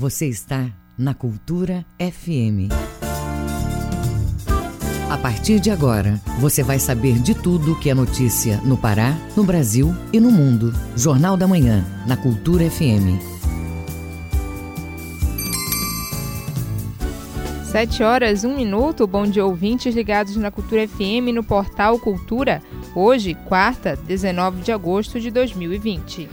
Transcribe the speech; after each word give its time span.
Você 0.00 0.28
está 0.28 0.66
na 0.96 1.12
Cultura 1.12 1.84
FM. 1.98 2.72
A 5.10 5.18
partir 5.18 5.60
de 5.60 5.70
agora, 5.70 6.18
você 6.40 6.62
vai 6.62 6.78
saber 6.78 7.18
de 7.18 7.34
tudo 7.34 7.78
que 7.78 7.90
é 7.90 7.94
notícia 7.94 8.56
no 8.64 8.78
Pará, 8.78 9.14
no 9.36 9.44
Brasil 9.44 9.94
e 10.10 10.18
no 10.18 10.30
mundo. 10.30 10.72
Jornal 10.96 11.36
da 11.36 11.46
Manhã, 11.46 11.84
na 12.06 12.16
Cultura 12.16 12.64
FM. 12.70 13.20
Sete 17.70 18.02
horas, 18.02 18.42
um 18.42 18.56
minuto. 18.56 19.06
Bom 19.06 19.26
dia, 19.26 19.44
ouvintes 19.44 19.94
ligados 19.94 20.34
na 20.36 20.50
Cultura 20.50 20.88
FM 20.88 21.28
no 21.34 21.44
portal 21.44 21.98
Cultura. 21.98 22.62
Hoje, 22.94 23.34
quarta, 23.34 23.96
19 23.96 24.62
de 24.62 24.72
agosto 24.72 25.20
de 25.20 25.30
2020. 25.30 26.26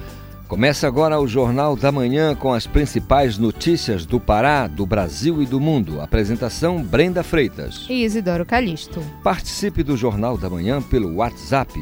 Começa 0.47 0.87
agora 0.87 1.19
o 1.19 1.27
Jornal 1.27 1.75
da 1.75 1.91
Manhã 1.91 2.33
com 2.33 2.53
as 2.53 2.65
principais 2.65 3.37
notícias 3.37 4.05
do 4.05 4.17
Pará, 4.17 4.65
do 4.65 4.85
Brasil 4.85 5.43
e 5.43 5.45
do 5.45 5.59
mundo. 5.59 5.99
Apresentação 5.99 6.81
Brenda 6.81 7.21
Freitas 7.21 7.85
e 7.89 8.05
Isidoro 8.05 8.45
Calixto. 8.45 9.01
Participe 9.21 9.83
do 9.83 9.97
Jornal 9.97 10.37
da 10.37 10.49
Manhã 10.49 10.81
pelo 10.81 11.15
WhatsApp 11.15 11.73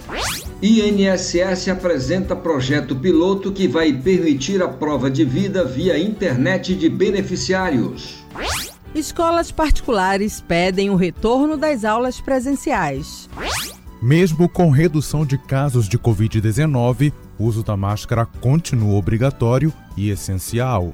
INSS 0.62 1.68
apresenta 1.68 2.38
projeto 2.38 2.96
piloto 2.96 3.52
que 3.52 3.68
vai 3.68 3.92
permitir 3.92 4.64
a 4.64 4.70
prova 4.70 5.12
de 5.12 5.26
vida 5.26 5.66
via 5.66 6.00
internet 6.00 6.74
de 6.76 6.88
beneficiários. 6.88 8.24
Escolas 8.96 9.52
particulares 9.52 10.40
pedem 10.40 10.90
o 10.90 10.96
retorno 10.96 11.58
das 11.58 11.84
aulas 11.84 12.22
presenciais. 12.22 13.30
Mesmo 14.02 14.48
com 14.48 14.70
redução 14.70 15.26
de 15.26 15.38
casos 15.38 15.90
de 15.90 16.00
Covid-19, 16.00 17.12
o 17.40 17.46
uso 17.46 17.64
da 17.64 17.78
máscara 17.78 18.26
continua 18.26 18.98
obrigatório 18.98 19.74
e 19.96 20.10
essencial. 20.10 20.94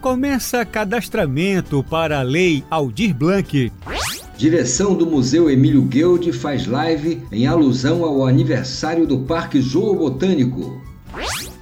Começa 0.00 0.64
cadastramento 0.64 1.82
para 1.84 2.18
a 2.18 2.22
Lei 2.22 2.64
Aldir 2.68 3.14
Blanc. 3.14 3.72
Direção 4.36 4.94
do 4.94 5.06
Museu 5.06 5.50
Emílio 5.50 5.82
Guild 5.82 6.32
faz 6.32 6.66
live 6.66 7.22
em 7.32 7.46
alusão 7.46 8.04
ao 8.04 8.26
aniversário 8.26 9.06
do 9.06 9.20
Parque 9.20 9.60
Zoobotânico. 9.60 10.80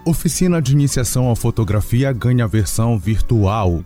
Oficina 0.04 0.60
de 0.60 0.72
iniciação 0.72 1.30
à 1.30 1.36
fotografia 1.36 2.12
ganha 2.12 2.46
versão 2.46 2.98
virtual. 2.98 3.82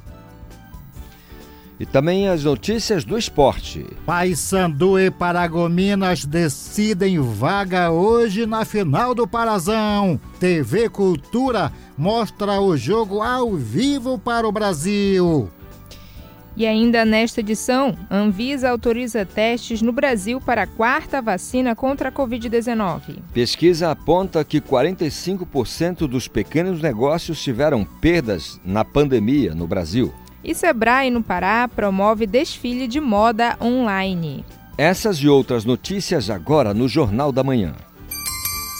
E 1.81 1.86
também 1.86 2.28
as 2.28 2.45
notícias 2.45 3.05
do 3.05 3.17
esporte. 3.17 3.86
Paysandu 4.05 4.98
e 4.98 5.11
Paragominas 5.11 6.27
decidem 6.27 7.19
vaga 7.19 7.91
hoje 7.91 8.45
na 8.45 8.67
final 8.67 9.14
do 9.14 9.27
Parazão. 9.27 10.20
TV 10.39 10.91
Cultura 10.91 11.72
mostra 11.97 12.61
o 12.61 12.77
jogo 12.77 13.22
ao 13.22 13.56
vivo 13.56 14.19
para 14.19 14.47
o 14.47 14.53
Brasil. 14.53 15.48
E 16.55 16.67
ainda 16.67 17.03
nesta 17.06 17.41
edição, 17.41 17.97
Anvisa 18.11 18.69
autoriza 18.69 19.25
testes 19.25 19.81
no 19.81 19.91
Brasil 19.91 20.39
para 20.39 20.65
a 20.65 20.67
quarta 20.67 21.22
vacina 21.22 21.75
contra 21.75 22.11
a 22.11 22.12
Covid-19. 22.12 23.20
Pesquisa 23.33 23.91
aponta 23.91 24.44
que 24.44 24.61
45% 24.61 26.06
dos 26.06 26.28
pequenos 26.28 26.83
negócios 26.83 27.42
tiveram 27.42 27.87
perdas 27.87 28.61
na 28.62 28.84
pandemia 28.84 29.55
no 29.55 29.67
Brasil. 29.67 30.12
E 30.42 30.55
Sebrae 30.55 31.10
no 31.10 31.22
Pará 31.22 31.69
promove 31.69 32.27
desfile 32.27 32.88
de 32.88 33.00
moda 33.00 33.56
online. 33.60 34.44
Essas 34.78 35.19
e 35.19 35.28
outras 35.28 35.65
notícias 35.66 36.31
agora 36.31 36.72
no 36.72 36.88
Jornal 36.88 37.31
da 37.31 37.44
Manhã. 37.44 37.75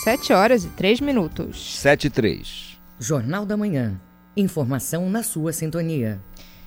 7 0.03 0.33
horas 0.33 0.63
e 0.65 0.69
3 0.69 0.99
minutos. 1.01 1.77
7 1.79 2.07
e 2.07 2.09
3. 2.09 2.79
Jornal 2.99 3.45
da 3.45 3.55
Manhã. 3.55 4.01
Informação 4.35 5.07
na 5.09 5.21
sua 5.21 5.53
sintonia. 5.53 6.19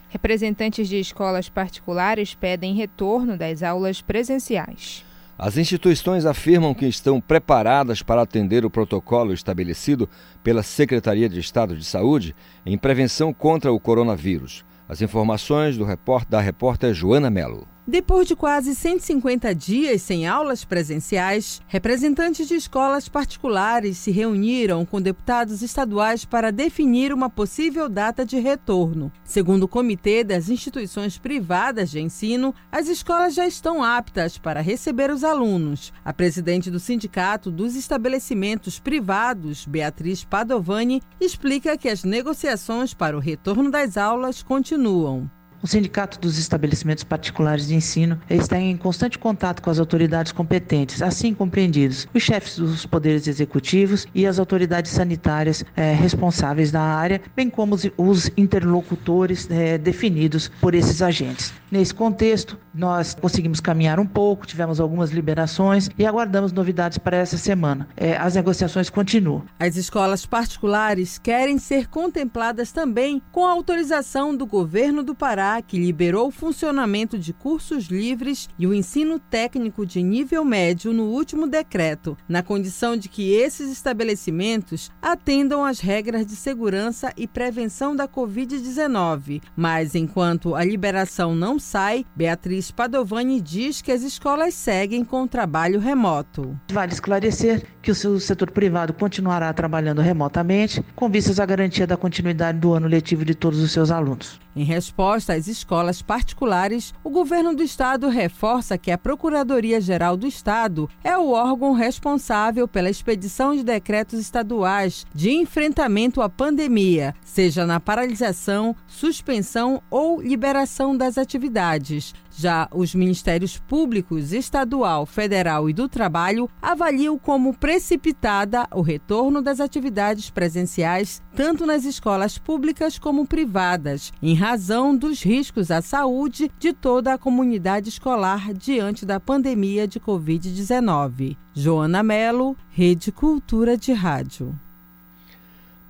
Representantes 0.09 0.89
de 0.89 1.01
escolas 1.01 1.49
particulares 1.49 2.37
pedem 2.37 2.75
retorno 2.75 3.37
das 3.37 3.65
aulas 3.65 4.01
presenciais. 4.01 5.05
As 5.37 5.57
instituições 5.57 6.25
afirmam 6.25 6.73
que 6.73 6.87
estão 6.87 7.21
preparadas 7.21 8.01
para 8.01 8.23
atender 8.23 8.65
o 8.65 8.71
protocolo 8.71 9.33
estabelecido 9.33 10.09
pela 10.45 10.63
Secretaria 10.63 11.29
de 11.29 11.41
Estado 11.41 11.77
de 11.77 11.85
Saúde 11.85 12.37
em 12.65 12.79
prevenção 12.79 13.35
contra 13.35 13.73
o 13.73 13.81
coronavírus. 13.81 14.65
As 14.89 15.01
informações 15.01 15.79
do 15.79 15.85
repórter, 15.85 16.31
da 16.31 16.41
repórter 16.41 16.93
Joana 16.93 17.31
Melo. 17.31 17.67
Depois 17.87 18.27
de 18.27 18.35
quase 18.35 18.75
150 18.75 19.55
dias 19.55 20.01
sem 20.01 20.27
aulas 20.27 20.65
presenciais, 20.65 21.61
representantes 21.69 22.49
de 22.49 22.55
escolas 22.55 23.11
particulares 23.11 23.99
se 23.99 24.11
reuniram 24.11 24.87
com 24.87 25.03
deputados 25.03 25.61
estaduais 25.61 26.25
para 26.25 26.51
definir 26.51 27.13
uma 27.13 27.29
possível 27.29 27.87
data 27.87 28.25
de 28.25 28.39
retorno. 28.39 29.13
Segundo 29.23 29.65
o 29.65 29.69
Comitê 29.69 30.25
das 30.25 30.49
Instituições 30.49 31.19
Privadas 31.19 31.91
de 31.91 32.01
Ensino, 32.01 32.55
as 32.73 32.89
escolas 32.89 33.35
já 33.35 33.47
estão 33.47 33.85
aptas 33.85 34.39
para 34.39 34.63
receber 34.63 35.11
os 35.11 35.23
alunos. 35.23 35.93
A 36.03 36.13
presidente 36.15 36.71
do 36.71 36.81
Sindicato 36.81 37.51
dos 37.51 37.77
Estabelecimentos 37.77 38.81
Privados, 38.81 39.67
Beatriz 39.67 40.25
Padovani, 40.25 41.03
explica 41.21 41.77
que 41.77 41.91
as 41.91 42.03
negociações 42.03 42.95
para 42.95 43.15
o 43.15 43.21
retorno 43.21 43.71
das 43.71 43.99
aulas 43.99 44.43
continuam. 44.43 45.31
O 45.65 45.67
Sindicato 45.67 46.21
dos 46.21 46.37
Estabelecimentos 46.39 47.05
Particulares 47.05 47.67
de 47.67 47.75
Ensino 47.75 48.21
está 48.29 48.61
em 48.61 48.77
constante 48.77 49.19
contato 49.19 49.63
com 49.63 49.71
as 49.71 49.79
autoridades 49.79 50.31
competentes, 50.31 51.01
assim 51.01 51.33
compreendidos 51.33 52.07
os 52.13 52.23
chefes 52.23 52.59
dos 52.59 52.85
poderes 52.85 53.27
executivos 53.27 54.07
e 54.15 54.27
as 54.27 54.39
autoridades 54.39 54.93
sanitárias 54.93 55.65
eh, 55.75 55.95
responsáveis 55.95 56.71
da 56.71 56.83
área, 56.83 57.23
bem 57.35 57.49
como 57.49 57.75
os, 57.75 57.91
os 57.97 58.31
interlocutores 58.37 59.49
eh, 59.51 59.79
definidos 59.79 60.51
por 60.61 60.75
esses 60.75 61.01
agentes. 61.01 61.55
Nesse 61.71 61.95
contexto, 61.95 62.59
nós 62.75 63.15
conseguimos 63.15 63.59
caminhar 63.59 63.99
um 63.99 64.07
pouco, 64.07 64.47
tivemos 64.47 64.79
algumas 64.79 65.11
liberações 65.13 65.89
e 65.99 66.05
aguardamos 66.05 66.53
novidades 66.53 66.99
para 66.99 67.17
essa 67.17 67.39
semana. 67.39 67.89
Eh, 67.97 68.15
as 68.19 68.35
negociações 68.35 68.91
continuam. 68.91 69.43
As 69.59 69.77
escolas 69.77 70.27
particulares 70.27 71.17
querem 71.17 71.57
ser 71.59 71.89
contempladas 71.89 72.71
também 72.71 73.23
com 73.33 73.47
a 73.47 73.51
autorização 73.51 74.37
do 74.37 74.47
governo 74.47 75.03
do 75.03 75.15
Pará 75.15 75.54
que 75.63 75.79
liberou 75.79 76.29
o 76.29 76.31
funcionamento 76.31 77.19
de 77.19 77.33
cursos 77.33 77.87
livres 77.87 78.49
e 78.59 78.67
o 78.67 78.75
ensino 78.75 79.19
técnico 79.19 79.85
de 79.85 80.03
nível 80.03 80.45
médio 80.45 80.93
no 80.93 81.05
último 81.05 81.47
decreto, 81.47 82.17
na 82.29 82.43
condição 82.43 82.97
de 82.97 83.09
que 83.09 83.33
esses 83.35 83.71
estabelecimentos 83.71 84.91
atendam 85.01 85.65
às 85.65 85.81
regras 85.81 86.27
de 86.27 86.37
segurança 86.37 87.13
e 87.17 87.27
prevenção 87.27 87.95
da 87.95 88.07
Covid-19. 88.07 89.43
Mas 89.57 89.95
enquanto 89.95 90.55
a 90.55 90.65
liberação 90.65 91.35
não 91.35 91.59
sai, 91.59 92.05
Beatriz 92.17 92.71
Padovani 92.71 93.41
diz 93.41 93.83
que 93.83 93.93
as 93.93 94.03
escolas 94.03 94.55
seguem 94.55 95.05
com 95.05 95.23
o 95.23 95.29
trabalho 95.29 95.81
remoto. 95.81 96.59
Vale 96.73 96.93
esclarecer 96.93 97.67
que 97.83 97.91
o 97.91 98.21
setor 98.21 98.51
privado 98.51 98.93
continuará 98.93 99.53
trabalhando 99.53 100.01
remotamente, 100.01 100.83
com 100.95 101.09
vistas 101.09 101.39
à 101.39 101.47
garantia 101.47 101.87
da 101.87 101.97
continuidade 101.97 102.59
do 102.59 102.73
ano 102.73 102.89
letivo 102.89 103.25
de 103.25 103.35
todos 103.35 103.61
os 103.61 103.73
seus 103.73 103.91
alunos. 103.91 104.41
Em 104.57 104.65
resposta 104.65 105.34
às 105.35 105.49
escolas 105.49 106.01
particulares, 106.01 106.95
o 107.03 107.11
governo 107.11 107.55
do 107.55 107.63
estado 107.63 108.09
reforça 108.09 108.79
que 108.79 108.91
a 108.91 108.99
Procuradoria-Geral 108.99 110.17
do 110.17 110.27
Estado 110.27 110.89
é 111.03 111.17
o 111.19 111.31
órgão 111.31 111.73
responsável 111.73 112.67
pela 112.67 112.91
expedição 112.91 113.55
de 113.55 113.63
decretos 113.63 114.19
estaduais 114.19 115.07
de 115.15 115.31
enfrentamento 115.31 116.23
à 116.23 116.29
pandemia, 116.29 117.15
seja 117.25 117.67
na 117.67 117.79
paralisação, 117.81 118.75
suspensão 118.87 119.83
ou 119.91 120.21
liberação 120.21 120.97
das 120.97 121.19
atividades. 121.19 122.15
Já 122.37 122.69
os 122.73 122.95
Ministérios 122.95 123.59
Públicos 123.59 124.33
Estadual, 124.33 125.07
Federal 125.07 125.71
e 125.71 125.73
do 125.73 125.89
Trabalho 125.89 126.51
avaliam 126.61 127.17
como 127.17 127.55
precipitada 127.55 128.67
o 128.73 128.81
retorno 128.81 129.41
das 129.41 129.61
atividades 129.61 130.31
presenciais, 130.31 131.23
tanto 131.37 131.65
nas 131.65 131.85
escolas 131.85 132.37
públicas 132.37 132.99
como 132.99 133.25
privadas, 133.25 134.13
em 134.21 134.35
razão 134.35 134.97
dos 134.97 135.23
riscos 135.23 135.71
à 135.71 135.81
saúde 135.81 136.51
de 136.59 136.73
toda 136.73 137.15
a 137.15 137.19
comunidade 137.19 137.89
escolar 137.89 138.53
diante 138.53 139.07
da 139.07 139.21
pandemia 139.21 139.87
de 139.87 140.01
Covid-19. 140.01 141.37
Joana 141.55 142.03
Melo, 142.03 142.57
Rede 142.69 143.13
Cultura 143.13 143.77
de 143.77 143.93
Rádio. 143.93 144.59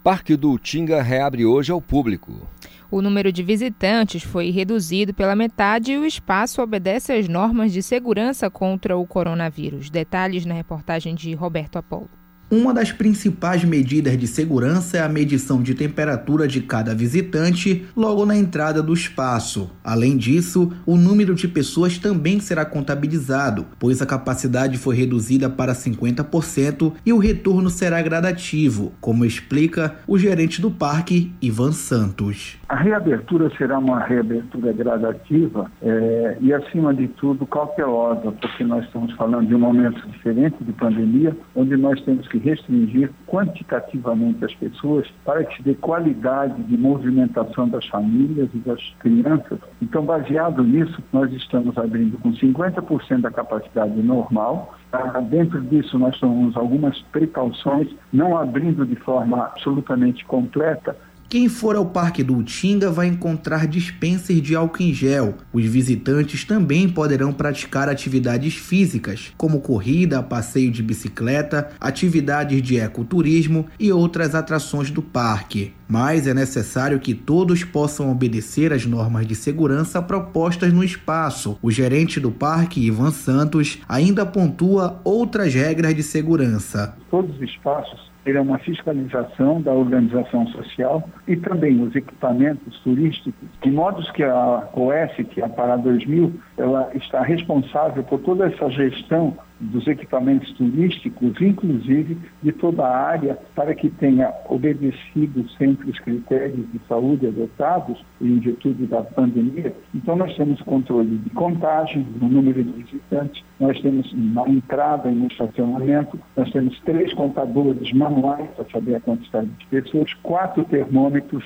Parque 0.02 0.36
do 0.36 0.50
Utinga 0.50 1.00
reabre 1.00 1.46
hoje 1.46 1.72
ao 1.72 1.80
público. 1.80 2.46
O 2.94 3.02
número 3.02 3.32
de 3.32 3.42
visitantes 3.42 4.22
foi 4.22 4.50
reduzido 4.52 5.12
pela 5.12 5.34
metade 5.34 5.90
e 5.90 5.98
o 5.98 6.06
espaço 6.06 6.62
obedece 6.62 7.12
às 7.12 7.26
normas 7.26 7.72
de 7.72 7.82
segurança 7.82 8.48
contra 8.48 8.96
o 8.96 9.04
coronavírus. 9.04 9.90
Detalhes 9.90 10.46
na 10.46 10.54
reportagem 10.54 11.12
de 11.12 11.34
Roberto 11.34 11.76
Apolo. 11.76 12.08
Uma 12.50 12.72
das 12.72 12.92
principais 12.92 13.64
medidas 13.64 14.16
de 14.16 14.28
segurança 14.28 14.98
é 14.98 15.00
a 15.00 15.08
medição 15.08 15.62
de 15.62 15.74
temperatura 15.74 16.46
de 16.46 16.60
cada 16.60 16.94
visitante 16.94 17.84
logo 17.96 18.24
na 18.24 18.36
entrada 18.36 18.82
do 18.82 18.92
espaço. 18.92 19.70
Além 19.82 20.16
disso, 20.16 20.70
o 20.86 20.96
número 20.96 21.34
de 21.34 21.48
pessoas 21.48 21.98
também 21.98 22.38
será 22.38 22.64
contabilizado, 22.64 23.66
pois 23.76 24.00
a 24.00 24.06
capacidade 24.06 24.78
foi 24.78 24.94
reduzida 24.94 25.50
para 25.50 25.74
50% 25.74 26.92
e 27.04 27.12
o 27.12 27.18
retorno 27.18 27.68
será 27.70 28.00
gradativo, 28.02 28.92
como 29.00 29.24
explica 29.24 29.96
o 30.06 30.16
gerente 30.16 30.60
do 30.60 30.70
parque, 30.70 31.32
Ivan 31.40 31.72
Santos. 31.72 32.58
A 32.66 32.76
reabertura 32.76 33.50
será 33.58 33.78
uma 33.78 34.00
reabertura 34.00 34.72
gradativa 34.72 35.70
é, 35.82 36.38
e, 36.40 36.52
acima 36.52 36.94
de 36.94 37.08
tudo, 37.08 37.46
cautelosa, 37.46 38.32
porque 38.32 38.64
nós 38.64 38.84
estamos 38.86 39.12
falando 39.14 39.46
de 39.46 39.54
um 39.54 39.58
momento 39.58 40.00
diferente 40.08 40.56
de 40.64 40.72
pandemia, 40.72 41.36
onde 41.54 41.76
nós 41.76 42.00
temos 42.02 42.26
que 42.26 42.38
restringir 42.38 43.10
quantitativamente 43.26 44.42
as 44.44 44.54
pessoas 44.54 45.06
para 45.24 45.44
que 45.44 45.56
se 45.56 45.62
dê 45.62 45.74
qualidade 45.74 46.62
de 46.62 46.76
movimentação 46.76 47.68
das 47.68 47.86
famílias 47.86 48.48
e 48.54 48.58
das 48.58 48.80
crianças. 48.98 49.58
Então, 49.82 50.02
baseado 50.02 50.62
nisso, 50.64 51.02
nós 51.12 51.30
estamos 51.32 51.76
abrindo 51.76 52.16
com 52.18 52.32
50% 52.32 53.20
da 53.20 53.30
capacidade 53.30 54.00
normal. 54.02 54.74
Ah, 54.90 55.20
dentro 55.20 55.60
disso, 55.60 55.98
nós 55.98 56.18
tomamos 56.18 56.56
algumas 56.56 56.98
precauções, 57.12 57.88
não 58.12 58.38
abrindo 58.38 58.86
de 58.86 58.96
forma 58.96 59.44
absolutamente 59.44 60.24
completa, 60.24 60.96
quem 61.34 61.48
for 61.48 61.74
ao 61.74 61.84
Parque 61.84 62.22
do 62.22 62.36
Utinga 62.36 62.92
vai 62.92 63.08
encontrar 63.08 63.66
dispensers 63.66 64.40
de 64.40 64.54
álcool 64.54 64.84
em 64.84 64.94
gel. 64.94 65.34
Os 65.52 65.64
visitantes 65.64 66.44
também 66.44 66.88
poderão 66.88 67.32
praticar 67.32 67.88
atividades 67.88 68.54
físicas, 68.54 69.32
como 69.36 69.60
corrida, 69.60 70.22
passeio 70.22 70.70
de 70.70 70.80
bicicleta, 70.80 71.70
atividades 71.80 72.62
de 72.62 72.78
ecoturismo 72.78 73.66
e 73.80 73.90
outras 73.90 74.32
atrações 74.32 74.92
do 74.92 75.02
parque. 75.02 75.72
Mas 75.88 76.28
é 76.28 76.32
necessário 76.32 77.00
que 77.00 77.12
todos 77.12 77.64
possam 77.64 78.12
obedecer 78.12 78.72
às 78.72 78.86
normas 78.86 79.26
de 79.26 79.34
segurança 79.34 80.00
propostas 80.00 80.72
no 80.72 80.84
espaço. 80.84 81.58
O 81.60 81.68
gerente 81.68 82.20
do 82.20 82.30
parque, 82.30 82.86
Ivan 82.86 83.10
Santos, 83.10 83.80
ainda 83.88 84.24
pontua 84.24 85.00
outras 85.02 85.52
regras 85.52 85.96
de 85.96 86.02
segurança. 86.04 86.96
Todos 87.10 87.34
os 87.34 87.42
espaços 87.42 88.13
ele 88.26 88.38
é 88.38 88.40
uma 88.40 88.58
fiscalização 88.58 89.60
da 89.60 89.72
organização 89.72 90.46
social 90.48 91.08
e 91.26 91.36
também 91.36 91.82
os 91.82 91.94
equipamentos 91.94 92.78
turísticos, 92.80 93.48
de 93.62 93.70
modo 93.70 94.02
que 94.12 94.22
a 94.22 94.68
OS, 94.72 95.14
que 95.30 95.40
é 95.40 95.44
a 95.44 95.48
Pará 95.48 95.76
2000, 95.76 96.32
ela 96.56 96.90
está 96.94 97.22
responsável 97.22 98.02
por 98.04 98.20
toda 98.20 98.46
essa 98.46 98.70
gestão 98.70 99.36
dos 99.70 99.86
equipamentos 99.86 100.52
turísticos, 100.52 101.40
inclusive 101.40 102.18
de 102.42 102.52
toda 102.52 102.84
a 102.84 102.96
área, 102.96 103.38
para 103.54 103.74
que 103.74 103.88
tenha 103.90 104.32
obedecido 104.48 105.48
sempre 105.50 105.90
os 105.90 105.98
critérios 106.00 106.70
de 106.72 106.80
saúde 106.88 107.26
adotados 107.26 108.04
em 108.20 108.38
virtude 108.38 108.86
da 108.86 109.02
pandemia. 109.02 109.74
Então, 109.94 110.16
nós 110.16 110.34
temos 110.36 110.60
controle 110.62 111.18
de 111.18 111.30
contagem, 111.30 112.06
no 112.20 112.28
número 112.28 112.62
de 112.62 112.82
visitantes, 112.82 113.42
nós 113.58 113.80
temos 113.80 114.12
na 114.14 114.48
entrada 114.48 115.10
e 115.10 115.14
no 115.14 115.26
estacionamento, 115.26 116.18
nós 116.36 116.50
temos 116.50 116.78
três 116.80 117.12
contadores 117.14 117.92
manuais 117.92 118.48
para 118.56 118.64
saber 118.70 118.96
a 118.96 119.00
quantidade 119.00 119.48
de 119.48 119.66
pessoas, 119.66 120.12
quatro 120.22 120.64
termômetros 120.64 121.44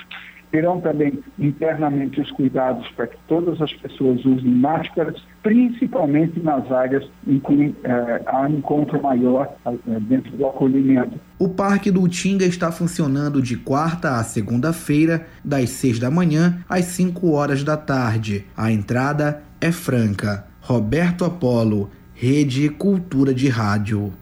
terão 0.51 0.81
também 0.81 1.19
internamente 1.39 2.21
os 2.21 2.31
cuidados 2.33 2.89
para 2.93 3.07
que 3.07 3.17
todas 3.27 3.61
as 3.61 3.73
pessoas 3.75 4.25
usem 4.25 4.51
máscaras, 4.51 5.23
principalmente 5.49 6.39
nas 6.41 6.71
áreas 6.71 7.09
em 7.27 7.41
que 7.41 7.75
eh, 7.83 8.23
há 8.27 8.51
encontro 8.51 9.01
maior 9.03 9.49
eh, 9.65 9.71
dentro 10.01 10.37
do 10.37 10.47
acolhimento. 10.47 11.19
O 11.39 11.49
Parque 11.49 11.91
do 11.91 12.03
Utinga 12.03 12.45
está 12.45 12.71
funcionando 12.71 13.41
de 13.41 13.57
quarta 13.57 14.19
a 14.19 14.25
segunda-feira, 14.25 15.27
das 15.43 15.71
seis 15.71 15.99
da 15.99 16.11
manhã 16.11 16.63
às 16.69 16.85
cinco 16.85 17.31
horas 17.31 17.65
da 17.65 17.79
tarde. 17.79 18.45
A 18.55 18.71
entrada 18.71 19.43
é 19.59 19.73
franca. 19.73 20.47
Roberto 20.61 21.25
Apolo, 21.25 21.89
Rede 22.13 22.69
Cultura 22.69 23.33
de 23.33 23.49
Rádio. 23.49 24.13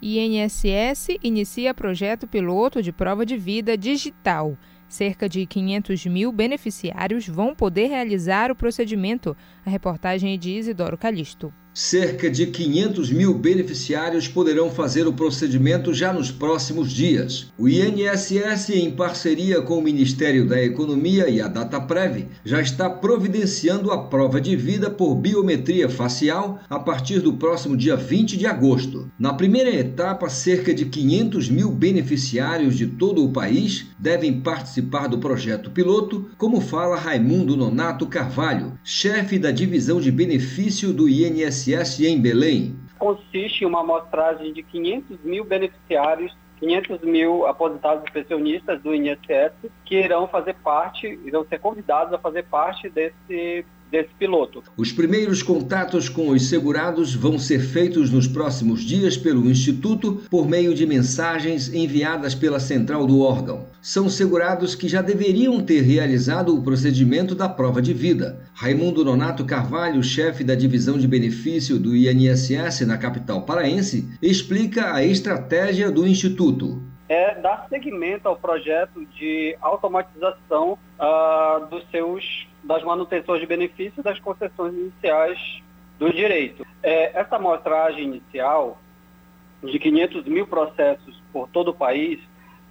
INSS 0.00 1.18
inicia 1.20 1.74
projeto 1.74 2.28
piloto 2.28 2.80
de 2.80 2.92
prova 2.92 3.26
de 3.26 3.36
vida 3.36 3.76
digital. 3.76 4.56
Cerca 4.90 5.28
de 5.28 5.46
500 5.46 6.04
mil 6.06 6.32
beneficiários 6.32 7.28
vão 7.28 7.54
poder 7.54 7.86
realizar 7.86 8.50
o 8.50 8.56
procedimento. 8.56 9.36
A 9.64 9.70
reportagem 9.70 10.34
é 10.34 10.36
de 10.36 10.50
Isidoro 10.50 10.98
Calixto. 10.98 11.54
Cerca 11.82 12.30
de 12.30 12.46
500 12.46 13.10
mil 13.10 13.32
beneficiários 13.32 14.28
poderão 14.28 14.70
fazer 14.70 15.06
o 15.06 15.14
procedimento 15.14 15.94
já 15.94 16.12
nos 16.12 16.30
próximos 16.30 16.92
dias. 16.92 17.50
O 17.56 17.66
INSS, 17.66 18.68
em 18.74 18.90
parceria 18.90 19.62
com 19.62 19.78
o 19.78 19.82
Ministério 19.82 20.46
da 20.46 20.62
Economia 20.62 21.26
e 21.30 21.40
a 21.40 21.48
DataPrev, 21.48 22.28
já 22.44 22.60
está 22.60 22.90
providenciando 22.90 23.90
a 23.90 23.96
prova 23.96 24.38
de 24.42 24.54
vida 24.56 24.90
por 24.90 25.14
biometria 25.14 25.88
facial 25.88 26.60
a 26.68 26.78
partir 26.78 27.20
do 27.20 27.32
próximo 27.32 27.74
dia 27.74 27.96
20 27.96 28.36
de 28.36 28.46
agosto. 28.46 29.10
Na 29.18 29.32
primeira 29.32 29.70
etapa, 29.70 30.28
cerca 30.28 30.74
de 30.74 30.84
500 30.84 31.48
mil 31.48 31.70
beneficiários 31.70 32.76
de 32.76 32.88
todo 32.88 33.24
o 33.24 33.32
país 33.32 33.86
devem 33.98 34.42
participar 34.42 35.06
do 35.06 35.16
projeto 35.16 35.70
piloto, 35.70 36.28
como 36.36 36.60
fala 36.60 36.98
Raimundo 36.98 37.56
Nonato 37.56 38.06
Carvalho, 38.06 38.78
chefe 38.84 39.38
da 39.38 39.50
divisão 39.50 39.98
de 39.98 40.10
benefício 40.10 40.92
do 40.92 41.08
INSS 41.08 41.69
INSS 41.74 42.00
em 42.00 42.20
Belém? 42.20 42.76
Consiste 42.98 43.64
em 43.64 43.66
uma 43.66 43.80
amostragem 43.80 44.52
de 44.52 44.62
500 44.62 45.20
mil 45.24 45.44
beneficiários 45.44 46.34
500 46.60 47.00
mil 47.00 47.46
aposentados 47.46 48.04
e 48.06 48.12
pensionistas 48.12 48.80
do 48.82 48.94
INSS 48.94 49.52
que 49.84 49.98
irão 49.98 50.28
fazer 50.28 50.54
parte, 50.62 51.06
irão 51.24 51.44
ser 51.46 51.58
convidados 51.58 52.12
a 52.12 52.18
fazer 52.18 52.44
parte 52.44 52.88
desse 52.90 53.64
desse 53.90 54.10
piloto. 54.18 54.62
Os 54.76 54.92
primeiros 54.92 55.42
contatos 55.42 56.08
com 56.08 56.28
os 56.28 56.48
segurados 56.48 57.14
vão 57.14 57.38
ser 57.38 57.60
feitos 57.60 58.10
nos 58.10 58.26
próximos 58.26 58.82
dias 58.82 59.16
pelo 59.16 59.50
Instituto 59.50 60.22
por 60.30 60.48
meio 60.48 60.74
de 60.74 60.86
mensagens 60.86 61.72
enviadas 61.74 62.34
pela 62.34 62.60
central 62.60 63.06
do 63.06 63.20
órgão. 63.20 63.66
São 63.82 64.08
segurados 64.08 64.74
que 64.74 64.88
já 64.88 65.02
deveriam 65.02 65.60
ter 65.60 65.80
realizado 65.80 66.56
o 66.56 66.62
procedimento 66.62 67.34
da 67.34 67.48
prova 67.48 67.82
de 67.82 67.92
vida. 67.92 68.40
Raimundo 68.54 69.04
Nonato 69.04 69.44
Carvalho, 69.44 70.02
chefe 70.02 70.44
da 70.44 70.54
divisão 70.54 70.98
de 70.98 71.08
benefício 71.08 71.78
do 71.78 71.96
INSS 71.96 72.86
na 72.86 72.96
capital 72.98 73.42
paraense, 73.42 74.08
explica 74.22 74.94
a 74.94 75.04
estratégia 75.04 75.90
do 75.90 76.06
Instituto 76.06 76.80
é 77.10 77.34
dar 77.34 77.66
seguimento 77.68 78.28
ao 78.28 78.36
projeto 78.36 79.04
de 79.16 79.56
automatização 79.60 80.78
uh, 80.96 81.66
dos 81.66 81.84
seus 81.90 82.46
das 82.62 82.82
manutenções 82.82 83.40
de 83.40 83.46
benefícios 83.46 84.04
das 84.04 84.18
concessões 84.18 84.74
iniciais 84.74 85.62
do 85.98 86.12
direito. 86.12 86.66
É, 86.82 87.18
essa 87.18 87.36
amostragem 87.36 88.04
inicial 88.04 88.78
de 89.62 89.78
500 89.78 90.24
mil 90.24 90.46
processos 90.46 91.22
por 91.32 91.48
todo 91.48 91.68
o 91.68 91.74
país 91.74 92.18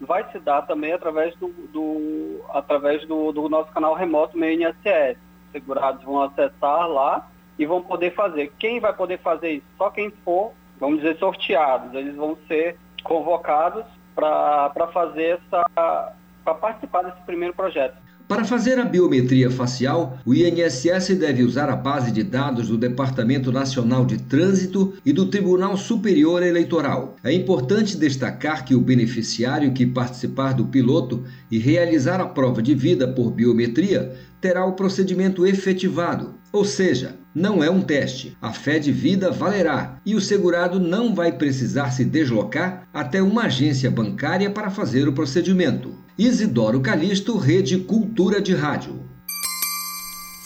vai 0.01 0.29
se 0.31 0.39
dar 0.39 0.63
também 0.63 0.93
através 0.93 1.35
do, 1.35 1.49
do 1.71 2.41
através 2.49 3.05
do, 3.05 3.31
do, 3.31 3.49
nosso 3.49 3.71
canal 3.71 3.93
remoto 3.93 4.37
meu 4.37 4.51
INSS. 4.51 5.17
Segurados 5.51 6.03
vão 6.03 6.21
acessar 6.23 6.87
lá 6.87 7.27
e 7.57 7.65
vão 7.65 7.81
poder 7.81 8.13
fazer. 8.13 8.51
Quem 8.57 8.79
vai 8.79 8.93
poder 8.93 9.19
fazer 9.19 9.51
isso? 9.51 9.65
Só 9.77 9.89
quem 9.89 10.09
for, 10.23 10.53
vamos 10.79 11.01
dizer, 11.01 11.17
sorteados. 11.17 11.93
Eles 11.93 12.15
vão 12.15 12.37
ser 12.47 12.77
convocados 13.03 13.85
para 14.15 14.87
fazer 14.93 15.39
essa 15.39 16.15
para 16.43 16.55
participar 16.55 17.03
desse 17.03 17.21
primeiro 17.25 17.53
projeto. 17.53 17.95
Para 18.29 18.45
fazer 18.45 18.77
a 18.77 18.85
biometria 18.85 19.49
facial, 19.49 20.19
o 20.23 20.35
INSS 20.35 21.15
deve 21.17 21.41
usar 21.41 21.67
a 21.67 21.75
base 21.75 22.11
de 22.11 22.21
dados 22.21 22.67
do 22.67 22.77
Departamento 22.77 23.51
Nacional 23.51 24.05
de 24.05 24.19
Trânsito 24.19 24.93
e 25.03 25.11
do 25.11 25.25
Tribunal 25.25 25.75
Superior 25.75 26.43
Eleitoral. 26.43 27.15
É 27.23 27.33
importante 27.33 27.97
destacar 27.97 28.63
que 28.65 28.75
o 28.75 28.81
beneficiário 28.81 29.73
que 29.73 29.83
participar 29.83 30.53
do 30.53 30.65
piloto 30.65 31.23
e 31.49 31.57
realizar 31.57 32.21
a 32.21 32.27
prova 32.27 32.61
de 32.61 32.75
vida 32.75 33.07
por 33.07 33.31
biometria 33.31 34.15
terá 34.39 34.63
o 34.63 34.73
procedimento 34.73 35.43
efetivado, 35.43 36.35
ou 36.53 36.63
seja, 36.63 37.15
não 37.33 37.63
é 37.63 37.69
um 37.69 37.81
teste. 37.81 38.37
A 38.41 38.51
fé 38.51 38.79
de 38.79 38.91
vida 38.91 39.31
valerá 39.31 39.99
e 40.05 40.15
o 40.15 40.21
segurado 40.21 40.79
não 40.79 41.13
vai 41.13 41.31
precisar 41.31 41.91
se 41.91 42.03
deslocar 42.03 42.87
até 42.93 43.21
uma 43.21 43.43
agência 43.43 43.89
bancária 43.89 44.49
para 44.49 44.69
fazer 44.69 45.07
o 45.07 45.13
procedimento. 45.13 45.95
Isidoro 46.17 46.81
Calixto, 46.81 47.37
Rede 47.37 47.77
Cultura 47.77 48.41
de 48.41 48.53
Rádio. 48.53 49.03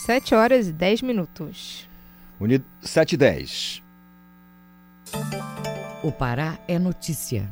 7 0.05 0.35
horas 0.35 0.67
e 0.67 0.73
10 0.73 1.01
minutos. 1.01 1.87
Uni... 2.39 2.61
7 2.81 3.13
e 3.13 3.17
10. 3.17 3.83
O 6.03 6.11
Pará 6.11 6.59
é 6.67 6.77
notícia. 6.77 7.49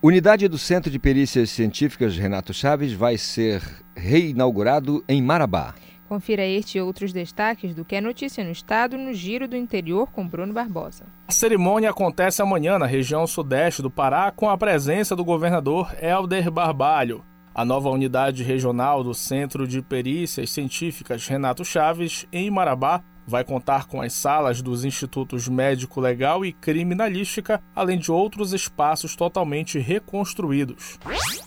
Unidade 0.00 0.48
do 0.48 0.58
Centro 0.58 0.90
de 0.90 0.98
Perícias 0.98 1.50
Científicas 1.50 2.16
Renato 2.16 2.54
Chaves 2.54 2.92
vai 2.92 3.18
ser 3.18 3.62
reinaugurado 3.96 5.04
em 5.08 5.20
Marabá. 5.22 5.74
Confira 6.12 6.44
este 6.44 6.76
e 6.76 6.80
outros 6.82 7.10
destaques 7.10 7.74
do 7.74 7.86
que 7.86 7.96
é 7.96 8.00
notícia 8.02 8.44
no 8.44 8.50
estado 8.50 8.98
no 8.98 9.14
Giro 9.14 9.48
do 9.48 9.56
Interior 9.56 10.06
com 10.12 10.28
Bruno 10.28 10.52
Barbosa. 10.52 11.06
A 11.26 11.32
cerimônia 11.32 11.88
acontece 11.88 12.42
amanhã 12.42 12.78
na 12.78 12.84
região 12.84 13.26
sudeste 13.26 13.80
do 13.80 13.90
Pará 13.90 14.30
com 14.30 14.50
a 14.50 14.58
presença 14.58 15.16
do 15.16 15.24
governador 15.24 15.90
Helder 15.98 16.50
Barbalho. 16.50 17.24
A 17.54 17.64
nova 17.64 17.88
unidade 17.88 18.42
regional 18.42 19.02
do 19.02 19.14
Centro 19.14 19.66
de 19.66 19.80
Perícias 19.80 20.50
Científicas 20.50 21.26
Renato 21.26 21.64
Chaves, 21.64 22.26
em 22.30 22.50
Marabá, 22.50 23.02
vai 23.26 23.44
contar 23.44 23.86
com 23.86 24.00
as 24.00 24.12
salas 24.12 24.60
dos 24.60 24.84
Institutos 24.84 25.48
Médico 25.48 26.00
Legal 26.00 26.44
e 26.44 26.52
Criminalística, 26.52 27.62
além 27.74 27.98
de 27.98 28.10
outros 28.10 28.52
espaços 28.52 29.14
totalmente 29.16 29.78
reconstruídos. 29.78 30.98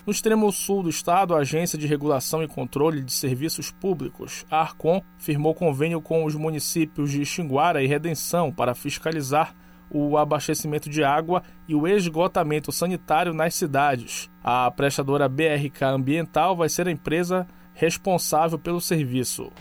No 0.06 0.12
extremo 0.12 0.52
sul 0.52 0.84
do 0.84 0.90
estado, 0.90 1.36
a 1.36 1.40
Agência 1.40 1.78
de 1.78 1.88
Regulação 1.88 2.44
e 2.44 2.48
Controle 2.48 3.02
de 3.02 3.12
Serviços 3.12 3.72
Públicos, 3.72 4.46
a 4.50 4.62
Arcom, 4.62 5.02
firmou 5.18 5.54
convênio 5.54 6.02
com 6.02 6.26
os 6.26 6.36
municípios 6.36 7.12
de 7.12 7.26
Xinguara 7.26 7.84
e 7.84 7.88
Redenção 7.88 8.52
para 8.52 8.76
fiscalizar 8.76 9.56
o 9.90 10.18
abastecimento 10.18 10.90
de 10.90 11.04
água 11.04 11.44
e 11.68 11.76
o 11.76 11.88
esgotamento 11.88 12.72
sanitário 12.72 13.34
nas 13.34 13.56
cidades. 13.56 14.30
A 14.44 14.70
prestadora 14.72 15.30
BRK 15.30 15.86
Ambiental 15.86 16.56
vai 16.56 16.70
ser 16.70 16.88
a 16.88 16.92
empresa 16.92 17.48
responsável 17.76 18.58
pelo 18.58 18.82
serviço. 18.82 19.52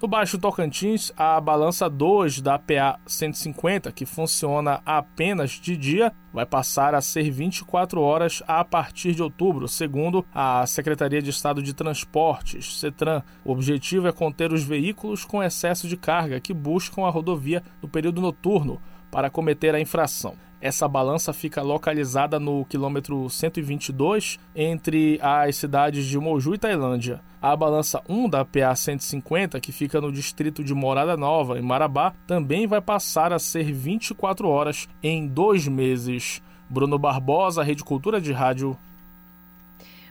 No 0.00 0.06
Baixo 0.06 0.38
Tocantins, 0.38 1.10
a 1.16 1.40
balança 1.40 1.88
2 1.88 2.42
da 2.42 2.58
PA 2.58 3.00
150, 3.06 3.90
que 3.90 4.04
funciona 4.04 4.82
apenas 4.84 5.52
de 5.52 5.76
dia, 5.76 6.12
vai 6.30 6.44
passar 6.44 6.94
a 6.94 7.00
ser 7.00 7.30
24 7.30 8.02
horas 8.02 8.42
a 8.46 8.62
partir 8.64 9.14
de 9.14 9.22
outubro, 9.22 9.66
segundo 9.66 10.26
a 10.34 10.66
Secretaria 10.66 11.22
de 11.22 11.30
Estado 11.30 11.62
de 11.62 11.72
Transportes, 11.72 12.78
CETRAN. 12.78 13.22
O 13.42 13.52
objetivo 13.52 14.06
é 14.06 14.12
conter 14.12 14.52
os 14.52 14.62
veículos 14.62 15.24
com 15.24 15.42
excesso 15.42 15.88
de 15.88 15.96
carga 15.96 16.38
que 16.38 16.52
buscam 16.52 17.06
a 17.06 17.10
rodovia 17.10 17.62
no 17.80 17.88
período 17.88 18.20
noturno 18.20 18.82
para 19.10 19.30
cometer 19.30 19.74
a 19.74 19.80
infração. 19.80 20.36
Essa 20.64 20.88
balança 20.88 21.30
fica 21.34 21.60
localizada 21.60 22.40
no 22.40 22.64
quilômetro 22.64 23.28
122 23.28 24.38
entre 24.56 25.18
as 25.20 25.56
cidades 25.56 26.06
de 26.06 26.18
Moju 26.18 26.54
e 26.54 26.58
Tailândia. 26.58 27.20
A 27.42 27.54
balança 27.54 28.02
1 28.08 28.30
da 28.30 28.46
PA 28.46 28.74
150, 28.74 29.60
que 29.60 29.70
fica 29.70 30.00
no 30.00 30.10
distrito 30.10 30.64
de 30.64 30.72
Morada 30.72 31.18
Nova, 31.18 31.58
em 31.58 31.62
Marabá, 31.62 32.14
também 32.26 32.66
vai 32.66 32.80
passar 32.80 33.30
a 33.30 33.38
ser 33.38 33.70
24 33.74 34.48
horas 34.48 34.88
em 35.02 35.28
dois 35.28 35.68
meses. 35.68 36.40
Bruno 36.66 36.98
Barbosa, 36.98 37.62
Rede 37.62 37.84
Cultura 37.84 38.18
de 38.18 38.32
Rádio. 38.32 38.74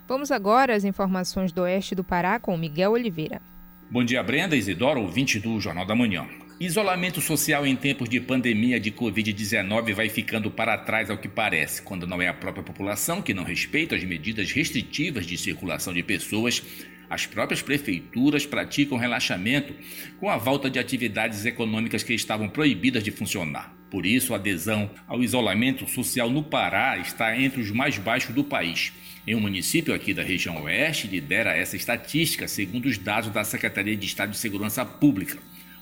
Vamos 0.07 0.29
agora 0.29 0.75
às 0.75 0.83
informações 0.83 1.51
do 1.51 1.63
oeste 1.63 1.95
do 1.95 2.03
Pará 2.03 2.39
com 2.39 2.55
Miguel 2.55 2.91
Oliveira. 2.91 3.41
Bom 3.89 4.03
dia, 4.03 4.21
Brenda 4.21 4.55
Isidoro, 4.55 5.01
ouvinte 5.01 5.39
do 5.39 5.59
Jornal 5.59 5.87
da 5.87 5.95
Manhã. 5.95 6.27
Isolamento 6.65 7.19
social 7.19 7.67
em 7.67 7.75
tempos 7.75 8.07
de 8.07 8.21
pandemia 8.21 8.79
de 8.79 8.89
Covid-19 8.89 9.93
vai 9.93 10.07
ficando 10.07 10.49
para 10.49 10.77
trás 10.77 11.09
ao 11.09 11.17
que 11.17 11.27
parece, 11.27 11.81
quando 11.81 12.07
não 12.07 12.21
é 12.21 12.29
a 12.29 12.33
própria 12.33 12.63
população 12.63 13.21
que 13.21 13.33
não 13.33 13.43
respeita 13.43 13.97
as 13.97 14.03
medidas 14.05 14.49
restritivas 14.49 15.25
de 15.25 15.37
circulação 15.37 15.93
de 15.93 16.01
pessoas. 16.01 16.63
As 17.09 17.25
próprias 17.25 17.61
prefeituras 17.61 18.45
praticam 18.45 18.97
relaxamento 18.97 19.73
com 20.21 20.29
a 20.29 20.37
volta 20.37 20.69
de 20.69 20.79
atividades 20.79 21.45
econômicas 21.45 22.01
que 22.01 22.13
estavam 22.13 22.47
proibidas 22.47 23.03
de 23.03 23.11
funcionar. 23.11 23.75
Por 23.91 24.05
isso, 24.05 24.33
a 24.33 24.37
adesão 24.37 24.89
ao 25.05 25.21
isolamento 25.21 25.85
social 25.85 26.29
no 26.29 26.43
Pará 26.43 26.97
está 26.97 27.37
entre 27.37 27.59
os 27.59 27.71
mais 27.71 27.97
baixos 27.97 28.33
do 28.33 28.41
país. 28.41 28.93
Em 29.27 29.35
um 29.35 29.41
município 29.41 29.93
aqui 29.93 30.13
da 30.13 30.23
região 30.23 30.63
oeste, 30.63 31.07
lidera 31.07 31.57
essa 31.57 31.75
estatística, 31.75 32.47
segundo 32.47 32.85
os 32.85 32.97
dados 32.97 33.31
da 33.31 33.43
Secretaria 33.43 33.97
de 33.97 34.05
Estado 34.05 34.31
de 34.31 34.37
Segurança 34.37 34.85
Pública. 34.85 35.37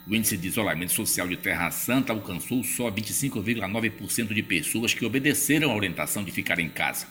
O 0.08 0.16
índice 0.16 0.36
de 0.36 0.48
isolamento 0.48 0.94
social 0.94 1.28
de 1.28 1.38
Terra 1.38 1.70
Santa 1.70 2.12
alcançou 2.12 2.64
só 2.64 2.90
25,9% 2.90 4.34
de 4.34 4.42
pessoas 4.42 4.94
que 4.94 5.06
obedeceram 5.06 5.72
à 5.72 5.76
orientação 5.76 6.24
de 6.24 6.32
ficar 6.32 6.60
em 6.60 6.70
casa. 6.70 7.08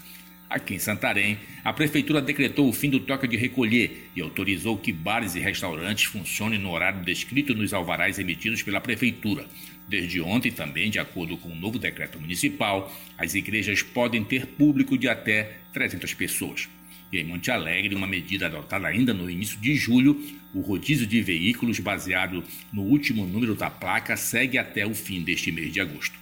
Aqui 0.51 0.75
em 0.75 0.79
Santarém, 0.81 1.39
a 1.63 1.73
prefeitura 1.73 2.21
decretou 2.21 2.69
o 2.69 2.73
fim 2.73 2.91
do 2.91 2.99
toque 2.99 3.29
de 3.29 3.37
recolher 3.37 4.11
e 4.17 4.21
autorizou 4.21 4.77
que 4.77 4.93
bares 4.93 5.37
e 5.37 5.39
restaurantes 5.39 6.07
funcionem 6.07 6.59
no 6.59 6.73
horário 6.73 7.05
descrito 7.05 7.55
nos 7.55 7.73
alvarás 7.73 8.19
emitidos 8.19 8.61
pela 8.61 8.81
prefeitura. 8.81 9.47
Desde 9.89 10.21
ontem, 10.21 10.51
também, 10.51 10.91
de 10.91 10.99
acordo 10.99 11.37
com 11.37 11.51
o 11.51 11.55
novo 11.55 11.79
decreto 11.79 12.21
municipal, 12.21 12.93
as 13.17 13.37
igrejas 13.37 13.85
podem 13.85 14.25
ter 14.25 14.45
público 14.47 14.99
de 14.99 15.09
até 15.09 15.59
300 15.73 16.13
pessoas. 16.15 16.69
E 17.13 17.19
em 17.19 17.25
Monte 17.25 17.53
Alegre, 17.53 17.95
uma 17.95 18.09
medida 18.09 18.47
adotada 18.47 18.89
ainda 18.89 19.15
no 19.15 19.31
início 19.31 19.59
de 19.61 19.77
julho, 19.77 20.21
o 20.55 20.61
rodízio 20.61 21.07
de 21.07 21.23
veículos 21.23 21.79
baseado 21.79 22.43
no 22.73 22.83
último 22.83 23.27
número 23.27 23.55
da 23.55 23.71
placa 23.71 24.17
segue 24.17 24.59
até 24.59 24.87
o 24.87 24.95
fim 24.95 25.23
deste 25.23 25.53
mês 25.53 25.73
de 25.73 25.81
agosto. 25.81 26.19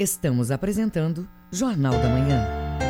Estamos 0.00 0.50
apresentando 0.50 1.28
Jornal 1.52 1.92
da 1.92 2.08
Manhã. 2.08 2.89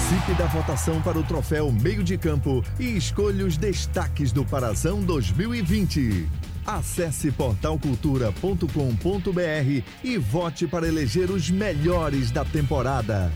Participe 0.00 0.34
da 0.34 0.46
votação 0.46 1.02
para 1.02 1.18
o 1.18 1.22
troféu 1.22 1.70
Meio 1.70 2.02
de 2.02 2.16
Campo 2.16 2.64
e 2.78 2.96
escolha 2.96 3.44
os 3.44 3.58
destaques 3.58 4.32
do 4.32 4.42
Parazão 4.44 5.02
2020. 5.02 6.26
Acesse 6.66 7.30
portalcultura.com.br 7.30 9.84
e 10.02 10.16
vote 10.16 10.66
para 10.66 10.88
eleger 10.88 11.30
os 11.30 11.50
melhores 11.50 12.30
da 12.30 12.46
temporada. 12.46 13.30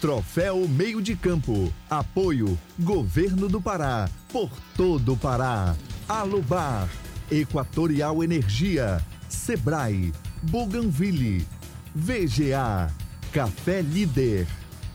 Troféu 0.00 0.66
Meio 0.66 1.02
de 1.02 1.14
Campo. 1.14 1.70
Apoio 1.90 2.58
Governo 2.80 3.48
do 3.48 3.60
Pará. 3.60 4.08
Por 4.32 4.50
todo 4.76 5.12
o 5.12 5.16
Pará. 5.16 5.76
Alubar. 6.08 6.88
Equatorial 7.30 8.24
Energia. 8.24 9.04
Sebrae. 9.28 10.12
Bougainville. 10.42 11.46
VGA. 11.94 12.90
Café 13.36 13.82
Líder, 13.82 14.46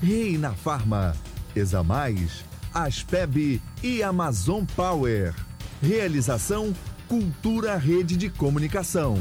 Reina 0.01 0.53
Farma, 0.53 1.15
Examais, 1.55 2.43
Aspeb 2.74 3.62
e 3.84 4.01
Amazon 4.01 4.65
Power. 4.75 5.31
Realização 5.79 6.74
Cultura 7.08 7.77
Rede 7.77 8.17
de 8.17 8.27
Comunicação. 8.27 9.17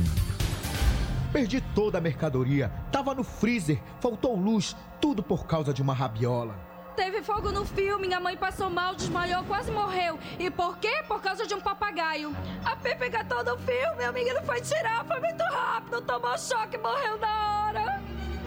Perdi 1.34 1.60
toda 1.74 1.98
a 1.98 2.00
mercadoria, 2.00 2.72
tava 2.90 3.14
no 3.14 3.22
freezer, 3.22 3.78
faltou 4.00 4.34
luz, 4.34 4.74
tudo 5.02 5.22
por 5.22 5.46
causa 5.46 5.74
de 5.74 5.82
uma 5.82 5.92
rabiola. 5.92 6.54
Teve 6.96 7.22
fogo 7.22 7.52
no 7.52 7.66
filme, 7.66 8.06
minha 8.06 8.18
mãe 8.18 8.38
passou 8.38 8.70
mal, 8.70 8.94
desmaiou, 8.94 9.44
quase 9.44 9.70
morreu. 9.70 10.18
E 10.38 10.50
por 10.50 10.78
quê? 10.78 11.02
Por 11.06 11.20
causa 11.20 11.46
de 11.46 11.52
um 11.52 11.60
papagaio. 11.60 12.34
A 12.64 12.74
Pepe 12.74 13.10
gatou 13.10 13.44
no 13.44 13.58
filme, 13.58 14.02
a 14.02 14.12
menina 14.12 14.40
foi 14.42 14.62
tirar, 14.62 15.04
foi 15.04 15.20
muito 15.20 15.42
rápido, 15.42 16.00
tomou 16.00 16.38
choque, 16.38 16.78
morreu 16.78 17.18
na 17.18 17.28
hora. 17.28 17.59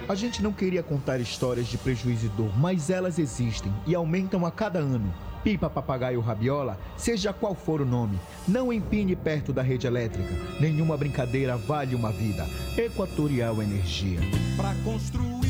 A 0.07 0.15
gente 0.15 0.43
não 0.43 0.51
queria 0.51 0.83
contar 0.83 1.19
histórias 1.19 1.67
de 1.67 1.77
prejuízo 1.77 2.25
e 2.25 2.29
dor, 2.29 2.51
mas 2.59 2.89
elas 2.89 3.17
existem 3.17 3.71
e 3.87 3.95
aumentam 3.95 4.45
a 4.45 4.51
cada 4.51 4.79
ano. 4.79 5.13
Pipa, 5.43 5.69
papagaio, 5.69 6.19
rabiola, 6.19 6.77
seja 6.97 7.31
qual 7.31 7.55
for 7.55 7.81
o 7.81 7.85
nome, 7.85 8.19
não 8.47 8.71
empine 8.71 9.15
perto 9.15 9.53
da 9.53 9.61
rede 9.61 9.87
elétrica. 9.87 10.33
Nenhuma 10.59 10.97
brincadeira 10.97 11.55
vale 11.55 11.95
uma 11.95 12.11
vida. 12.11 12.45
Equatorial 12.77 13.61
Energia. 13.61 14.19
Para 14.57 14.73
construir 14.83 15.42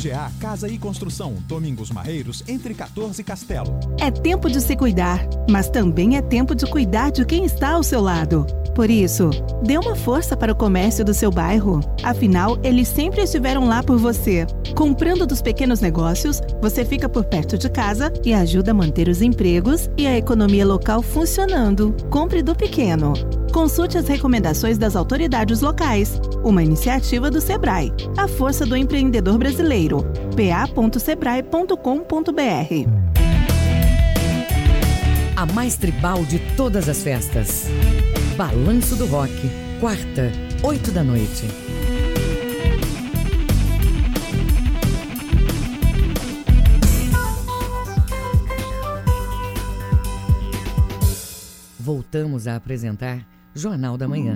VGA 0.00 0.32
Casa 0.40 0.66
e 0.66 0.78
Construção, 0.78 1.34
Domingos 1.46 1.90
Marreiros, 1.90 2.42
entre 2.48 2.72
14 2.72 3.20
e 3.20 3.24
Castelo. 3.24 3.78
É 4.00 4.10
tempo 4.10 4.48
de 4.48 4.58
se 4.58 4.74
cuidar, 4.74 5.20
mas 5.50 5.68
também 5.68 6.16
é 6.16 6.22
tempo 6.22 6.54
de 6.54 6.64
cuidar 6.66 7.10
de 7.10 7.24
quem 7.26 7.44
está 7.44 7.72
ao 7.72 7.82
seu 7.82 8.00
lado. 8.00 8.46
Por 8.74 8.88
isso, 8.88 9.28
dê 9.62 9.76
uma 9.76 9.94
força 9.94 10.34
para 10.34 10.52
o 10.52 10.56
comércio 10.56 11.04
do 11.04 11.12
seu 11.12 11.30
bairro. 11.30 11.80
Afinal, 12.02 12.58
eles 12.62 12.88
sempre 12.88 13.22
estiveram 13.22 13.66
lá 13.66 13.82
por 13.82 13.98
você. 13.98 14.46
Comprando 14.74 15.26
dos 15.26 15.42
pequenos 15.42 15.80
negócios, 15.80 16.40
você 16.62 16.82
fica 16.82 17.06
por 17.08 17.24
perto 17.24 17.58
de 17.58 17.68
casa 17.68 18.10
e 18.24 18.32
ajuda 18.32 18.70
a 18.70 18.74
manter 18.74 19.06
os 19.08 19.20
empregos 19.20 19.90
e 19.98 20.06
a 20.06 20.16
economia 20.16 20.64
local 20.64 21.02
funcionando. 21.02 21.94
Compre 22.10 22.42
do 22.42 22.54
pequeno. 22.54 23.12
Consulte 23.52 23.98
as 23.98 24.06
recomendações 24.06 24.78
das 24.78 24.94
autoridades 24.94 25.60
locais. 25.60 26.20
Uma 26.44 26.62
iniciativa 26.62 27.28
do 27.30 27.40
Sebrae. 27.40 27.92
A 28.16 28.28
força 28.28 28.64
do 28.64 28.76
empreendedor 28.76 29.36
brasileiro. 29.38 30.04
pa.sebrae.com.br. 30.36 33.10
A 35.36 35.46
mais 35.46 35.76
tribal 35.76 36.24
de 36.24 36.38
todas 36.56 36.88
as 36.88 37.02
festas. 37.02 37.66
Balanço 38.36 38.94
do 38.96 39.06
Rock. 39.06 39.32
Quarta, 39.80 40.30
oito 40.62 40.92
da 40.92 41.02
noite. 41.02 41.46
Voltamos 51.78 52.46
a 52.46 52.56
apresentar 52.56 53.26
Jornal 53.54 53.96
da 53.96 54.06
Manhã. 54.06 54.34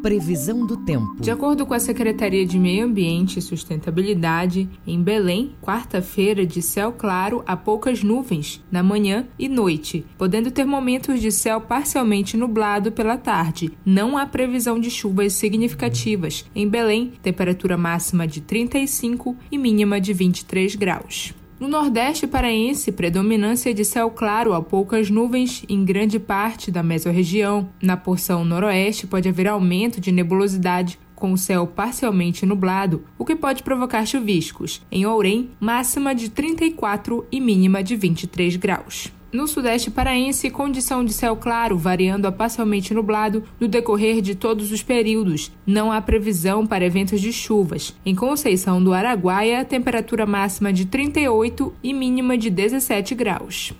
Previsão 0.00 0.66
do 0.66 0.76
tempo. 0.76 1.16
De 1.18 1.30
acordo 1.30 1.64
com 1.64 1.72
a 1.72 1.80
Secretaria 1.80 2.44
de 2.44 2.58
Meio 2.58 2.84
Ambiente 2.84 3.38
e 3.38 3.42
Sustentabilidade, 3.42 4.68
em 4.86 5.02
Belém, 5.02 5.56
quarta-feira 5.62 6.44
de 6.44 6.60
céu 6.60 6.92
claro 6.92 7.42
a 7.46 7.56
poucas 7.56 8.02
nuvens 8.02 8.62
na 8.70 8.82
manhã 8.82 9.26
e 9.38 9.48
noite, 9.48 10.04
podendo 10.18 10.50
ter 10.50 10.66
momentos 10.66 11.20
de 11.20 11.32
céu 11.32 11.60
parcialmente 11.60 12.36
nublado 12.36 12.92
pela 12.92 13.16
tarde. 13.16 13.72
Não 13.84 14.16
há 14.18 14.26
previsão 14.26 14.78
de 14.78 14.90
chuvas 14.90 15.32
significativas. 15.32 16.44
Em 16.54 16.68
Belém, 16.68 17.14
temperatura 17.22 17.78
máxima 17.78 18.26
de 18.26 18.42
35 18.42 19.34
e 19.50 19.56
mínima 19.56 20.00
de 20.00 20.12
23 20.12 20.76
graus. 20.76 21.34
No 21.58 21.68
Nordeste 21.68 22.26
paraense, 22.26 22.90
predominância 22.90 23.72
de 23.72 23.84
céu 23.84 24.10
claro 24.10 24.52
a 24.52 24.60
poucas 24.60 25.08
nuvens 25.08 25.64
em 25.68 25.84
grande 25.84 26.18
parte 26.18 26.68
da 26.68 26.82
mesorregião. 26.82 27.68
Na 27.80 27.96
porção 27.96 28.44
noroeste, 28.44 29.06
pode 29.06 29.28
haver 29.28 29.46
aumento 29.46 30.00
de 30.00 30.10
nebulosidade 30.10 30.98
com 31.14 31.32
o 31.32 31.38
céu 31.38 31.64
parcialmente 31.64 32.44
nublado, 32.44 33.04
o 33.16 33.24
que 33.24 33.36
pode 33.36 33.62
provocar 33.62 34.04
chuviscos. 34.04 34.82
Em 34.90 35.06
Ourém, 35.06 35.50
máxima 35.60 36.12
de 36.12 36.28
34 36.28 37.24
e 37.30 37.40
mínima 37.40 37.84
de 37.84 37.94
23 37.94 38.56
graus. 38.56 39.12
No 39.34 39.48
sudeste 39.48 39.90
paraense, 39.90 40.48
condição 40.48 41.04
de 41.04 41.12
céu 41.12 41.34
claro, 41.34 41.76
variando 41.76 42.26
a 42.26 42.30
parcialmente 42.30 42.94
nublado 42.94 43.42
no 43.58 43.66
decorrer 43.66 44.22
de 44.22 44.36
todos 44.36 44.70
os 44.70 44.80
períodos. 44.80 45.50
Não 45.66 45.90
há 45.90 46.00
previsão 46.00 46.64
para 46.64 46.84
eventos 46.84 47.20
de 47.20 47.32
chuvas. 47.32 47.92
Em 48.06 48.14
Conceição 48.14 48.80
do 48.80 48.92
Araguaia, 48.94 49.64
temperatura 49.64 50.24
máxima 50.24 50.72
de 50.72 50.86
38 50.86 51.74
e 51.82 51.92
mínima 51.92 52.38
de 52.38 52.48
17 52.48 53.16
graus. 53.16 53.72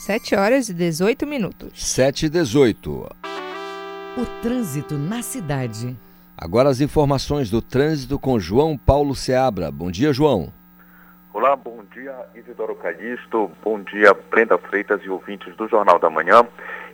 7 0.00 0.34
horas 0.34 0.68
e 0.68 0.74
18 0.74 1.26
minutos. 1.26 1.70
7 1.74 2.26
e 2.26 2.28
18. 2.28 3.08
O 4.18 4.26
trânsito 4.42 4.98
na 4.98 5.22
cidade. 5.22 5.96
Agora 6.36 6.68
as 6.68 6.82
informações 6.82 7.48
do 7.48 7.62
trânsito 7.62 8.18
com 8.18 8.38
João 8.38 8.76
Paulo 8.76 9.14
Seabra. 9.14 9.70
Bom 9.70 9.90
dia, 9.90 10.12
João. 10.12 10.52
Olá, 11.40 11.54
bom 11.54 11.84
dia 11.94 12.12
Isidoro 12.34 12.74
Calixto, 12.74 13.48
bom 13.62 13.80
dia 13.80 14.12
Brenda 14.28 14.58
Freitas 14.58 15.00
e 15.04 15.08
ouvintes 15.08 15.54
do 15.54 15.68
Jornal 15.68 15.96
da 15.96 16.10
Manhã. 16.10 16.44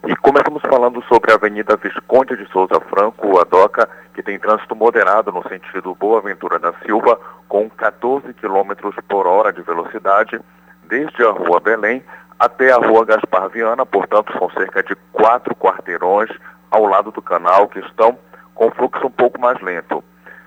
E 0.07 0.14
começamos 0.16 0.61
falando 0.68 1.02
sobre 1.04 1.33
a 1.33 1.37
Avenida 1.37 1.78
Visconde 1.78 2.37
de 2.37 2.46
Souza 2.52 2.78
Franco, 2.90 3.40
a 3.40 3.44
DOCA, 3.44 3.88
que 4.12 4.22
tem 4.22 4.38
trânsito 4.38 4.76
moderado 4.76 5.33
no 5.33 5.42
sentido 5.48 5.94
Boa 5.94 6.20
Ventura 6.20 6.59
da 6.59 6.74
Silva, 6.85 7.18
com 7.48 7.70
14 7.70 8.35
km 8.35 8.92
por 9.09 9.26
hora 9.26 9.50
de 9.50 9.62
velocidade, 9.62 10.38
desde 10.90 11.24
a 11.24 11.30
Rua 11.30 11.59
Belém 11.59 12.04
até 12.38 12.70
a 12.70 12.76
Rua 12.76 13.07
Gaspar 13.07 13.48
Viana, 13.48 13.87
portanto 13.87 14.30
são 14.38 14.50
cerca 14.50 14.83
de 14.83 14.94
quatro 15.11 15.57
quarteirões 15.57 16.28
ao 16.70 16.85
lado 16.85 17.11
do 17.11 17.22
canal 17.22 17.66
que 17.66 17.78
estão 17.78 18.18
com 18.54 18.70
fluxo 18.72 19.07
um 19.07 19.11
pouco 19.11 19.40
mais 19.40 19.59
lento. 19.62 20.04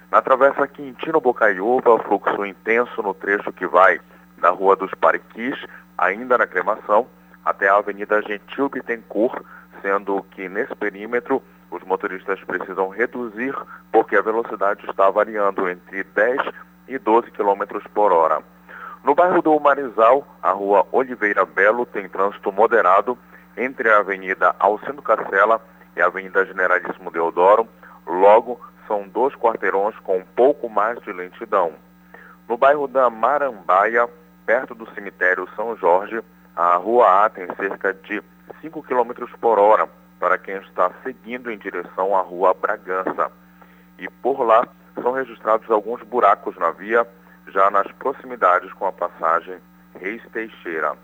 Na 0.09 0.21
travessa 0.21 0.67
Quintino 0.67 1.19
Bocaiúva, 1.19 1.99
fluxo 1.99 2.45
intenso 2.45 3.01
no 3.01 3.13
trecho 3.13 3.51
que 3.51 3.67
vai 3.67 3.99
da 4.37 4.49
Rua 4.51 4.75
dos 4.75 4.91
Pariquis, 4.93 5.55
ainda 5.97 6.37
na 6.37 6.47
cremação, 6.47 7.07
até 7.43 7.67
a 7.67 7.75
Avenida 7.75 8.21
Gentil 8.21 8.69
Bittencourt, 8.69 9.43
sendo 9.81 10.23
que 10.31 10.47
nesse 10.47 10.73
perímetro 10.75 11.43
os 11.69 11.83
motoristas 11.83 12.41
precisam 12.45 12.87
reduzir 12.87 13.53
porque 13.91 14.15
a 14.15 14.21
velocidade 14.21 14.85
está 14.89 15.09
variando 15.09 15.69
entre 15.69 16.03
10 16.03 16.41
e 16.87 16.97
12 16.97 17.31
km 17.31 17.79
por 17.93 18.13
hora. 18.13 18.41
No 19.03 19.13
bairro 19.13 19.41
do 19.41 19.59
Marizal, 19.59 20.25
a 20.41 20.51
rua 20.51 20.87
Oliveira 20.91 21.45
Belo 21.45 21.85
tem 21.85 22.07
trânsito 22.07 22.51
moderado 22.51 23.17
entre 23.57 23.89
a 23.89 23.99
Avenida 23.99 24.55
Alcindo 24.57 25.01
Cacela 25.01 25.61
e 25.95 26.01
a 26.01 26.05
Avenida 26.05 26.45
Generalíssimo 26.45 27.11
Deodoro, 27.11 27.67
logo 28.05 28.59
são 28.88 29.08
dois 29.08 29.36
quarteirões 29.36 29.95
com 30.00 30.17
um 30.17 30.26
pouco 30.36 30.69
mais 30.69 31.00
de 31.02 31.12
lentidão. 31.12 31.73
No 32.47 32.58
bairro 32.58 32.88
da 32.88 33.10
Marambaia, 33.10 34.08
perto 34.45 34.73
do 34.73 34.89
cemitério 34.93 35.47
São 35.56 35.76
Jorge, 35.76 36.21
a 36.56 36.76
rua 36.78 37.26
A 37.26 37.30
tem 37.30 37.45
cerca 37.56 37.93
de 37.93 38.23
5 38.62 38.82
km 38.84 39.12
por 39.39 39.60
hora 39.60 39.88
para 40.19 40.38
quem 40.38 40.56
está 40.58 40.91
seguindo 41.04 41.52
em 41.52 41.58
direção 41.58 42.15
à 42.15 42.21
rua 42.21 42.54
Bragança. 42.54 43.32
E 44.00 44.10
por 44.10 44.41
lá 44.41 44.67
são 45.02 45.12
registrados 45.12 45.69
alguns 45.69 46.02
buracos 46.04 46.56
na 46.58 46.71
via, 46.71 47.06
já 47.50 47.69
nas 47.69 47.91
proximidades 47.93 48.71
com 48.73 48.88
a 48.88 48.91
passagem 48.91 49.58
Reis 50.00 50.21
Teixeira. 50.32 50.95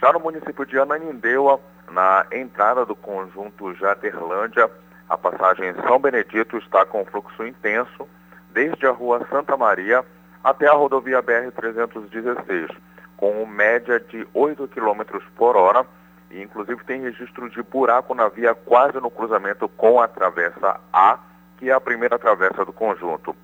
Já 0.00 0.12
no 0.12 0.20
município 0.20 0.66
de 0.66 0.78
Ananindeua, 0.78 1.60
na 1.90 2.26
entrada 2.32 2.84
do 2.84 2.96
conjunto 2.96 3.74
Jaderlândia, 3.74 4.70
a 5.14 5.18
passagem 5.18 5.72
São 5.86 6.00
Benedito 6.00 6.58
está 6.58 6.84
com 6.84 7.04
fluxo 7.04 7.46
intenso 7.46 8.08
desde 8.50 8.84
a 8.84 8.90
rua 8.90 9.24
Santa 9.30 9.56
Maria 9.56 10.04
até 10.42 10.66
a 10.66 10.72
rodovia 10.72 11.22
BR-316, 11.22 12.68
com 13.16 13.46
média 13.46 14.00
de 14.00 14.26
8 14.34 14.66
km 14.68 15.02
por 15.36 15.56
hora 15.56 15.86
e 16.30 16.42
inclusive 16.42 16.82
tem 16.84 17.02
registro 17.02 17.48
de 17.48 17.62
buraco 17.62 18.12
na 18.12 18.28
via 18.28 18.54
quase 18.54 19.00
no 19.00 19.08
cruzamento 19.08 19.68
com 19.68 20.00
a 20.00 20.08
travessa 20.08 20.80
A, 20.92 21.18
que 21.58 21.70
é 21.70 21.72
a 21.72 21.80
primeira 21.80 22.18
travessa 22.18 22.64
do 22.64 22.72
conjunto. 22.72 23.36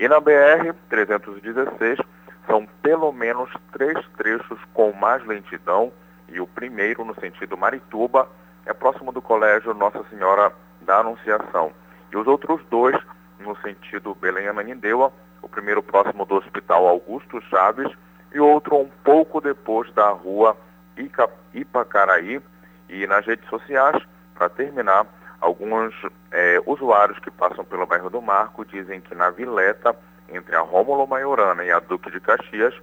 E 0.00 0.08
na 0.08 0.20
BR-316 0.20 2.04
são 2.48 2.66
pelo 2.82 3.12
menos 3.12 3.48
três 3.72 3.96
trechos 4.16 4.58
com 4.74 4.92
mais 4.92 5.24
lentidão 5.24 5.92
e 6.28 6.40
o 6.40 6.46
primeiro 6.46 7.04
no 7.04 7.14
sentido 7.14 7.56
Marituba 7.56 8.28
é 8.66 8.72
próximo 8.72 9.12
do 9.12 9.22
colégio 9.22 9.72
Nossa 9.74 10.02
Senhora 10.10 10.52
da 10.84 10.98
Anunciação. 10.98 11.72
E 12.12 12.16
os 12.16 12.26
outros 12.26 12.60
dois 12.70 12.96
no 13.40 13.56
sentido 13.60 14.14
Belém-Ananindeua, 14.14 15.12
o 15.42 15.48
primeiro 15.48 15.82
próximo 15.82 16.24
do 16.24 16.36
Hospital 16.36 16.86
Augusto 16.86 17.40
Chaves 17.42 17.90
e 18.32 18.40
outro 18.40 18.76
um 18.76 18.90
pouco 19.02 19.40
depois 19.40 19.92
da 19.92 20.08
rua 20.10 20.56
Ica, 20.96 21.28
Ipacaraí. 21.52 22.40
E 22.88 23.06
nas 23.06 23.26
redes 23.26 23.48
sociais, 23.48 24.02
para 24.34 24.48
terminar, 24.48 25.06
alguns 25.40 25.94
é, 26.30 26.60
usuários 26.66 27.18
que 27.18 27.30
passam 27.30 27.64
pelo 27.64 27.86
bairro 27.86 28.10
do 28.10 28.20
Marco 28.20 28.64
dizem 28.64 29.00
que 29.00 29.14
na 29.14 29.30
Vileta, 29.30 29.96
entre 30.28 30.54
a 30.54 30.60
Rômulo 30.60 31.06
Maiorana 31.06 31.64
e 31.64 31.70
a 31.70 31.80
Duque 31.80 32.10
de 32.10 32.20
Caxias, 32.20 32.74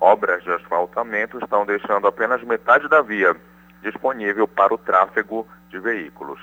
obras 0.00 0.42
de 0.42 0.52
asfaltamento 0.52 1.38
estão 1.38 1.66
deixando 1.66 2.06
apenas 2.06 2.42
metade 2.42 2.88
da 2.88 3.02
via 3.02 3.36
disponível 3.82 4.46
para 4.46 4.74
o 4.74 4.78
tráfego 4.78 5.46
de 5.70 5.78
veículos. 5.78 6.40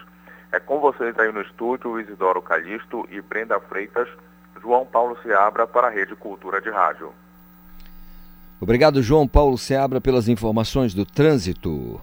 É 0.55 0.59
com 0.59 0.79
vocês 0.79 1.19
aí 1.19 1.31
no 1.33 1.41
estúdio, 1.41 1.99
Isidoro 1.99 2.41
Calixto 2.41 3.05
e 3.11 3.21
Brenda 3.21 3.59
Freitas, 3.59 4.07
João 4.61 4.85
Paulo 4.85 5.17
Seabra 5.21 5.67
para 5.67 5.87
a 5.87 5.89
Rede 5.89 6.15
Cultura 6.15 6.61
de 6.61 6.69
Rádio. 6.69 7.11
Obrigado, 8.61 9.03
João 9.03 9.27
Paulo 9.27 9.57
Seabra, 9.57 9.99
pelas 9.99 10.29
informações 10.29 10.93
do 10.93 11.05
trânsito. 11.05 11.99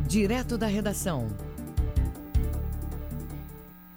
Direto 0.07 0.59
da 0.59 0.67
redação. 0.67 1.29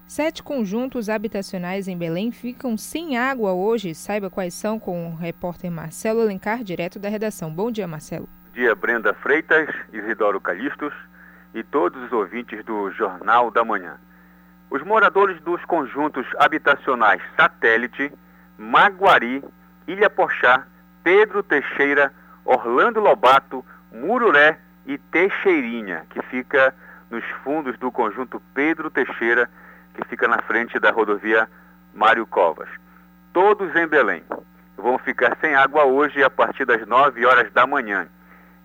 Sete 0.08 0.41
conjuntos 0.41 1.10
habitacionais 1.10 1.88
em 1.88 1.98
Belém 1.98 2.32
ficam 2.32 2.78
sem 2.78 3.17
água 3.17 3.54
hoje. 3.54 3.93
Saiba 3.93 4.30
quais 4.30 4.54
são 4.54 4.80
com 4.80 5.12
o 5.12 5.15
repórter 5.15 5.70
Marcelo 5.70 6.22
Alencar, 6.22 6.63
direto 6.63 6.98
da 6.98 7.10
redação. 7.10 7.54
Bom 7.54 7.70
dia, 7.70 7.88
Marcelo. 7.88 8.30
Dia, 8.58 8.74
Brenda 8.74 9.13
Freitas, 9.13 9.70
Isidoro 9.93 10.41
Calixtos 10.41 10.91
e 11.54 11.62
todos 11.62 12.02
os 12.02 12.12
ouvintes 12.12 12.65
do 12.65 12.89
Jornal 12.89 13.52
da 13.52 13.63
Manhã. 13.63 13.98
Os 14.72 14.82
moradores 14.82 15.39
dos 15.41 15.63
conjuntos 15.65 16.26
habitacionais 16.39 17.22
Satélite, 17.36 18.12
Maguari, 18.58 19.43
Ilha 19.88 20.10
Pochá, 20.10 20.65
Pedro 21.04 21.43
Teixeira, 21.43 22.12
Orlando 22.43 23.00
Lobato, 23.00 23.63
Mururé 23.91 24.58
e 24.88 24.98
Teixeirinha, 24.98 26.08
que 26.10 26.24
fica 26.24 26.74
nos 27.12 27.24
fundos 27.43 27.78
do 27.78 27.91
conjunto 27.91 28.41
Pedro 28.56 28.89
Teixeira, 28.89 29.48
que 29.93 30.04
fica 30.06 30.28
na 30.28 30.41
frente 30.41 30.80
da 30.80 30.89
rodovia 30.89 31.48
Mário 31.93 32.26
Covas. 32.26 32.70
Todos 33.34 33.76
em 33.76 33.86
Belém. 33.86 34.24
Vão 34.76 34.98
ficar 34.98 35.38
sem 35.39 35.54
água 35.54 35.86
hoje 35.86 36.24
a 36.24 36.30
partir 36.32 36.65
das 36.65 36.88
9 36.88 37.24
horas 37.24 37.54
da 37.54 37.67
manhã. 37.67 38.08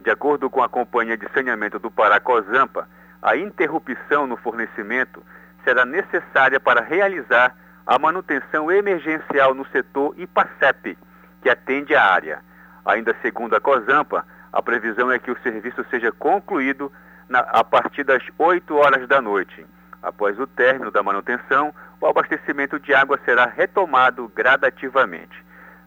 De 0.02 0.10
acordo 0.10 0.50
com 0.50 0.60
a 0.60 0.68
Companhia 0.68 1.16
de 1.16 1.28
Saneamento 1.32 1.78
do 1.78 1.88
Pará 1.88 2.18
Cozampa, 2.18 2.88
a 3.22 3.36
interrupção 3.36 4.26
no 4.26 4.36
fornecimento 4.36 5.22
será 5.62 5.84
necessária 5.84 6.58
para 6.58 6.80
realizar 6.80 7.54
a 7.86 7.98
manutenção 8.00 8.68
emergencial 8.70 9.54
no 9.54 9.64
setor 9.68 10.18
IPACEP, 10.18 10.98
que 11.40 11.48
atende 11.48 11.94
a 11.94 12.04
área. 12.04 12.40
Ainda 12.84 13.14
segundo 13.22 13.54
a 13.54 13.60
COSAMPA, 13.60 14.26
a 14.52 14.60
previsão 14.60 15.10
é 15.10 15.20
que 15.20 15.30
o 15.30 15.40
serviço 15.40 15.84
seja 15.88 16.10
concluído 16.10 16.90
na, 17.28 17.38
a 17.38 17.62
partir 17.62 18.02
das 18.02 18.24
8 18.36 18.74
horas 18.74 19.06
da 19.06 19.22
noite. 19.22 19.64
Após 20.02 20.36
o 20.40 20.48
término 20.48 20.90
da 20.90 21.00
manutenção, 21.00 21.72
o 22.00 22.06
abastecimento 22.08 22.80
de 22.80 22.92
água 22.92 23.20
será 23.24 23.46
retomado 23.46 24.26
gradativamente. 24.34 25.44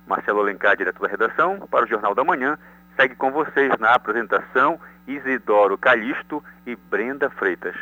Marcelo 0.07 0.39
Alencar, 0.39 0.77
diretor 0.77 1.01
da 1.01 1.11
redação, 1.11 1.67
para 1.69 1.83
o 1.83 1.87
Jornal 1.87 2.15
da 2.15 2.23
Manhã, 2.23 2.57
segue 2.95 3.15
com 3.15 3.31
vocês 3.31 3.71
na 3.79 3.93
apresentação 3.93 4.79
Isidoro 5.07 5.77
Calixto 5.77 6.43
e 6.65 6.75
Brenda 6.75 7.29
Freitas. 7.29 7.75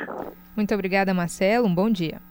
Muito 0.56 0.74
obrigada, 0.74 1.14
Marcelo. 1.14 1.68
Um 1.68 1.74
bom 1.74 1.90
dia. 1.90 2.22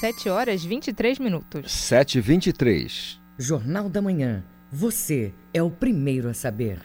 7 0.00 0.28
horas 0.28 0.64
23 0.64 1.18
minutos. 1.18 1.70
7 1.70 2.18
h 2.18 2.26
23 2.26 3.20
Jornal 3.38 3.88
da 3.88 4.02
Manhã. 4.02 4.42
Você 4.70 5.32
é 5.52 5.62
o 5.62 5.70
primeiro 5.70 6.28
a 6.28 6.34
saber. 6.34 6.80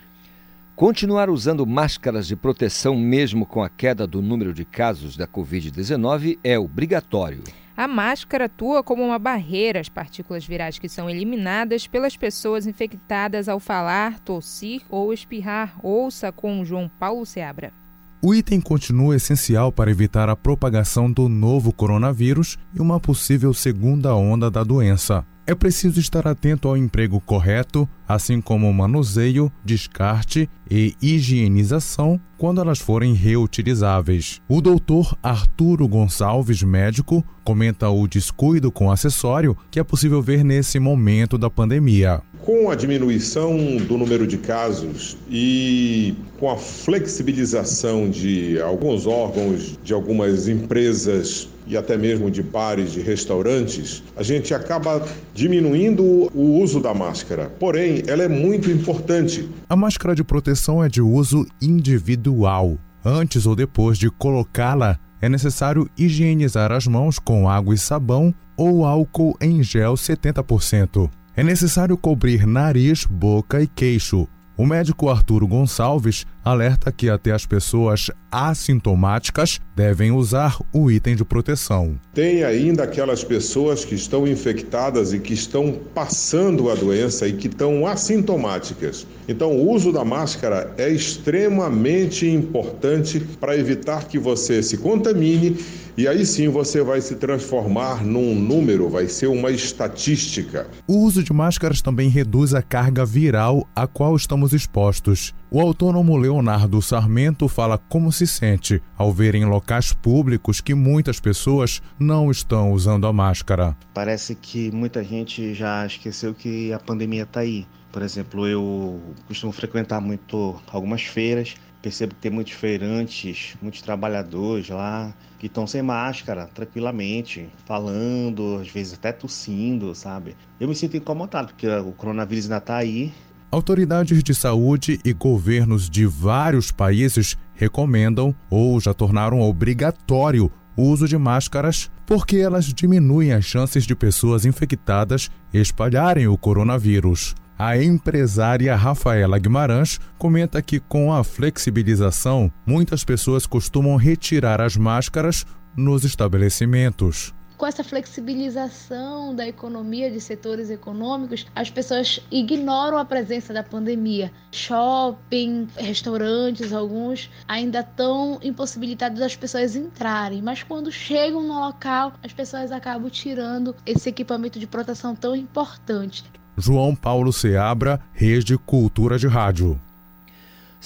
Continuar 0.75 1.29
usando 1.29 1.65
máscaras 1.65 2.27
de 2.27 2.35
proteção 2.35 2.95
mesmo 2.95 3.45
com 3.45 3.63
a 3.63 3.69
queda 3.69 4.05
do 4.05 4.21
número 4.21 4.53
de 4.53 4.63
casos 4.63 5.17
da 5.17 5.27
Covid-19 5.27 6.37
é 6.43 6.59
obrigatório. 6.59 7.43
A 7.77 7.87
máscara 7.87 8.45
atua 8.45 8.81
como 8.81 9.03
uma 9.03 9.19
barreira 9.19 9.79
às 9.79 9.87
partículas 9.87 10.43
virais 10.43 10.79
que 10.79 10.89
são 10.89 11.07
eliminadas 11.07 11.85
pelas 11.85 12.17
pessoas 12.17 12.65
infectadas 12.65 13.47
ao 13.47 13.59
falar, 13.59 14.19
tossir 14.21 14.81
ou 14.89 15.13
espirrar. 15.13 15.77
Ouça 15.83 16.31
com 16.31 16.65
João 16.65 16.89
Paulo 16.89 17.23
Seabra. 17.23 17.71
O 18.19 18.33
item 18.33 18.59
continua 18.59 19.15
essencial 19.15 19.71
para 19.71 19.91
evitar 19.91 20.27
a 20.27 20.35
propagação 20.35 21.11
do 21.11 21.29
novo 21.29 21.71
coronavírus 21.71 22.57
e 22.73 22.81
uma 22.81 22.99
possível 22.99 23.53
segunda 23.53 24.15
onda 24.15 24.49
da 24.49 24.63
doença. 24.63 25.23
É 25.49 25.55
preciso 25.55 25.97
estar 25.97 26.27
atento 26.27 26.67
ao 26.67 26.75
emprego 26.75 27.21
correto, 27.21 27.87
assim 28.05 28.41
como 28.41 28.71
manuseio, 28.73 29.49
descarte 29.63 30.49
e 30.69 30.93
higienização 31.01 32.19
quando 32.37 32.59
elas 32.59 32.79
forem 32.79 33.13
reutilizáveis. 33.13 34.41
O 34.49 34.59
doutor 34.59 35.17
Arturo 35.23 35.87
Gonçalves, 35.87 36.61
médico, 36.63 37.23
comenta 37.45 37.89
o 37.89 38.09
descuido 38.09 38.69
com 38.69 38.91
acessório 38.91 39.57
que 39.71 39.79
é 39.79 39.85
possível 39.85 40.21
ver 40.21 40.43
nesse 40.43 40.79
momento 40.79 41.37
da 41.37 41.49
pandemia. 41.49 42.21
Com 42.43 42.69
a 42.69 42.75
diminuição 42.75 43.55
do 43.87 43.97
número 43.97 44.27
de 44.27 44.37
casos 44.37 45.17
e 45.29 46.13
com 46.37 46.51
a 46.51 46.57
flexibilização 46.57 48.09
de 48.09 48.59
alguns 48.59 49.07
órgãos, 49.07 49.79
de 49.81 49.93
algumas 49.93 50.49
empresas 50.49 51.47
e 51.67 51.75
até 51.75 51.97
mesmo 51.97 52.31
de 52.31 52.41
bares, 52.41 52.91
de 52.91 53.01
restaurantes, 53.01 54.03
a 54.15 54.23
gente 54.23 54.53
acaba 54.53 55.05
diminuindo 55.33 56.03
o 56.33 56.59
uso 56.61 56.79
da 56.79 56.93
máscara. 56.93 57.51
Porém, 57.59 58.03
ela 58.07 58.23
é 58.23 58.27
muito 58.27 58.71
importante. 58.71 59.49
A 59.69 59.75
máscara 59.75 60.15
de 60.15 60.23
proteção 60.23 60.83
é 60.83 60.87
de 60.87 61.01
uso 61.01 61.45
individual. 61.61 62.77
Antes 63.03 63.45
ou 63.45 63.55
depois 63.55 63.97
de 63.97 64.09
colocá-la, 64.09 64.97
é 65.21 65.27
necessário 65.27 65.89
higienizar 65.97 66.71
as 66.71 66.87
mãos 66.87 67.19
com 67.19 67.49
água 67.49 67.73
e 67.73 67.77
sabão 67.77 68.33
ou 68.55 68.85
álcool 68.85 69.35
em 69.41 69.61
gel 69.63 69.93
70%. 69.93 71.09
É 71.35 71.43
necessário 71.43 71.97
cobrir 71.97 72.47
nariz, 72.47 73.05
boca 73.05 73.61
e 73.61 73.67
queixo. 73.67 74.27
O 74.57 74.65
médico 74.65 75.07
Arturo 75.07 75.47
Gonçalves 75.47 76.25
alerta 76.49 76.91
que 76.91 77.09
até 77.09 77.31
as 77.31 77.45
pessoas 77.45 78.09
assintomáticas 78.31 79.59
devem 79.75 80.11
usar 80.11 80.57
o 80.73 80.89
item 80.91 81.15
de 81.15 81.23
proteção. 81.23 81.99
Tem 82.13 82.43
ainda 82.43 82.83
aquelas 82.83 83.23
pessoas 83.23 83.85
que 83.85 83.95
estão 83.95 84.27
infectadas 84.27 85.13
e 85.13 85.19
que 85.19 85.33
estão 85.33 85.73
passando 85.93 86.69
a 86.69 86.75
doença 86.75 87.27
e 87.27 87.33
que 87.33 87.47
estão 87.47 87.85
assintomáticas. 87.85 89.05
Então, 89.27 89.51
o 89.51 89.71
uso 89.71 89.91
da 89.91 90.03
máscara 90.03 90.73
é 90.77 90.89
extremamente 90.89 92.27
importante 92.27 93.19
para 93.39 93.57
evitar 93.57 94.05
que 94.05 94.17
você 94.17 94.63
se 94.63 94.77
contamine 94.77 95.57
e 95.97 96.07
aí 96.07 96.27
sim 96.27 96.47
você 96.47 96.83
vai 96.83 97.01
se 97.01 97.15
transformar 97.15 98.05
num 98.05 98.35
número, 98.35 98.87
vai 98.87 99.07
ser 99.07 99.25
uma 99.25 99.49
estatística. 99.49 100.67
O 100.87 100.99
uso 100.99 101.23
de 101.23 101.33
máscaras 101.33 101.81
também 101.81 102.07
reduz 102.07 102.53
a 102.53 102.61
carga 102.61 103.03
viral 103.03 103.67
a 103.75 103.87
qual 103.87 104.15
estamos 104.15 104.53
expostos. 104.53 105.33
O 105.49 105.61
autônomo 105.61 106.17
Leonardo 106.17 106.81
Sarmento 106.81 107.47
fala 107.47 107.77
como 107.77 108.11
se 108.11 108.27
sente 108.27 108.83
ao 108.97 109.13
ver 109.13 109.33
em 109.33 109.45
locais 109.45 109.93
públicos 109.93 110.59
que 110.59 110.73
muitas 110.73 111.21
pessoas 111.21 111.81
não 111.97 112.29
estão 112.29 112.73
usando 112.73 113.07
a 113.07 113.13
máscara. 113.13 113.77
Parece 113.93 114.35
que 114.35 114.69
muita 114.71 115.01
gente 115.01 115.53
já 115.53 115.85
esqueceu 115.85 116.33
que 116.33 116.73
a 116.73 116.79
pandemia 116.79 117.23
está 117.23 117.39
aí. 117.39 117.65
Por 117.93 118.01
exemplo, 118.01 118.45
eu 118.45 119.01
costumo 119.25 119.53
frequentar 119.53 120.01
muito 120.01 120.61
algumas 120.69 121.03
feiras 121.03 121.55
percebo 121.81 122.15
que 122.15 122.21
tem 122.21 122.31
muitos 122.31 122.53
feirantes, 122.53 123.55
muitos 123.61 123.81
trabalhadores 123.81 124.67
lá 124.69 125.13
que 125.39 125.45
estão 125.45 125.67
sem 125.67 125.81
máscara, 125.81 126.47
tranquilamente, 126.47 127.47
falando, 127.65 128.59
às 128.59 128.67
vezes 128.67 128.95
até 128.95 129.11
tossindo, 129.11 129.93
sabe? 129.93 130.35
Eu 130.59 130.67
me 130.67 130.75
sinto 130.75 130.97
incomodado, 130.97 131.49
porque 131.49 131.67
o 131.67 131.91
coronavírus 131.91 132.45
ainda 132.45 132.57
está 132.57 132.77
aí 132.77 133.13
Autoridades 133.49 134.21
de 134.21 134.35
saúde 134.35 134.99
e 135.05 135.13
governos 135.13 135.89
de 135.89 136.05
vários 136.05 136.69
países 136.69 137.37
recomendam 137.53 138.35
ou 138.49 138.79
já 138.79 138.93
tornaram 138.93 139.39
obrigatório 139.39 140.51
o 140.75 140.83
uso 140.83 141.07
de 141.07 141.17
máscaras 141.17 141.89
porque 142.05 142.37
elas 142.37 142.65
diminuem 142.65 143.31
as 143.31 143.45
chances 143.45 143.85
de 143.85 143.95
pessoas 143.95 144.45
infectadas 144.45 145.31
espalharem 145.53 146.27
o 146.27 146.37
coronavírus. 146.37 147.35
A 147.57 147.81
empresária 147.81 148.75
Rafaela 148.75 149.39
Guimarães 149.39 149.99
comenta 150.17 150.61
que, 150.61 150.79
com 150.79 151.11
a 151.11 151.23
flexibilização, 151.23 152.51
muitas 152.65 153.03
pessoas 153.03 153.47
costumam 153.47 153.95
retirar 153.95 154.61
as 154.61 154.77
máscaras 154.77 155.45
nos 155.75 156.03
estabelecimentos 156.03 157.33
com 157.57 157.65
essa 157.65 157.83
flexibilização 157.83 159.35
da 159.35 159.47
economia 159.47 160.11
de 160.11 160.21
setores 160.21 160.69
econômicos, 160.69 161.45
as 161.55 161.69
pessoas 161.69 162.19
ignoram 162.31 162.97
a 162.97 163.05
presença 163.05 163.51
da 163.53 163.63
pandemia. 163.63 164.31
Shopping, 164.51 165.67
restaurantes, 165.75 166.71
alguns 166.71 167.29
ainda 167.47 167.79
estão 167.79 168.39
impossibilitados 168.43 169.19
das 169.19 169.35
pessoas 169.35 169.75
entrarem, 169.75 170.41
mas 170.41 170.61
quando 170.61 170.91
chegam 170.91 171.41
no 171.41 171.59
local, 171.59 172.13
as 172.23 172.31
pessoas 172.31 172.71
acabam 172.71 173.09
tirando 173.09 173.75
esse 173.85 174.09
equipamento 174.09 174.59
de 174.59 174.67
proteção 174.67 175.15
tão 175.15 175.35
importante. 175.35 176.23
João 176.55 176.95
Paulo 176.95 177.31
Seabra, 177.31 177.99
Rede 178.13 178.57
Cultura 178.57 179.17
de 179.17 179.27
Rádio. 179.27 179.79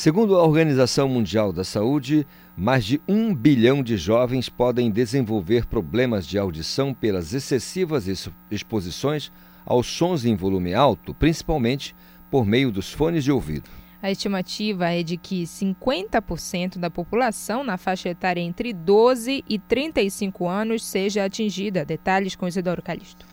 Segundo 0.02 0.36
a 0.36 0.44
Organização 0.44 1.08
Mundial 1.08 1.54
da 1.54 1.64
Saúde, 1.64 2.26
mais 2.58 2.84
de 2.84 3.00
um 3.08 3.36
bilhão 3.36 3.84
de 3.84 3.98
jovens 3.98 4.50
podem 4.50 4.90
desenvolver 4.90 5.68
problemas 5.68 6.26
de 6.26 6.40
audição 6.40 6.92
pelas 6.92 7.36
excessivas 7.36 8.08
exposições 8.50 9.32
aos 9.64 9.86
sons 9.86 10.26
em 10.26 10.36
volume 10.36 10.74
alto, 10.74 11.14
principalmente 11.14 11.96
por 12.32 12.48
meio 12.48 12.72
dos 12.72 12.92
fones 12.92 13.24
de 13.24 13.32
ouvido. 13.32 13.70
A 14.02 14.10
estimativa 14.10 14.90
é 14.90 15.04
de 15.04 15.18
que 15.18 15.44
50% 15.44 16.80
da 16.80 16.90
população 16.90 17.64
na 17.64 17.78
faixa 17.78 18.10
etária 18.10 18.42
entre 18.42 18.74
12 18.74 19.44
e 19.48 19.60
35 19.60 20.48
anos 20.48 20.84
seja 20.84 21.26
atingida. 21.26 21.86
Detalhes 21.86 22.36
com 22.36 22.48
Isidoro 22.48 22.82
Calixto. 22.82 23.31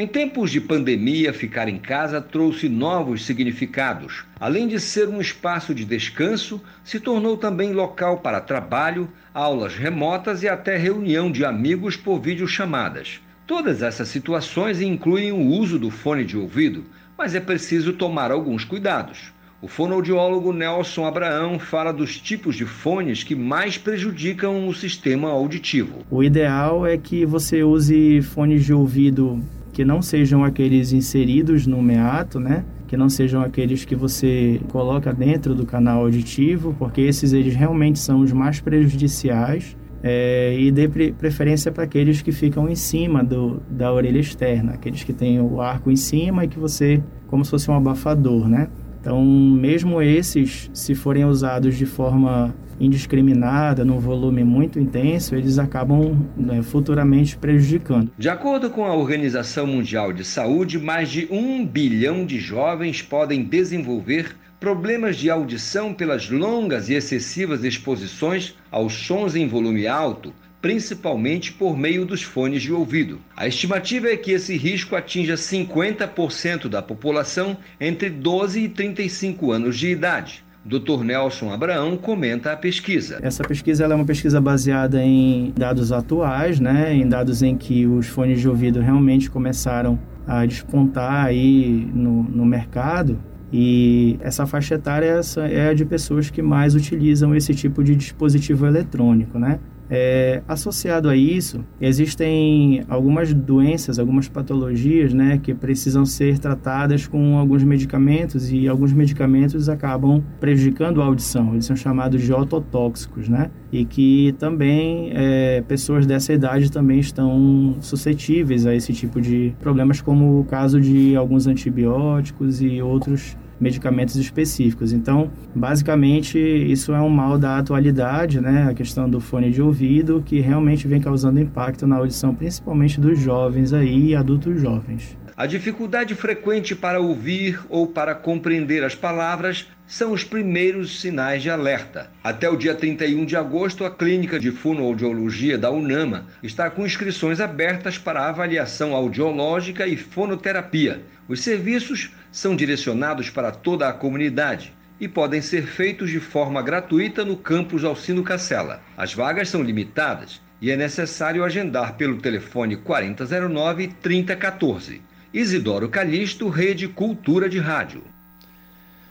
Em 0.00 0.06
tempos 0.06 0.52
de 0.52 0.60
pandemia, 0.60 1.32
ficar 1.32 1.68
em 1.68 1.76
casa 1.76 2.20
trouxe 2.20 2.68
novos 2.68 3.26
significados. 3.26 4.24
Além 4.38 4.68
de 4.68 4.78
ser 4.78 5.08
um 5.08 5.20
espaço 5.20 5.74
de 5.74 5.84
descanso, 5.84 6.62
se 6.84 7.00
tornou 7.00 7.36
também 7.36 7.72
local 7.72 8.18
para 8.18 8.40
trabalho, 8.40 9.08
aulas 9.34 9.74
remotas 9.74 10.44
e 10.44 10.48
até 10.48 10.76
reunião 10.76 11.32
de 11.32 11.44
amigos 11.44 11.96
por 11.96 12.20
videochamadas. 12.20 13.20
Todas 13.44 13.82
essas 13.82 14.06
situações 14.06 14.80
incluem 14.80 15.32
o 15.32 15.44
uso 15.44 15.80
do 15.80 15.90
fone 15.90 16.24
de 16.24 16.38
ouvido, 16.38 16.84
mas 17.18 17.34
é 17.34 17.40
preciso 17.40 17.92
tomar 17.92 18.30
alguns 18.30 18.62
cuidados. 18.62 19.32
O 19.60 19.66
fonoaudiólogo 19.66 20.52
Nelson 20.52 21.06
Abraão 21.06 21.58
fala 21.58 21.92
dos 21.92 22.20
tipos 22.20 22.54
de 22.54 22.64
fones 22.64 23.24
que 23.24 23.34
mais 23.34 23.76
prejudicam 23.76 24.68
o 24.68 24.72
sistema 24.72 25.28
auditivo. 25.28 26.06
O 26.08 26.22
ideal 26.22 26.86
é 26.86 26.96
que 26.96 27.26
você 27.26 27.64
use 27.64 28.22
fones 28.22 28.64
de 28.64 28.72
ouvido 28.72 29.42
que 29.78 29.84
não 29.84 30.02
sejam 30.02 30.42
aqueles 30.42 30.92
inseridos 30.92 31.64
no 31.64 31.80
meato, 31.80 32.40
né? 32.40 32.64
Que 32.88 32.96
não 32.96 33.08
sejam 33.08 33.42
aqueles 33.42 33.84
que 33.84 33.94
você 33.94 34.60
coloca 34.72 35.12
dentro 35.14 35.54
do 35.54 35.64
canal 35.64 36.00
auditivo, 36.00 36.74
porque 36.76 37.00
esses 37.00 37.32
eles 37.32 37.54
realmente 37.54 38.00
são 38.00 38.18
os 38.18 38.32
mais 38.32 38.58
prejudiciais. 38.58 39.76
É, 40.02 40.58
e 40.58 40.72
dê 40.72 40.88
preferência 40.88 41.70
para 41.70 41.84
aqueles 41.84 42.20
que 42.20 42.32
ficam 42.32 42.68
em 42.68 42.74
cima 42.74 43.22
do, 43.22 43.62
da 43.70 43.92
orelha 43.92 44.18
externa, 44.18 44.72
aqueles 44.72 45.04
que 45.04 45.12
têm 45.12 45.40
o 45.40 45.60
arco 45.60 45.92
em 45.92 45.96
cima 45.96 46.44
e 46.44 46.48
que 46.48 46.58
você, 46.58 47.00
como 47.28 47.44
se 47.44 47.52
fosse 47.52 47.70
um 47.70 47.74
abafador, 47.74 48.48
né? 48.48 48.66
Então, 49.00 49.24
mesmo 49.24 50.02
esses, 50.02 50.70
se 50.74 50.94
forem 50.94 51.24
usados 51.24 51.76
de 51.76 51.86
forma 51.86 52.54
indiscriminada, 52.80 53.84
num 53.84 53.98
volume 53.98 54.44
muito 54.44 54.78
intenso, 54.78 55.34
eles 55.34 55.58
acabam 55.58 56.16
né, 56.36 56.62
futuramente 56.62 57.36
prejudicando. 57.36 58.10
De 58.16 58.28
acordo 58.28 58.70
com 58.70 58.84
a 58.84 58.94
Organização 58.94 59.66
Mundial 59.66 60.12
de 60.12 60.24
Saúde, 60.24 60.78
mais 60.78 61.08
de 61.08 61.26
um 61.30 61.64
bilhão 61.66 62.24
de 62.24 62.38
jovens 62.38 63.02
podem 63.02 63.42
desenvolver 63.42 64.36
problemas 64.60 65.16
de 65.16 65.30
audição 65.30 65.94
pelas 65.94 66.28
longas 66.28 66.88
e 66.88 66.94
excessivas 66.94 67.62
exposições 67.62 68.56
aos 68.70 68.92
sons 68.92 69.36
em 69.36 69.46
volume 69.46 69.86
alto, 69.86 70.32
principalmente 70.68 71.50
por 71.50 71.78
meio 71.78 72.04
dos 72.04 72.22
fones 72.22 72.60
de 72.60 72.70
ouvido. 72.74 73.18
A 73.34 73.48
estimativa 73.48 74.08
é 74.08 74.18
que 74.18 74.32
esse 74.32 74.54
risco 74.54 74.94
atinja 74.94 75.32
50% 75.32 76.68
da 76.68 76.82
população 76.82 77.56
entre 77.80 78.10
12 78.10 78.64
e 78.64 78.68
35 78.68 79.50
anos 79.50 79.78
de 79.78 79.88
idade. 79.88 80.44
Dr. 80.62 81.02
Nelson 81.02 81.50
Abraão 81.50 81.96
comenta 81.96 82.52
a 82.52 82.56
pesquisa. 82.56 83.18
Essa 83.22 83.42
pesquisa 83.44 83.84
é 83.84 83.94
uma 83.94 84.04
pesquisa 84.04 84.42
baseada 84.42 85.02
em 85.02 85.54
dados 85.56 85.90
atuais, 85.90 86.60
né, 86.60 86.94
em 86.94 87.08
dados 87.08 87.42
em 87.42 87.56
que 87.56 87.86
os 87.86 88.06
fones 88.06 88.38
de 88.38 88.46
ouvido 88.46 88.78
realmente 88.78 89.30
começaram 89.30 89.98
a 90.26 90.44
despontar 90.44 91.24
aí 91.24 91.90
no, 91.94 92.24
no 92.24 92.44
mercado. 92.44 93.18
E 93.50 94.18
essa 94.20 94.46
faixa 94.46 94.74
etária 94.74 95.18
é 95.50 95.70
a 95.70 95.72
de 95.72 95.86
pessoas 95.86 96.28
que 96.28 96.42
mais 96.42 96.74
utilizam 96.74 97.34
esse 97.34 97.54
tipo 97.54 97.82
de 97.82 97.96
dispositivo 97.96 98.66
eletrônico, 98.66 99.38
né? 99.38 99.58
É, 99.90 100.42
associado 100.46 101.08
a 101.08 101.16
isso, 101.16 101.64
existem 101.80 102.84
algumas 102.88 103.32
doenças, 103.32 103.98
algumas 103.98 104.28
patologias, 104.28 105.14
né, 105.14 105.38
que 105.42 105.54
precisam 105.54 106.04
ser 106.04 106.38
tratadas 106.38 107.06
com 107.06 107.38
alguns 107.38 107.64
medicamentos 107.64 108.52
e 108.52 108.68
alguns 108.68 108.92
medicamentos 108.92 109.68
acabam 109.68 110.22
prejudicando 110.38 111.00
a 111.00 111.06
audição. 111.06 111.52
Eles 111.52 111.64
são 111.64 111.76
chamados 111.76 112.22
de 112.22 112.32
ototóxicos, 112.32 113.28
né, 113.28 113.50
e 113.72 113.84
que 113.84 114.34
também 114.38 115.10
é, 115.14 115.62
pessoas 115.66 116.04
dessa 116.04 116.32
idade 116.32 116.70
também 116.70 117.00
estão 117.00 117.76
suscetíveis 117.80 118.66
a 118.66 118.74
esse 118.74 118.92
tipo 118.92 119.20
de 119.20 119.54
problemas, 119.58 120.00
como 120.00 120.40
o 120.40 120.44
caso 120.44 120.80
de 120.80 121.16
alguns 121.16 121.46
antibióticos 121.46 122.60
e 122.60 122.82
outros 122.82 123.36
medicamentos 123.60 124.16
específicos. 124.16 124.92
Então, 124.92 125.30
basicamente, 125.54 126.38
isso 126.38 126.92
é 126.92 127.00
um 127.00 127.08
mal 127.08 127.38
da 127.38 127.58
atualidade, 127.58 128.40
né? 128.40 128.68
A 128.70 128.74
questão 128.74 129.08
do 129.08 129.20
fone 129.20 129.50
de 129.50 129.62
ouvido, 129.62 130.22
que 130.24 130.40
realmente 130.40 130.86
vem 130.86 131.00
causando 131.00 131.40
impacto 131.40 131.86
na 131.86 131.96
audição, 131.96 132.34
principalmente 132.34 133.00
dos 133.00 133.18
jovens 133.18 133.72
aí 133.72 134.08
e 134.08 134.16
adultos 134.16 134.60
jovens. 134.60 135.16
A 135.38 135.46
dificuldade 135.46 136.16
frequente 136.16 136.74
para 136.74 136.98
ouvir 136.98 137.60
ou 137.68 137.86
para 137.86 138.12
compreender 138.12 138.82
as 138.82 138.96
palavras 138.96 139.68
são 139.86 140.10
os 140.10 140.24
primeiros 140.24 141.00
sinais 141.00 141.44
de 141.44 141.48
alerta. 141.48 142.10
Até 142.24 142.50
o 142.50 142.56
dia 142.56 142.74
31 142.74 143.24
de 143.24 143.36
agosto, 143.36 143.84
a 143.84 143.90
Clínica 143.90 144.40
de 144.40 144.50
Fonoaudiologia 144.50 145.56
da 145.56 145.70
UNAMA 145.70 146.26
está 146.42 146.68
com 146.68 146.84
inscrições 146.84 147.38
abertas 147.38 147.96
para 147.96 148.28
avaliação 148.28 148.96
audiológica 148.96 149.86
e 149.86 149.96
fonoterapia. 149.96 151.02
Os 151.28 151.40
serviços 151.40 152.10
são 152.30 152.54
direcionados 152.54 153.30
para 153.30 153.50
toda 153.50 153.88
a 153.88 153.92
comunidade 153.92 154.72
e 155.00 155.06
podem 155.06 155.40
ser 155.40 155.66
feitos 155.66 156.10
de 156.10 156.20
forma 156.20 156.60
gratuita 156.60 157.24
no 157.24 157.36
campus 157.36 157.84
Alcino 157.84 158.22
Cacela. 158.22 158.82
As 158.96 159.14
vagas 159.14 159.48
são 159.48 159.62
limitadas 159.62 160.40
e 160.60 160.70
é 160.70 160.76
necessário 160.76 161.44
agendar 161.44 161.96
pelo 161.96 162.18
telefone 162.18 162.76
4009 162.76 163.88
3014. 164.02 165.02
Isidoro 165.32 165.88
Calixto, 165.88 166.48
Rede 166.48 166.88
Cultura 166.88 167.48
de 167.48 167.58
Rádio. 167.58 168.02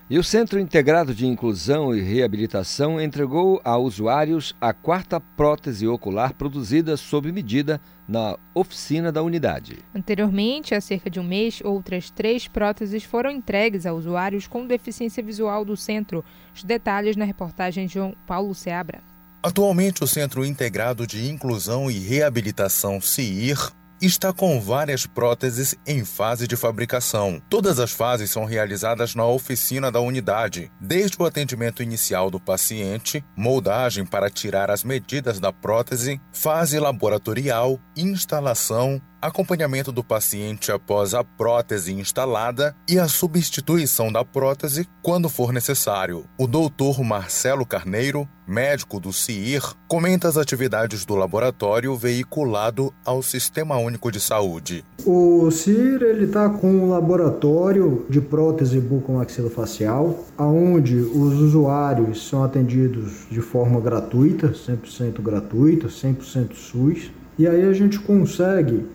E 0.10 0.18
o 0.18 0.24
Centro 0.24 0.58
Integrado 0.58 1.14
de 1.14 1.28
Inclusão 1.28 1.94
e 1.94 2.00
Reabilitação 2.00 3.00
entregou 3.02 3.60
a 3.62 3.78
usuários 3.78 4.56
a 4.62 4.72
quarta 4.72 5.20
prótese 5.20 5.86
ocular 5.86 6.34
produzida 6.34 6.96
sob 6.96 7.30
medida 7.30 7.82
na 8.08 8.38
oficina 8.56 9.12
da 9.12 9.22
unidade. 9.22 9.80
Anteriormente, 9.94 10.74
há 10.74 10.80
cerca 10.80 11.10
de 11.10 11.20
um 11.20 11.26
mês, 11.26 11.60
outras 11.62 12.10
três 12.10 12.48
próteses 12.48 13.04
foram 13.04 13.30
entregues 13.30 13.86
a 13.86 13.92
usuários 13.92 14.48
com 14.48 14.66
deficiência 14.66 15.22
visual 15.22 15.66
do 15.66 15.76
centro. 15.76 16.24
Os 16.56 16.64
detalhes 16.64 17.18
na 17.18 17.26
reportagem 17.26 17.86
de 17.86 17.96
João 17.96 18.16
Paulo 18.26 18.56
Seabra. 18.56 19.02
Atualmente, 19.44 20.06
o 20.06 20.08
Centro 20.08 20.46
Integrado 20.46 21.06
de 21.06 21.30
Inclusão 21.30 21.92
e 21.92 22.00
Reabilitação 22.00 23.02
CIR 23.02 23.74
está 24.06 24.32
com 24.32 24.60
várias 24.62 25.06
próteses 25.06 25.76
em 25.86 26.06
fase 26.06 26.48
de 26.48 26.56
fabricação. 26.56 27.42
Todas 27.50 27.80
as 27.80 27.92
fases 27.92 28.30
são 28.30 28.46
realizadas 28.46 29.16
na 29.16 29.26
oficina 29.26 29.92
da 29.92 30.00
unidade, 30.00 30.72
desde 30.80 31.18
o 31.20 31.26
atendimento 31.26 31.82
inicial 31.82 32.30
do 32.30 32.40
paciente, 32.40 33.24
moldagem 33.36 34.06
para 34.06 34.30
tirar 34.30 34.70
as 34.70 34.84
medidas 34.84 35.40
da 35.40 35.52
prótese, 35.52 36.22
fase 36.32 36.80
laboratorial, 36.80 37.80
instalação, 37.96 39.02
acompanhamento 39.22 39.92
do 39.92 40.04
paciente 40.04 40.72
após 40.72 41.14
a 41.14 41.24
prótese 41.24 41.94
instalada 41.94 42.76
e 42.88 43.00
a 43.00 43.08
substituição 43.08 44.12
da 44.12 44.24
prótese 44.24 44.88
quando 45.02 45.30
for 45.30 45.52
necessário. 45.52 46.26
O 46.38 46.48
doutor 46.48 47.04
Marcelo 47.04 47.66
Carneiro, 47.66 48.28
médico 48.48 49.00
do 49.00 49.12
CIR, 49.12 49.62
comenta 49.88 50.28
as 50.28 50.38
atividades 50.38 51.06
do 51.06 51.16
laboratório 51.16 51.96
veiculado 51.96 52.94
ao 53.04 53.24
Sistema 53.24 53.78
Único 53.78 54.12
de 54.12 54.20
Saúde. 54.20 54.84
O 55.06 55.50
CIR 55.50 56.04
está 56.22 56.50
com 56.50 56.70
um 56.70 56.90
laboratório 56.90 58.06
de 58.10 58.22
prótese 58.22 58.80
bucomaxilofacial, 58.80 60.26
aonde 60.38 60.96
os 60.96 61.34
usuários 61.40 62.28
são 62.28 62.44
atendidos 62.44 63.26
de 63.30 63.42
forma 63.42 63.82
gratuita, 63.82 64.50
100% 64.50 65.22
gratuita, 65.22 65.88
100% 65.88 66.54
SUS. 66.54 67.12
E 67.40 67.48
aí 67.48 67.64
a 67.64 67.74
gente 67.74 68.00
consegue 68.00 68.86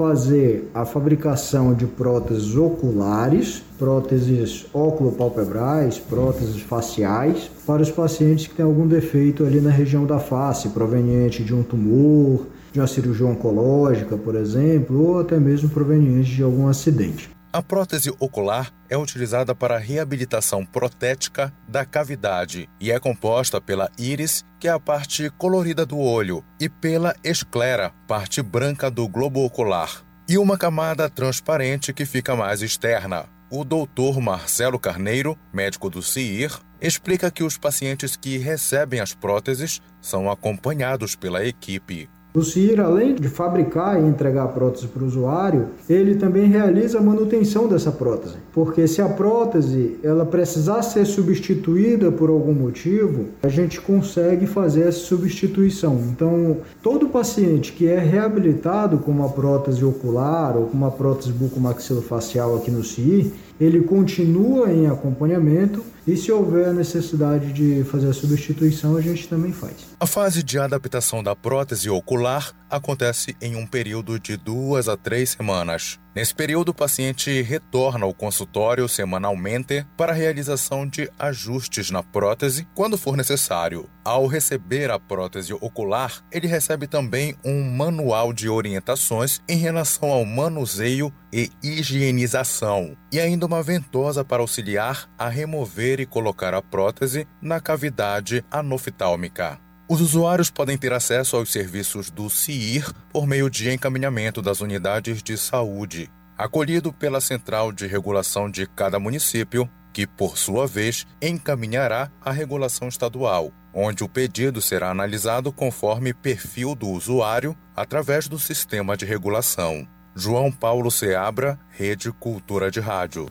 fazer 0.00 0.70
a 0.72 0.86
fabricação 0.86 1.74
de 1.74 1.84
próteses 1.84 2.56
oculares, 2.56 3.62
próteses 3.78 4.64
oculopalpebrais, 4.72 5.98
próteses 5.98 6.62
faciais 6.62 7.50
para 7.66 7.82
os 7.82 7.90
pacientes 7.90 8.46
que 8.46 8.54
têm 8.54 8.64
algum 8.64 8.86
defeito 8.86 9.44
ali 9.44 9.60
na 9.60 9.68
região 9.68 10.06
da 10.06 10.18
face, 10.18 10.70
proveniente 10.70 11.44
de 11.44 11.54
um 11.54 11.62
tumor, 11.62 12.46
de 12.72 12.80
uma 12.80 12.86
cirurgia 12.86 13.26
oncológica, 13.26 14.16
por 14.16 14.36
exemplo, 14.36 15.06
ou 15.06 15.20
até 15.20 15.38
mesmo 15.38 15.68
proveniente 15.68 16.34
de 16.34 16.42
algum 16.42 16.66
acidente. 16.66 17.28
A 17.52 17.60
prótese 17.60 18.14
ocular 18.20 18.72
é 18.88 18.96
utilizada 18.96 19.56
para 19.56 19.74
a 19.74 19.78
reabilitação 19.78 20.64
protética 20.64 21.52
da 21.66 21.84
cavidade 21.84 22.68
e 22.78 22.92
é 22.92 23.00
composta 23.00 23.60
pela 23.60 23.90
íris, 23.98 24.44
que 24.60 24.68
é 24.68 24.70
a 24.70 24.78
parte 24.78 25.28
colorida 25.30 25.84
do 25.84 25.98
olho, 25.98 26.44
e 26.60 26.68
pela 26.68 27.12
esclera, 27.24 27.92
parte 28.06 28.40
branca 28.40 28.88
do 28.88 29.08
globo 29.08 29.44
ocular, 29.44 30.04
e 30.28 30.38
uma 30.38 30.56
camada 30.56 31.10
transparente 31.10 31.92
que 31.92 32.06
fica 32.06 32.36
mais 32.36 32.62
externa. 32.62 33.24
O 33.50 33.64
doutor 33.64 34.20
Marcelo 34.20 34.78
Carneiro, 34.78 35.36
médico 35.52 35.90
do 35.90 36.00
CIR, 36.00 36.56
explica 36.80 37.32
que 37.32 37.42
os 37.42 37.58
pacientes 37.58 38.14
que 38.14 38.38
recebem 38.38 39.00
as 39.00 39.12
próteses 39.12 39.82
são 40.00 40.30
acompanhados 40.30 41.16
pela 41.16 41.44
equipe. 41.44 42.08
O 42.32 42.44
CIR, 42.44 42.80
além 42.80 43.16
de 43.16 43.28
fabricar 43.28 44.00
e 44.00 44.06
entregar 44.06 44.44
a 44.44 44.48
prótese 44.48 44.86
para 44.86 45.02
o 45.02 45.06
usuário, 45.06 45.66
ele 45.88 46.14
também 46.14 46.46
realiza 46.46 46.98
a 46.98 47.02
manutenção 47.02 47.66
dessa 47.66 47.90
prótese. 47.90 48.36
Porque 48.52 48.86
se 48.86 49.02
a 49.02 49.08
prótese 49.08 49.98
ela 50.00 50.24
precisar 50.24 50.82
ser 50.82 51.04
substituída 51.06 52.12
por 52.12 52.30
algum 52.30 52.54
motivo, 52.54 53.26
a 53.42 53.48
gente 53.48 53.80
consegue 53.80 54.46
fazer 54.46 54.82
essa 54.82 55.00
substituição. 55.00 56.00
Então, 56.12 56.58
todo 56.80 57.08
paciente 57.08 57.72
que 57.72 57.88
é 57.88 57.98
reabilitado 57.98 58.98
com 58.98 59.10
uma 59.10 59.28
prótese 59.28 59.84
ocular 59.84 60.56
ou 60.56 60.66
com 60.66 60.76
uma 60.76 60.90
prótese 60.92 61.32
bucomaxilofacial 61.32 62.54
aqui 62.54 62.70
no 62.70 62.84
CIR, 62.84 63.32
ele 63.60 63.82
continua 63.82 64.72
em 64.72 64.86
acompanhamento 64.86 65.84
e 66.06 66.16
se 66.16 66.32
houver 66.32 66.72
necessidade 66.72 67.52
de 67.52 67.84
fazer 67.84 68.08
a 68.08 68.12
substituição, 68.12 68.96
a 68.96 69.00
gente 69.02 69.28
também 69.28 69.52
faz. 69.52 69.86
A 70.00 70.06
fase 70.06 70.42
de 70.42 70.58
adaptação 70.58 71.22
da 71.22 71.36
prótese 71.36 71.90
ocular 71.90 72.52
acontece 72.70 73.36
em 73.40 73.54
um 73.56 73.66
período 73.66 74.18
de 74.18 74.36
duas 74.36 74.88
a 74.88 74.96
três 74.96 75.30
semanas. 75.30 75.98
Nesse 76.14 76.34
período, 76.34 76.70
o 76.70 76.74
paciente 76.74 77.42
retorna 77.42 78.04
ao 78.04 78.14
consultório 78.14 78.88
semanalmente 78.88 79.86
para 79.96 80.12
a 80.12 80.14
realização 80.14 80.86
de 80.86 81.08
ajustes 81.18 81.90
na 81.90 82.02
prótese 82.02 82.66
quando 82.74 82.98
for 82.98 83.16
necessário. 83.16 83.88
Ao 84.04 84.26
receber 84.26 84.90
a 84.90 84.98
prótese 84.98 85.52
ocular, 85.52 86.24
ele 86.32 86.48
recebe 86.48 86.88
também 86.88 87.36
um 87.44 87.62
manual 87.62 88.32
de 88.32 88.48
orientações 88.48 89.40
em 89.48 89.56
relação 89.56 90.10
ao 90.10 90.24
manuseio 90.24 91.12
e 91.32 91.50
higienização, 91.62 92.96
e 93.12 93.20
ainda 93.20 93.46
uma 93.46 93.62
ventosa 93.62 94.24
para 94.24 94.42
auxiliar 94.42 95.08
a 95.18 95.28
remover 95.28 96.00
e 96.00 96.06
colocar 96.06 96.54
a 96.54 96.62
prótese 96.62 97.26
na 97.40 97.60
cavidade 97.60 98.44
anoftálmica. 98.50 99.58
Os 99.88 100.00
usuários 100.00 100.50
podem 100.50 100.78
ter 100.78 100.92
acesso 100.92 101.36
aos 101.36 101.50
serviços 101.50 102.10
do 102.10 102.30
CIR 102.30 102.92
por 103.12 103.26
meio 103.26 103.50
de 103.50 103.70
encaminhamento 103.72 104.40
das 104.40 104.60
unidades 104.60 105.20
de 105.22 105.36
saúde, 105.36 106.08
acolhido 106.38 106.92
pela 106.92 107.20
central 107.20 107.72
de 107.72 107.86
regulação 107.86 108.48
de 108.48 108.66
cada 108.68 109.00
município, 109.00 109.68
que, 109.92 110.06
por 110.06 110.38
sua 110.38 110.66
vez, 110.66 111.06
encaminhará 111.20 112.08
a 112.20 112.30
regulação 112.30 112.86
estadual, 112.86 113.52
onde 113.74 114.04
o 114.04 114.08
pedido 114.08 114.62
será 114.62 114.90
analisado 114.90 115.52
conforme 115.52 116.14
perfil 116.14 116.76
do 116.76 116.88
usuário 116.88 117.56
através 117.74 118.28
do 118.28 118.38
sistema 118.38 118.96
de 118.96 119.04
regulação. 119.04 119.88
João 120.20 120.52
Paulo 120.52 120.90
Seabra, 120.90 121.58
Rede 121.70 122.12
Cultura 122.12 122.70
de 122.70 122.78
Rádio. 122.78 123.24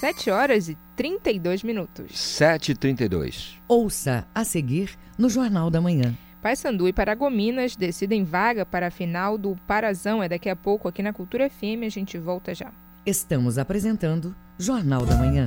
7 0.00 0.28
horas 0.28 0.68
e 0.68 0.76
32 0.96 1.62
minutos. 1.62 2.18
7 2.18 2.72
e 2.72 2.74
32. 2.74 3.56
Ouça 3.68 4.26
a 4.34 4.42
seguir 4.42 4.98
no 5.16 5.30
Jornal 5.30 5.70
da 5.70 5.80
Manhã. 5.80 6.12
Paysandu 6.42 6.88
e 6.88 6.92
Paragominas 6.92 7.76
decidem 7.76 8.24
vaga 8.24 8.66
para 8.66 8.88
a 8.88 8.90
final 8.90 9.38
do 9.38 9.54
Parazão. 9.64 10.20
É 10.20 10.28
daqui 10.28 10.48
a 10.48 10.56
pouco 10.56 10.88
aqui 10.88 11.04
na 11.04 11.12
Cultura 11.12 11.48
FM. 11.48 11.86
A 11.86 11.88
gente 11.88 12.18
volta 12.18 12.52
já. 12.52 12.72
Estamos 13.06 13.56
apresentando 13.56 14.34
Jornal 14.58 15.06
da 15.06 15.14
Manhã. 15.14 15.46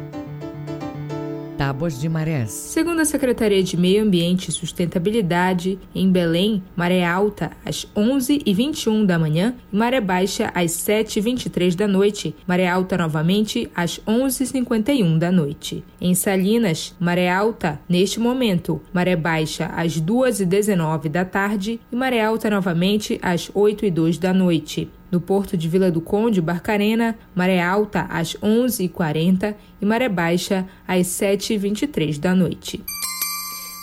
Tábuas 1.61 2.01
de 2.01 2.09
marés. 2.09 2.49
Segundo 2.49 3.01
a 3.01 3.05
Secretaria 3.05 3.61
de 3.61 3.77
Meio 3.77 4.01
Ambiente 4.01 4.47
e 4.47 4.51
Sustentabilidade, 4.51 5.77
em 5.93 6.11
Belém, 6.11 6.63
maré 6.75 7.05
alta 7.05 7.51
às 7.63 7.85
11h21 7.95 9.05
da 9.05 9.19
manhã 9.19 9.53
e 9.71 9.77
maré 9.77 10.01
baixa 10.01 10.51
às 10.55 10.71
7h23 10.71 11.75
da 11.75 11.87
noite. 11.87 12.35
Maré 12.47 12.67
alta 12.67 12.97
novamente 12.97 13.69
às 13.75 13.99
11h51 14.07 15.19
da 15.19 15.31
noite. 15.31 15.83
Em 16.01 16.15
Salinas, 16.15 16.95
maré 16.99 17.29
alta 17.29 17.79
neste 17.87 18.19
momento, 18.19 18.81
maré 18.91 19.15
baixa 19.15 19.67
às 19.67 20.01
2h19 20.01 21.09
da 21.09 21.23
tarde 21.23 21.79
e 21.91 21.95
maré 21.95 22.25
alta 22.25 22.49
novamente 22.49 23.19
às 23.21 23.51
8h02 23.51 24.17
da 24.17 24.33
noite. 24.33 24.89
No 25.11 25.19
porto 25.19 25.57
de 25.57 25.67
Vila 25.67 25.91
do 25.91 25.99
Conde, 25.99 26.41
Barcarena, 26.41 27.17
maré 27.35 27.61
alta 27.61 28.03
às 28.03 28.33
11h40 28.35 29.53
e 29.81 29.85
maré 29.85 30.07
baixa 30.07 30.65
às 30.87 31.07
7h23 31.07 32.17
da 32.17 32.33
noite. 32.33 32.81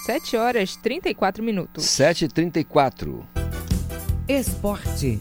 7 0.07 0.39
horas 0.39 0.75
34 0.77 1.45
minutos. 1.45 1.85
7h34. 1.85 3.23
Esporte. 4.27 5.21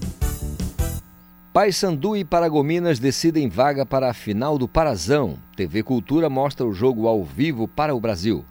Paysandu 1.52 2.16
e 2.16 2.24
Paragominas 2.24 3.00
decidem 3.00 3.50
vaga 3.50 3.86
para 3.86 4.10
a 4.10 4.14
final 4.14 4.58
do 4.58 4.68
Parazão. 4.68 5.38
TV 5.58 5.84
Cultura 5.84 6.30
mostra 6.30 6.66
o 6.66 6.74
jogo 6.74 7.06
ao 7.08 7.26
vivo 7.26 7.68
para 7.68 7.94
o 7.94 8.00
Brasil. 8.00 8.46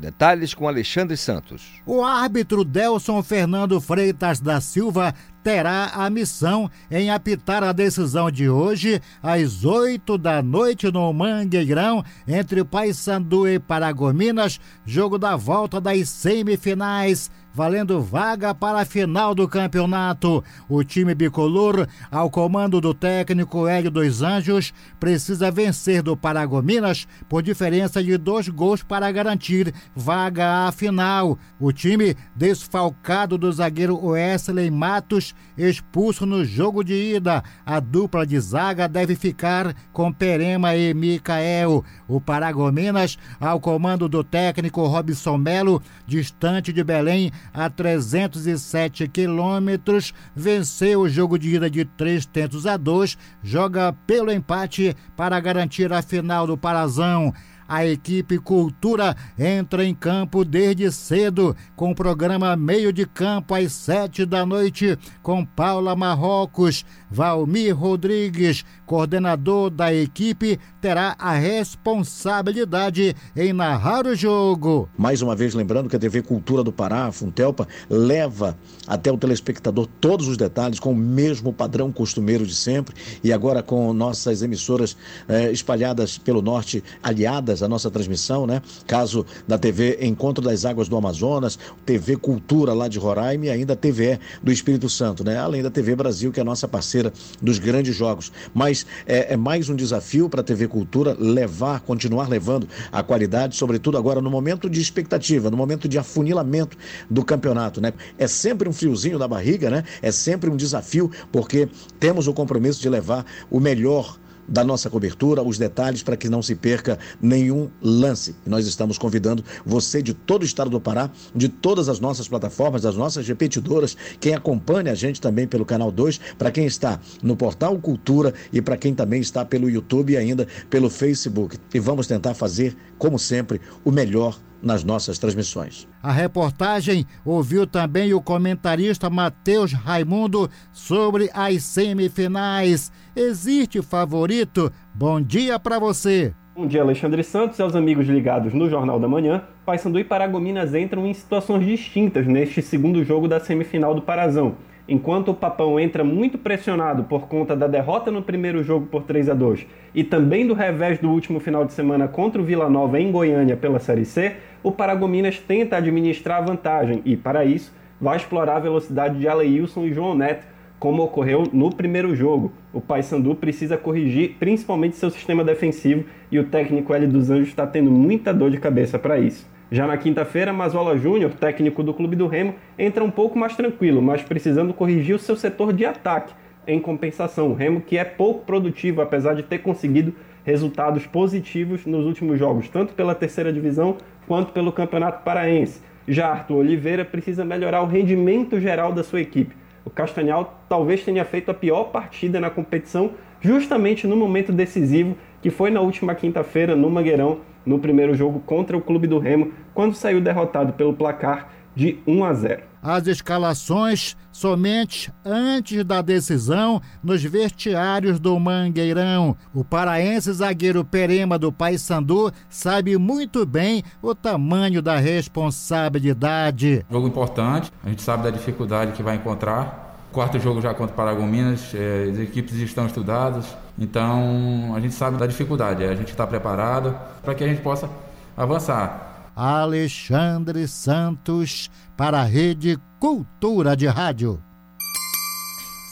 Detalhes 0.00 0.54
com 0.54 0.66
Alexandre 0.66 1.14
Santos. 1.14 1.82
O 1.84 2.02
árbitro 2.02 2.64
Delson 2.64 3.22
Fernando 3.22 3.78
Freitas 3.82 4.40
da 4.40 4.58
Silva 4.58 5.14
terá 5.42 5.92
a 5.94 6.10
missão 6.10 6.70
em 6.90 7.10
apitar 7.10 7.62
a 7.62 7.72
decisão 7.72 8.30
de 8.30 8.48
hoje 8.48 9.00
às 9.22 9.64
8 9.64 10.18
da 10.18 10.42
noite 10.42 10.90
no 10.90 11.12
Mangueirão 11.12 12.04
entre 12.26 12.64
Paysandu 12.64 13.48
e 13.48 13.58
Paragominas, 13.58 14.60
jogo 14.84 15.18
da 15.18 15.36
volta 15.36 15.80
das 15.80 16.08
semifinais 16.08 17.30
valendo 17.52 18.00
vaga 18.00 18.54
para 18.54 18.80
a 18.80 18.84
final 18.84 19.34
do 19.34 19.48
campeonato. 19.48 20.42
O 20.68 20.82
time 20.84 21.14
bicolor, 21.14 21.86
ao 22.10 22.30
comando 22.30 22.80
do 22.80 22.94
técnico 22.94 23.66
Hélio 23.66 23.90
dos 23.90 24.22
Anjos, 24.22 24.72
precisa 24.98 25.50
vencer 25.50 26.02
do 26.02 26.16
Paragominas 26.16 27.06
por 27.28 27.42
diferença 27.42 28.02
de 28.02 28.16
dois 28.16 28.48
gols 28.48 28.82
para 28.82 29.10
garantir 29.10 29.74
vaga 29.94 30.66
à 30.66 30.72
final. 30.72 31.38
O 31.58 31.72
time, 31.72 32.16
desfalcado 32.34 33.36
do 33.36 33.50
zagueiro 33.52 33.98
Wesley 34.04 34.70
Matos, 34.70 35.34
expulso 35.56 36.24
no 36.24 36.44
jogo 36.44 36.84
de 36.84 36.94
ida. 37.16 37.42
A 37.64 37.80
dupla 37.80 38.26
de 38.26 38.38
zaga 38.38 38.88
deve 38.88 39.16
ficar 39.16 39.74
com 39.92 40.12
Perema 40.12 40.76
e 40.76 40.94
Micael. 40.94 41.84
O 42.06 42.20
Paragominas, 42.20 43.18
ao 43.40 43.60
comando 43.60 44.08
do 44.08 44.22
técnico 44.22 44.86
Robson 44.86 45.36
Melo, 45.36 45.82
distante 46.06 46.72
de 46.72 46.82
Belém 46.82 47.32
a 47.52 47.68
307 47.68 49.08
quilômetros, 49.08 50.14
venceu 50.34 51.00
o 51.00 51.08
jogo 51.08 51.38
de 51.38 51.54
ida 51.56 51.70
de 51.70 51.84
três 51.84 52.26
tentos 52.26 52.66
a 52.66 52.76
dois, 52.76 53.16
joga 53.42 53.92
pelo 54.06 54.30
empate 54.30 54.96
para 55.16 55.38
garantir 55.40 55.92
a 55.92 56.02
final 56.02 56.46
do 56.46 56.56
Parazão. 56.56 57.32
A 57.70 57.86
equipe 57.86 58.36
Cultura 58.36 59.16
entra 59.38 59.84
em 59.84 59.94
campo 59.94 60.44
desde 60.44 60.90
cedo 60.90 61.54
com 61.76 61.92
o 61.92 61.94
programa 61.94 62.56
Meio 62.56 62.92
de 62.92 63.06
Campo 63.06 63.54
às 63.54 63.70
sete 63.70 64.26
da 64.26 64.44
noite 64.44 64.98
com 65.22 65.46
Paula 65.46 65.94
Marrocos. 65.94 66.84
Valmir 67.08 67.76
Rodrigues, 67.76 68.64
coordenador 68.86 69.70
da 69.70 69.94
equipe, 69.94 70.58
terá 70.80 71.14
a 71.16 71.32
responsabilidade 71.34 73.14
em 73.36 73.52
narrar 73.52 74.04
o 74.04 74.16
jogo. 74.16 74.88
Mais 74.98 75.22
uma 75.22 75.36
vez, 75.36 75.54
lembrando 75.54 75.88
que 75.88 75.94
a 75.94 75.98
TV 75.98 76.22
Cultura 76.22 76.64
do 76.64 76.72
Pará, 76.72 77.06
a 77.06 77.12
Funtelpa, 77.12 77.68
leva 77.88 78.58
até 78.84 79.12
o 79.12 79.16
telespectador 79.16 79.86
todos 80.00 80.26
os 80.26 80.36
detalhes 80.36 80.80
com 80.80 80.90
o 80.90 80.96
mesmo 80.96 81.52
padrão 81.52 81.92
costumeiro 81.92 82.44
de 82.44 82.54
sempre 82.54 82.96
e 83.22 83.32
agora 83.32 83.62
com 83.62 83.92
nossas 83.92 84.42
emissoras 84.42 84.96
eh, 85.28 85.52
espalhadas 85.52 86.18
pelo 86.18 86.42
norte, 86.42 86.82
aliadas 87.00 87.59
à 87.62 87.68
nossa 87.68 87.90
transmissão, 87.90 88.46
né? 88.46 88.62
Caso 88.86 89.24
da 89.46 89.58
TV 89.58 89.98
Encontro 90.00 90.42
das 90.42 90.64
Águas 90.64 90.88
do 90.88 90.96
Amazonas, 90.96 91.58
TV 91.84 92.16
Cultura 92.16 92.72
lá 92.72 92.88
de 92.88 92.98
Roraima 92.98 93.46
e 93.46 93.50
ainda 93.50 93.72
a 93.72 93.76
TVE 93.76 94.18
do 94.42 94.52
Espírito 94.52 94.88
Santo, 94.88 95.24
né? 95.24 95.38
Além 95.38 95.62
da 95.62 95.70
TV 95.70 95.94
Brasil, 95.94 96.32
que 96.32 96.40
é 96.40 96.42
a 96.42 96.44
nossa 96.44 96.66
parceira 96.68 97.12
dos 97.40 97.58
grandes 97.58 97.94
jogos. 97.94 98.32
Mas 98.54 98.86
é, 99.06 99.34
é 99.34 99.36
mais 99.36 99.68
um 99.68 99.76
desafio 99.76 100.28
para 100.28 100.40
a 100.40 100.44
TV 100.44 100.68
Cultura 100.68 101.16
levar, 101.18 101.80
continuar 101.80 102.28
levando 102.28 102.68
a 102.92 103.02
qualidade, 103.02 103.56
sobretudo 103.56 103.98
agora 103.98 104.20
no 104.20 104.30
momento 104.30 104.68
de 104.68 104.80
expectativa, 104.80 105.50
no 105.50 105.56
momento 105.56 105.88
de 105.88 105.98
afunilamento 105.98 106.76
do 107.08 107.24
campeonato, 107.24 107.80
né? 107.80 107.92
É 108.18 108.26
sempre 108.26 108.68
um 108.68 108.72
friozinho 108.72 109.18
na 109.18 109.28
barriga, 109.28 109.70
né? 109.70 109.84
É 110.02 110.10
sempre 110.10 110.50
um 110.50 110.56
desafio, 110.56 111.10
porque 111.32 111.68
temos 111.98 112.26
o 112.26 112.32
compromisso 112.32 112.80
de 112.80 112.88
levar 112.88 113.24
o 113.50 113.60
melhor 113.60 114.18
da 114.50 114.64
nossa 114.64 114.90
cobertura, 114.90 115.42
os 115.42 115.56
detalhes 115.56 116.02
para 116.02 116.16
que 116.16 116.28
não 116.28 116.42
se 116.42 116.56
perca 116.56 116.98
nenhum 117.22 117.70
lance. 117.80 118.34
nós 118.44 118.66
estamos 118.66 118.98
convidando 118.98 119.44
você 119.64 120.02
de 120.02 120.12
todo 120.12 120.42
o 120.42 120.44
estado 120.44 120.68
do 120.68 120.80
Pará, 120.80 121.08
de 121.34 121.48
todas 121.48 121.88
as 121.88 122.00
nossas 122.00 122.26
plataformas, 122.26 122.82
das 122.82 122.96
nossas 122.96 123.26
repetidoras, 123.26 123.96
quem 124.18 124.34
acompanha 124.34 124.90
a 124.90 124.94
gente 124.94 125.20
também 125.20 125.46
pelo 125.46 125.64
canal 125.64 125.92
2, 125.92 126.20
para 126.36 126.50
quem 126.50 126.66
está 126.66 126.98
no 127.22 127.36
portal 127.36 127.78
Cultura 127.78 128.34
e 128.52 128.60
para 128.60 128.76
quem 128.76 128.92
também 128.92 129.20
está 129.20 129.44
pelo 129.44 129.70
YouTube 129.70 130.12
e 130.12 130.16
ainda 130.16 130.46
pelo 130.68 130.90
Facebook. 130.90 131.56
E 131.72 131.78
vamos 131.78 132.06
tentar 132.06 132.34
fazer, 132.34 132.76
como 132.98 133.18
sempre, 133.18 133.60
o 133.84 133.92
melhor 133.92 134.38
nas 134.62 134.84
nossas 134.84 135.18
transmissões. 135.18 135.88
A 136.02 136.12
reportagem 136.12 137.06
ouviu 137.24 137.66
também 137.66 138.12
o 138.12 138.20
comentarista 138.20 139.08
Matheus 139.08 139.72
Raimundo 139.72 140.50
sobre 140.72 141.30
as 141.32 141.62
semifinais. 141.62 142.92
Existe 143.16 143.82
favorito? 143.82 144.70
Bom 144.94 145.20
dia 145.20 145.58
para 145.58 145.80
você. 145.80 146.32
Bom 146.54 146.64
dia, 146.64 146.80
Alexandre 146.80 147.24
Santos 147.24 147.58
e 147.58 147.62
aos 147.62 147.74
amigos 147.74 148.06
ligados 148.06 148.54
no 148.54 148.70
Jornal 148.70 149.00
da 149.00 149.08
Manhã. 149.08 149.42
Paysandu 149.66 149.98
e 149.98 150.04
Paragominas 150.04 150.74
entram 150.74 151.04
em 151.04 151.12
situações 151.12 151.66
distintas 151.66 152.24
neste 152.26 152.62
segundo 152.62 153.02
jogo 153.02 153.26
da 153.26 153.40
semifinal 153.40 153.96
do 153.96 154.02
Parazão. 154.02 154.54
Enquanto 154.88 155.32
o 155.32 155.34
Papão 155.34 155.78
entra 155.80 156.04
muito 156.04 156.38
pressionado 156.38 157.02
por 157.04 157.26
conta 157.26 157.56
da 157.56 157.66
derrota 157.66 158.12
no 158.12 158.22
primeiro 158.22 158.62
jogo 158.62 158.86
por 158.86 159.02
3 159.02 159.28
a 159.28 159.34
2 159.34 159.66
e 159.92 160.04
também 160.04 160.46
do 160.46 160.54
revés 160.54 161.00
do 161.00 161.10
último 161.10 161.40
final 161.40 161.64
de 161.64 161.72
semana 161.72 162.06
contra 162.06 162.40
o 162.40 162.44
Vila 162.44 162.70
Nova 162.70 163.00
em 163.00 163.10
Goiânia 163.10 163.56
pela 163.56 163.80
Série 163.80 164.04
C, 164.04 164.36
o 164.62 164.70
Paragominas 164.70 165.38
tenta 165.38 165.76
administrar 165.76 166.38
a 166.38 166.46
vantagem 166.46 167.02
e, 167.04 167.16
para 167.16 167.44
isso, 167.44 167.72
vai 168.00 168.16
explorar 168.16 168.56
a 168.56 168.60
velocidade 168.60 169.18
de 169.18 169.26
Aleilson 169.26 169.84
e 169.84 169.92
João 169.92 170.14
Neto, 170.14 170.46
como 170.80 171.02
ocorreu 171.02 171.44
no 171.52 171.70
primeiro 171.70 172.16
jogo. 172.16 172.50
O 172.72 172.80
Paysandu 172.80 173.34
precisa 173.34 173.76
corrigir 173.76 174.36
principalmente 174.40 174.96
seu 174.96 175.10
sistema 175.10 175.44
defensivo 175.44 176.04
e 176.32 176.38
o 176.38 176.44
técnico 176.44 176.94
L 176.94 177.06
dos 177.06 177.30
Anjos 177.30 177.48
está 177.48 177.66
tendo 177.66 177.90
muita 177.90 178.32
dor 178.32 178.50
de 178.50 178.56
cabeça 178.56 178.98
para 178.98 179.18
isso. 179.18 179.46
Já 179.70 179.86
na 179.86 179.98
quinta-feira, 179.98 180.52
Mazola 180.52 180.96
Júnior, 180.96 181.32
técnico 181.34 181.82
do 181.82 181.94
clube 181.94 182.16
do 182.16 182.26
Remo, 182.26 182.54
entra 182.78 183.04
um 183.04 183.10
pouco 183.10 183.38
mais 183.38 183.54
tranquilo, 183.54 184.00
mas 184.00 184.22
precisando 184.22 184.74
corrigir 184.74 185.14
o 185.14 185.18
seu 185.18 185.36
setor 185.36 185.72
de 185.72 185.84
ataque. 185.84 186.34
Em 186.66 186.80
compensação, 186.80 187.50
o 187.50 187.54
Remo, 187.54 187.82
que 187.82 187.98
é 187.98 188.04
pouco 188.04 188.44
produtivo, 188.44 189.02
apesar 189.02 189.34
de 189.34 189.42
ter 189.42 189.58
conseguido 189.58 190.14
resultados 190.44 191.06
positivos 191.06 191.84
nos 191.84 192.06
últimos 192.06 192.38
jogos, 192.38 192.68
tanto 192.68 192.94
pela 192.94 193.14
terceira 193.14 193.52
divisão 193.52 193.98
quanto 194.26 194.50
pelo 194.50 194.72
Campeonato 194.72 195.22
Paraense. 195.22 195.82
Já 196.08 196.30
Arthur 196.30 196.56
Oliveira 196.56 197.04
precisa 197.04 197.44
melhorar 197.44 197.82
o 197.82 197.86
rendimento 197.86 198.58
geral 198.58 198.92
da 198.92 199.04
sua 199.04 199.20
equipe. 199.20 199.59
O 199.84 199.90
Castanhal 199.90 200.62
talvez 200.68 201.02
tenha 201.04 201.24
feito 201.24 201.50
a 201.50 201.54
pior 201.54 201.84
partida 201.84 202.40
na 202.40 202.50
competição, 202.50 203.12
justamente 203.40 204.06
no 204.06 204.16
momento 204.16 204.52
decisivo, 204.52 205.16
que 205.40 205.50
foi 205.50 205.70
na 205.70 205.80
última 205.80 206.14
quinta-feira 206.14 206.76
no 206.76 206.90
Mangueirão, 206.90 207.38
no 207.64 207.78
primeiro 207.78 208.14
jogo 208.14 208.40
contra 208.40 208.76
o 208.76 208.80
Clube 208.80 209.06
do 209.06 209.18
Remo, 209.18 209.52
quando 209.74 209.94
saiu 209.94 210.20
derrotado 210.20 210.72
pelo 210.74 210.94
placar 210.94 211.50
de 211.74 211.98
1 212.06 212.24
a 212.24 212.34
0. 212.34 212.69
As 212.82 213.06
escalações 213.06 214.16
somente 214.32 215.12
antes 215.24 215.84
da 215.84 216.00
decisão 216.00 216.80
nos 217.02 217.22
vestiários 217.22 218.18
do 218.18 218.38
Mangueirão. 218.40 219.36
O 219.52 219.62
paraense 219.62 220.32
zagueiro 220.32 220.82
Perema 220.82 221.38
do 221.38 221.52
Paysandu 221.52 222.32
sabe 222.48 222.96
muito 222.96 223.44
bem 223.44 223.82
o 224.00 224.14
tamanho 224.14 224.80
da 224.80 224.96
responsabilidade. 224.96 226.86
Jogo 226.90 227.06
importante, 227.06 227.70
a 227.84 227.88
gente 227.90 228.00
sabe 228.00 228.22
da 228.22 228.30
dificuldade 228.30 228.92
que 228.92 229.02
vai 229.02 229.16
encontrar. 229.16 229.88
Quarto 230.10 230.40
jogo 230.40 230.60
já 230.60 230.72
contra 230.74 230.92
o 230.92 230.96
Paragominas, 230.96 231.72
é, 231.74 232.08
as 232.10 232.18
equipes 232.18 232.54
estão 232.56 232.86
estudadas, 232.86 233.46
então 233.78 234.74
a 234.74 234.80
gente 234.80 234.94
sabe 234.94 235.16
da 235.18 235.26
dificuldade, 235.26 235.84
a 235.84 235.94
gente 235.94 236.10
está 236.10 236.26
preparado 236.26 236.98
para 237.22 237.32
que 237.34 237.44
a 237.44 237.46
gente 237.46 237.60
possa 237.60 237.88
avançar. 238.36 239.10
Alexandre 239.36 240.66
Santos 240.66 241.70
para 242.00 242.20
a 242.20 242.24
Rede 242.24 242.78
Cultura 242.98 243.76
de 243.76 243.86
Rádio. 243.86 244.42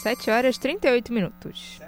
7 0.03 0.31
horas 0.31 0.57
e 0.57 0.61
38 0.61 1.13
minutos. 1.13 1.79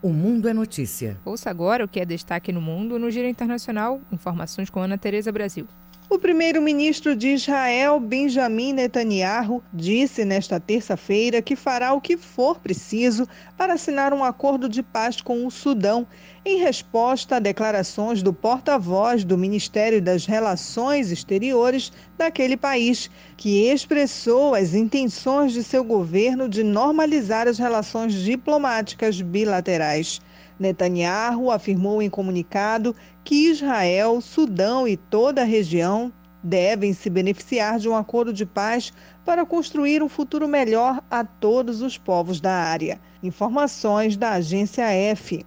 O 0.00 0.08
Mundo 0.08 0.48
é 0.48 0.54
Notícia. 0.54 1.18
Ouça 1.26 1.50
agora 1.50 1.84
o 1.84 1.88
que 1.88 2.00
é 2.00 2.06
destaque 2.06 2.52
no 2.52 2.62
mundo 2.62 2.98
no 2.98 3.10
Giro 3.10 3.28
Internacional. 3.28 4.00
Informações 4.10 4.70
com 4.70 4.80
Ana 4.80 4.96
Tereza 4.96 5.30
Brasil. 5.30 5.68
O 6.08 6.18
primeiro-ministro 6.18 7.14
de 7.14 7.34
Israel, 7.34 8.00
Benjamin 8.00 8.72
Netanyahu, 8.72 9.62
disse 9.70 10.24
nesta 10.24 10.58
terça-feira 10.58 11.42
que 11.42 11.56
fará 11.56 11.92
o 11.92 12.00
que 12.00 12.16
for 12.16 12.58
preciso 12.60 13.28
para 13.58 13.74
assinar 13.74 14.14
um 14.14 14.24
acordo 14.24 14.70
de 14.70 14.82
paz 14.82 15.20
com 15.20 15.46
o 15.46 15.50
Sudão, 15.50 16.06
em 16.46 16.58
resposta 16.58 17.36
a 17.36 17.38
declarações 17.38 18.22
do 18.22 18.30
porta-voz 18.30 19.24
do 19.24 19.38
Ministério 19.38 20.02
das 20.02 20.26
Relações 20.26 21.10
Exteriores 21.10 21.90
daquele 22.18 22.54
país, 22.54 23.10
que 23.34 23.66
expressou 23.70 24.54
as 24.54 24.74
intenções 24.74 25.52
de 25.52 25.62
seu 25.62 25.82
governo 25.82 26.46
de 26.46 26.62
normalizar 26.62 27.48
as 27.48 27.58
relações 27.58 28.12
diplomáticas 28.12 29.22
bilaterais. 29.22 30.20
Netanyahu 30.60 31.50
afirmou 31.50 32.02
em 32.02 32.10
comunicado 32.10 32.94
que 33.24 33.48
Israel, 33.48 34.20
Sudão 34.20 34.86
e 34.86 34.98
toda 34.98 35.40
a 35.40 35.46
região 35.46 36.12
devem 36.42 36.92
se 36.92 37.08
beneficiar 37.08 37.78
de 37.78 37.88
um 37.88 37.96
acordo 37.96 38.34
de 38.34 38.44
paz 38.44 38.92
para 39.24 39.46
construir 39.46 40.02
um 40.02 40.10
futuro 40.10 40.46
melhor 40.46 41.02
a 41.10 41.24
todos 41.24 41.80
os 41.80 41.96
povos 41.96 42.38
da 42.38 42.52
área. 42.52 43.00
Informações 43.22 44.14
da 44.14 44.32
agência 44.32 44.84
F. 44.84 45.42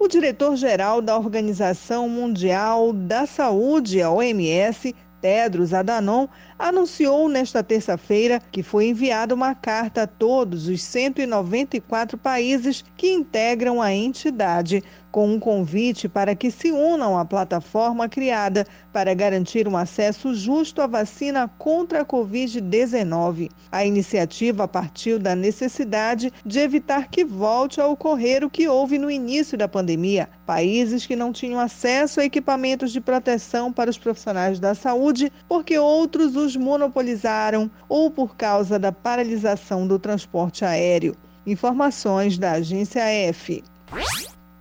O 0.00 0.06
diretor-geral 0.06 1.02
da 1.02 1.18
Organização 1.18 2.08
Mundial 2.08 2.92
da 2.92 3.26
Saúde, 3.26 4.00
a 4.00 4.08
OMS, 4.08 4.94
Tedros 5.20 5.74
Adhanom 5.74 6.28
anunciou 6.58 7.28
nesta 7.28 7.62
terça-feira 7.62 8.40
que 8.50 8.62
foi 8.62 8.88
enviada 8.88 9.34
uma 9.34 9.54
carta 9.54 10.02
a 10.02 10.06
todos 10.06 10.66
os 10.66 10.82
194 10.82 12.18
países 12.18 12.84
que 12.96 13.12
integram 13.12 13.80
a 13.80 13.94
entidade 13.94 14.82
com 15.10 15.26
um 15.26 15.40
convite 15.40 16.08
para 16.08 16.34
que 16.34 16.50
se 16.50 16.70
unam 16.70 17.18
à 17.18 17.24
plataforma 17.24 18.08
criada 18.08 18.66
para 18.92 19.14
garantir 19.14 19.66
um 19.66 19.76
acesso 19.76 20.34
justo 20.34 20.82
à 20.82 20.86
vacina 20.86 21.48
contra 21.58 22.02
a 22.02 22.04
Covid-19. 22.04 23.50
A 23.72 23.84
iniciativa 23.84 24.68
partiu 24.68 25.18
da 25.18 25.34
necessidade 25.34 26.32
de 26.44 26.58
evitar 26.58 27.08
que 27.08 27.24
volte 27.24 27.80
a 27.80 27.86
ocorrer 27.86 28.44
o 28.44 28.50
que 28.50 28.68
houve 28.68 28.98
no 28.98 29.10
início 29.10 29.56
da 29.56 29.68
pandemia. 29.68 30.28
Países 30.46 31.06
que 31.06 31.16
não 31.16 31.32
tinham 31.32 31.58
acesso 31.58 32.20
a 32.20 32.24
equipamentos 32.24 32.92
de 32.92 33.00
proteção 33.00 33.72
para 33.72 33.90
os 33.90 33.98
profissionais 33.98 34.60
da 34.60 34.74
saúde 34.74 35.32
porque 35.48 35.78
outros 35.78 36.36
os 36.36 36.47
monopolizaram 36.56 37.70
ou 37.88 38.10
por 38.10 38.36
causa 38.36 38.78
da 38.78 38.92
paralisação 38.92 39.86
do 39.86 39.98
transporte 39.98 40.64
aéreo. 40.64 41.16
Informações 41.46 42.36
da 42.36 42.52
agência 42.52 43.00
F. 43.00 43.62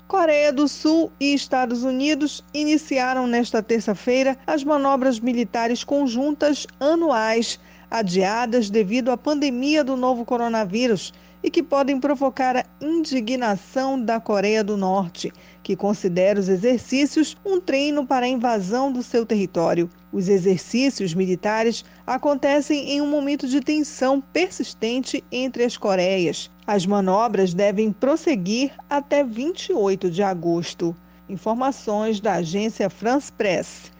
Coreia 0.07 0.53
do 0.53 0.69
Sul 0.69 1.11
e 1.19 1.33
Estados 1.33 1.83
Unidos 1.83 2.41
iniciaram 2.53 3.27
nesta 3.27 3.61
terça-feira 3.61 4.37
as 4.47 4.63
manobras 4.63 5.19
militares 5.19 5.83
conjuntas 5.83 6.65
anuais, 6.79 7.59
adiadas 7.91 8.69
devido 8.69 9.11
à 9.11 9.17
pandemia 9.17 9.83
do 9.83 9.97
novo 9.97 10.23
coronavírus 10.23 11.13
e 11.43 11.51
que 11.51 11.61
podem 11.61 11.99
provocar 11.99 12.55
a 12.55 12.65
indignação 12.81 14.01
da 14.01 14.19
Coreia 14.19 14.63
do 14.63 14.77
Norte, 14.77 15.31
que 15.67 15.75
considera 15.75 16.39
os 16.39 16.47
exercícios 16.47 17.35
um 17.45 17.59
treino 17.59 18.07
para 18.07 18.25
a 18.25 18.29
invasão 18.29 18.89
do 18.89 19.03
seu 19.03 19.25
território. 19.25 19.89
Os 20.13 20.29
exercícios 20.29 21.13
militares 21.13 21.83
acontecem 22.05 22.91
em 22.91 23.01
um 23.01 23.09
momento 23.09 23.45
de 23.45 23.59
tensão 23.59 24.21
persistente 24.21 25.21
entre 25.29 25.65
as 25.65 25.75
Coreias. 25.75 26.49
As 26.65 26.85
manobras 26.85 27.53
devem 27.53 27.91
prosseguir 27.91 28.71
até 28.89 29.25
28 29.25 30.09
de 30.09 30.23
agosto. 30.23 30.95
Informações 31.27 32.21
da 32.21 32.35
agência 32.35 32.89
France 32.89 33.29
Press. 33.29 33.91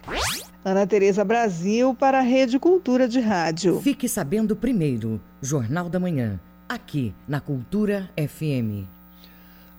Ana 0.63 0.88
Tereza 0.88 1.26
Brasil 1.26 1.93
para 1.93 2.20
a 2.20 2.22
Rede 2.22 2.57
Cultura 2.57 3.09
de 3.09 3.20
Rádio. 3.20 3.82
Fique 3.82 4.07
sabendo 4.07 4.55
primeiro, 4.55 5.20
Jornal 5.41 5.89
da 5.89 5.99
Manhã, 5.99 6.39
aqui 6.70 7.13
na 7.28 7.41
Cultura 7.41 8.09
FM. 8.15 8.88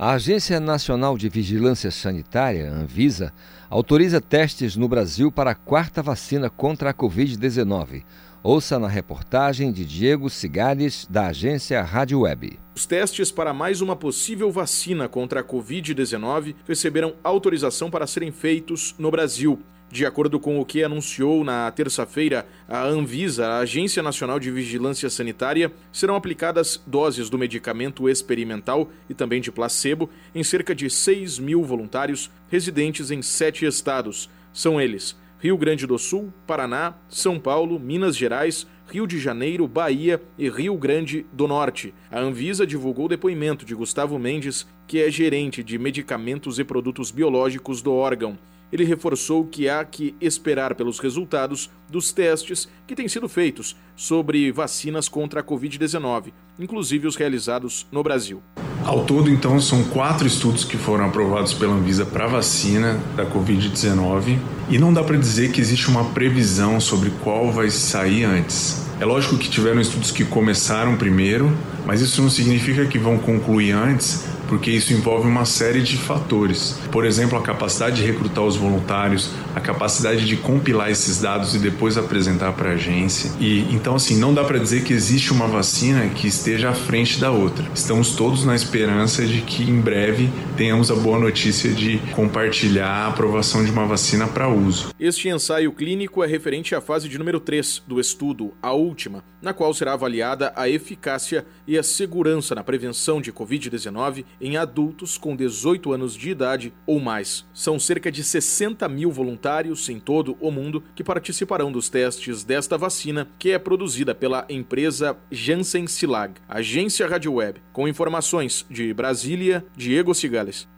A 0.00 0.12
Agência 0.12 0.60
Nacional 0.60 1.18
de 1.18 1.28
Vigilância 1.28 1.90
Sanitária, 1.90 2.70
Anvisa, 2.70 3.32
autoriza 3.68 4.20
testes 4.20 4.76
no 4.76 4.86
Brasil 4.86 5.32
para 5.32 5.50
a 5.50 5.54
quarta 5.56 6.00
vacina 6.00 6.48
contra 6.48 6.90
a 6.90 6.94
Covid-19. 6.94 8.04
Ouça 8.40 8.78
na 8.78 8.86
reportagem 8.86 9.72
de 9.72 9.84
Diego 9.84 10.30
Cigales, 10.30 11.04
da 11.10 11.26
agência 11.26 11.82
Rádio 11.82 12.20
Web. 12.20 12.60
Os 12.76 12.86
testes 12.86 13.32
para 13.32 13.52
mais 13.52 13.80
uma 13.80 13.96
possível 13.96 14.52
vacina 14.52 15.08
contra 15.08 15.40
a 15.40 15.44
Covid-19 15.44 16.54
receberam 16.64 17.16
autorização 17.24 17.90
para 17.90 18.06
serem 18.06 18.30
feitos 18.30 18.94
no 19.00 19.10
Brasil. 19.10 19.58
De 19.90 20.04
acordo 20.04 20.38
com 20.38 20.60
o 20.60 20.66
que 20.66 20.84
anunciou 20.84 21.42
na 21.42 21.70
terça-feira 21.70 22.46
a 22.68 22.84
Anvisa, 22.84 23.46
a 23.46 23.58
Agência 23.60 24.02
Nacional 24.02 24.38
de 24.38 24.50
Vigilância 24.50 25.08
Sanitária, 25.08 25.72
serão 25.90 26.14
aplicadas 26.14 26.78
doses 26.86 27.30
do 27.30 27.38
medicamento 27.38 28.06
experimental 28.06 28.90
e 29.08 29.14
também 29.14 29.40
de 29.40 29.50
placebo 29.50 30.10
em 30.34 30.44
cerca 30.44 30.74
de 30.74 30.90
6 30.90 31.38
mil 31.38 31.64
voluntários 31.64 32.30
residentes 32.50 33.10
em 33.10 33.22
sete 33.22 33.64
estados. 33.64 34.28
São 34.52 34.78
eles 34.78 35.16
Rio 35.40 35.56
Grande 35.56 35.86
do 35.86 35.98
Sul, 35.98 36.30
Paraná, 36.46 36.94
São 37.08 37.38
Paulo, 37.40 37.80
Minas 37.80 38.14
Gerais, 38.14 38.66
Rio 38.90 39.06
de 39.06 39.18
Janeiro, 39.18 39.66
Bahia 39.66 40.20
e 40.36 40.50
Rio 40.50 40.76
Grande 40.76 41.24
do 41.32 41.48
Norte. 41.48 41.94
A 42.10 42.20
Anvisa 42.20 42.66
divulgou 42.66 43.06
o 43.06 43.08
depoimento 43.08 43.64
de 43.64 43.74
Gustavo 43.74 44.18
Mendes, 44.18 44.66
que 44.86 45.00
é 45.00 45.10
gerente 45.10 45.62
de 45.62 45.78
medicamentos 45.78 46.58
e 46.58 46.64
produtos 46.64 47.10
biológicos 47.10 47.80
do 47.80 47.94
órgão 47.94 48.38
ele 48.72 48.84
reforçou 48.84 49.44
que 49.44 49.68
há 49.68 49.84
que 49.84 50.14
esperar 50.20 50.74
pelos 50.74 50.98
resultados 50.98 51.70
dos 51.88 52.12
testes 52.12 52.68
que 52.86 52.94
têm 52.94 53.08
sido 53.08 53.28
feitos 53.28 53.76
sobre 53.96 54.52
vacinas 54.52 55.08
contra 55.08 55.40
a 55.40 55.44
Covid-19, 55.44 56.32
inclusive 56.58 57.06
os 57.06 57.16
realizados 57.16 57.86
no 57.90 58.02
Brasil. 58.02 58.42
Ao 58.84 59.04
todo, 59.04 59.28
então, 59.28 59.60
são 59.60 59.84
quatro 59.84 60.26
estudos 60.26 60.64
que 60.64 60.76
foram 60.76 61.06
aprovados 61.06 61.52
pela 61.52 61.74
Anvisa 61.74 62.06
para 62.06 62.26
vacina 62.26 62.98
da 63.16 63.26
Covid-19 63.26 64.38
e 64.70 64.78
não 64.78 64.92
dá 64.92 65.02
para 65.02 65.16
dizer 65.16 65.50
que 65.52 65.60
existe 65.60 65.88
uma 65.88 66.04
previsão 66.06 66.80
sobre 66.80 67.10
qual 67.22 67.50
vai 67.52 67.70
sair 67.70 68.24
antes. 68.24 68.86
É 69.00 69.04
lógico 69.04 69.36
que 69.36 69.48
tiveram 69.48 69.80
estudos 69.80 70.10
que 70.10 70.24
começaram 70.24 70.96
primeiro, 70.96 71.56
mas 71.86 72.00
isso 72.00 72.20
não 72.20 72.28
significa 72.28 72.86
que 72.86 72.98
vão 72.98 73.18
concluir 73.18 73.72
antes, 73.72 74.24
porque 74.48 74.70
isso 74.70 74.92
envolve 74.92 75.28
uma 75.28 75.44
série 75.44 75.82
de 75.82 75.96
fatores. 75.96 76.80
Por 76.90 77.04
exemplo, 77.04 77.38
a 77.38 77.42
capacidade 77.42 77.96
de 77.96 78.02
recrutar 78.02 78.44
os 78.44 78.56
voluntários, 78.56 79.30
a 79.54 79.60
capacidade 79.60 80.26
de 80.26 80.36
compilar 80.36 80.90
esses 80.90 81.20
dados 81.20 81.54
e 81.54 81.58
depois 81.58 81.96
apresentar 81.96 82.52
para 82.54 82.70
a 82.70 82.72
agência. 82.72 83.30
E 83.38 83.60
então 83.72 83.94
assim, 83.94 84.18
não 84.18 84.32
dá 84.32 84.42
para 84.42 84.58
dizer 84.58 84.82
que 84.82 84.92
existe 84.92 85.32
uma 85.32 85.46
vacina 85.46 86.08
que 86.08 86.26
esteja 86.26 86.70
à 86.70 86.74
frente 86.74 87.20
da 87.20 87.30
outra. 87.30 87.64
Estamos 87.74 88.16
todos 88.16 88.44
na 88.44 88.54
esperança 88.54 89.24
de 89.24 89.42
que 89.42 89.62
em 89.62 89.80
breve 89.80 90.30
tenhamos 90.56 90.90
a 90.90 90.94
boa 90.94 91.18
notícia 91.18 91.70
de 91.70 91.98
compartilhar 92.12 92.88
a 92.88 93.08
aprovação 93.08 93.64
de 93.64 93.70
uma 93.70 93.86
vacina 93.86 94.26
para 94.26 94.48
uso. 94.48 94.88
Este 94.98 95.28
ensaio 95.28 95.72
clínico 95.72 96.24
é 96.24 96.26
referente 96.26 96.74
à 96.74 96.80
fase 96.80 97.08
de 97.08 97.18
número 97.18 97.38
3 97.38 97.82
do 97.86 98.00
estudo, 98.00 98.54
a 98.62 98.72
última, 98.72 99.22
na 99.42 99.52
qual 99.52 99.72
será 99.74 99.92
avaliada 99.92 100.52
a 100.56 100.68
eficácia 100.68 101.44
e 101.66 101.76
a 101.76 101.82
segurança 101.82 102.54
na 102.54 102.64
prevenção 102.64 103.20
de 103.20 103.32
COVID-19 103.32 104.24
em 104.40 104.56
adultos 104.56 105.18
com 105.18 105.36
18 105.36 105.92
anos 105.92 106.14
de 106.14 106.30
idade 106.30 106.72
ou 106.86 107.00
mais. 107.00 107.44
São 107.52 107.78
cerca 107.78 108.10
de 108.10 108.22
60 108.22 108.88
mil 108.88 109.10
voluntários 109.10 109.88
em 109.88 109.98
todo 109.98 110.36
o 110.40 110.50
mundo 110.50 110.82
que 110.94 111.04
participarão 111.04 111.70
dos 111.70 111.88
testes 111.88 112.44
desta 112.44 112.78
vacina, 112.78 113.28
que 113.38 113.50
é 113.50 113.58
produzida 113.58 114.14
pela 114.14 114.46
empresa 114.48 115.16
Janssen 115.30 115.86
Silag, 115.86 116.34
agência 116.48 117.06
Rádio 117.06 117.34
Web. 117.34 117.60
Com 117.72 117.88
informações 117.88 118.66
de 118.70 118.92
Brasília, 118.92 119.64
Diego 119.76 120.14
Cigales. 120.14 120.68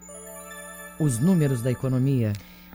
Os 0.98 1.18
números 1.18 1.62
da 1.62 1.70
economia. 1.70 2.32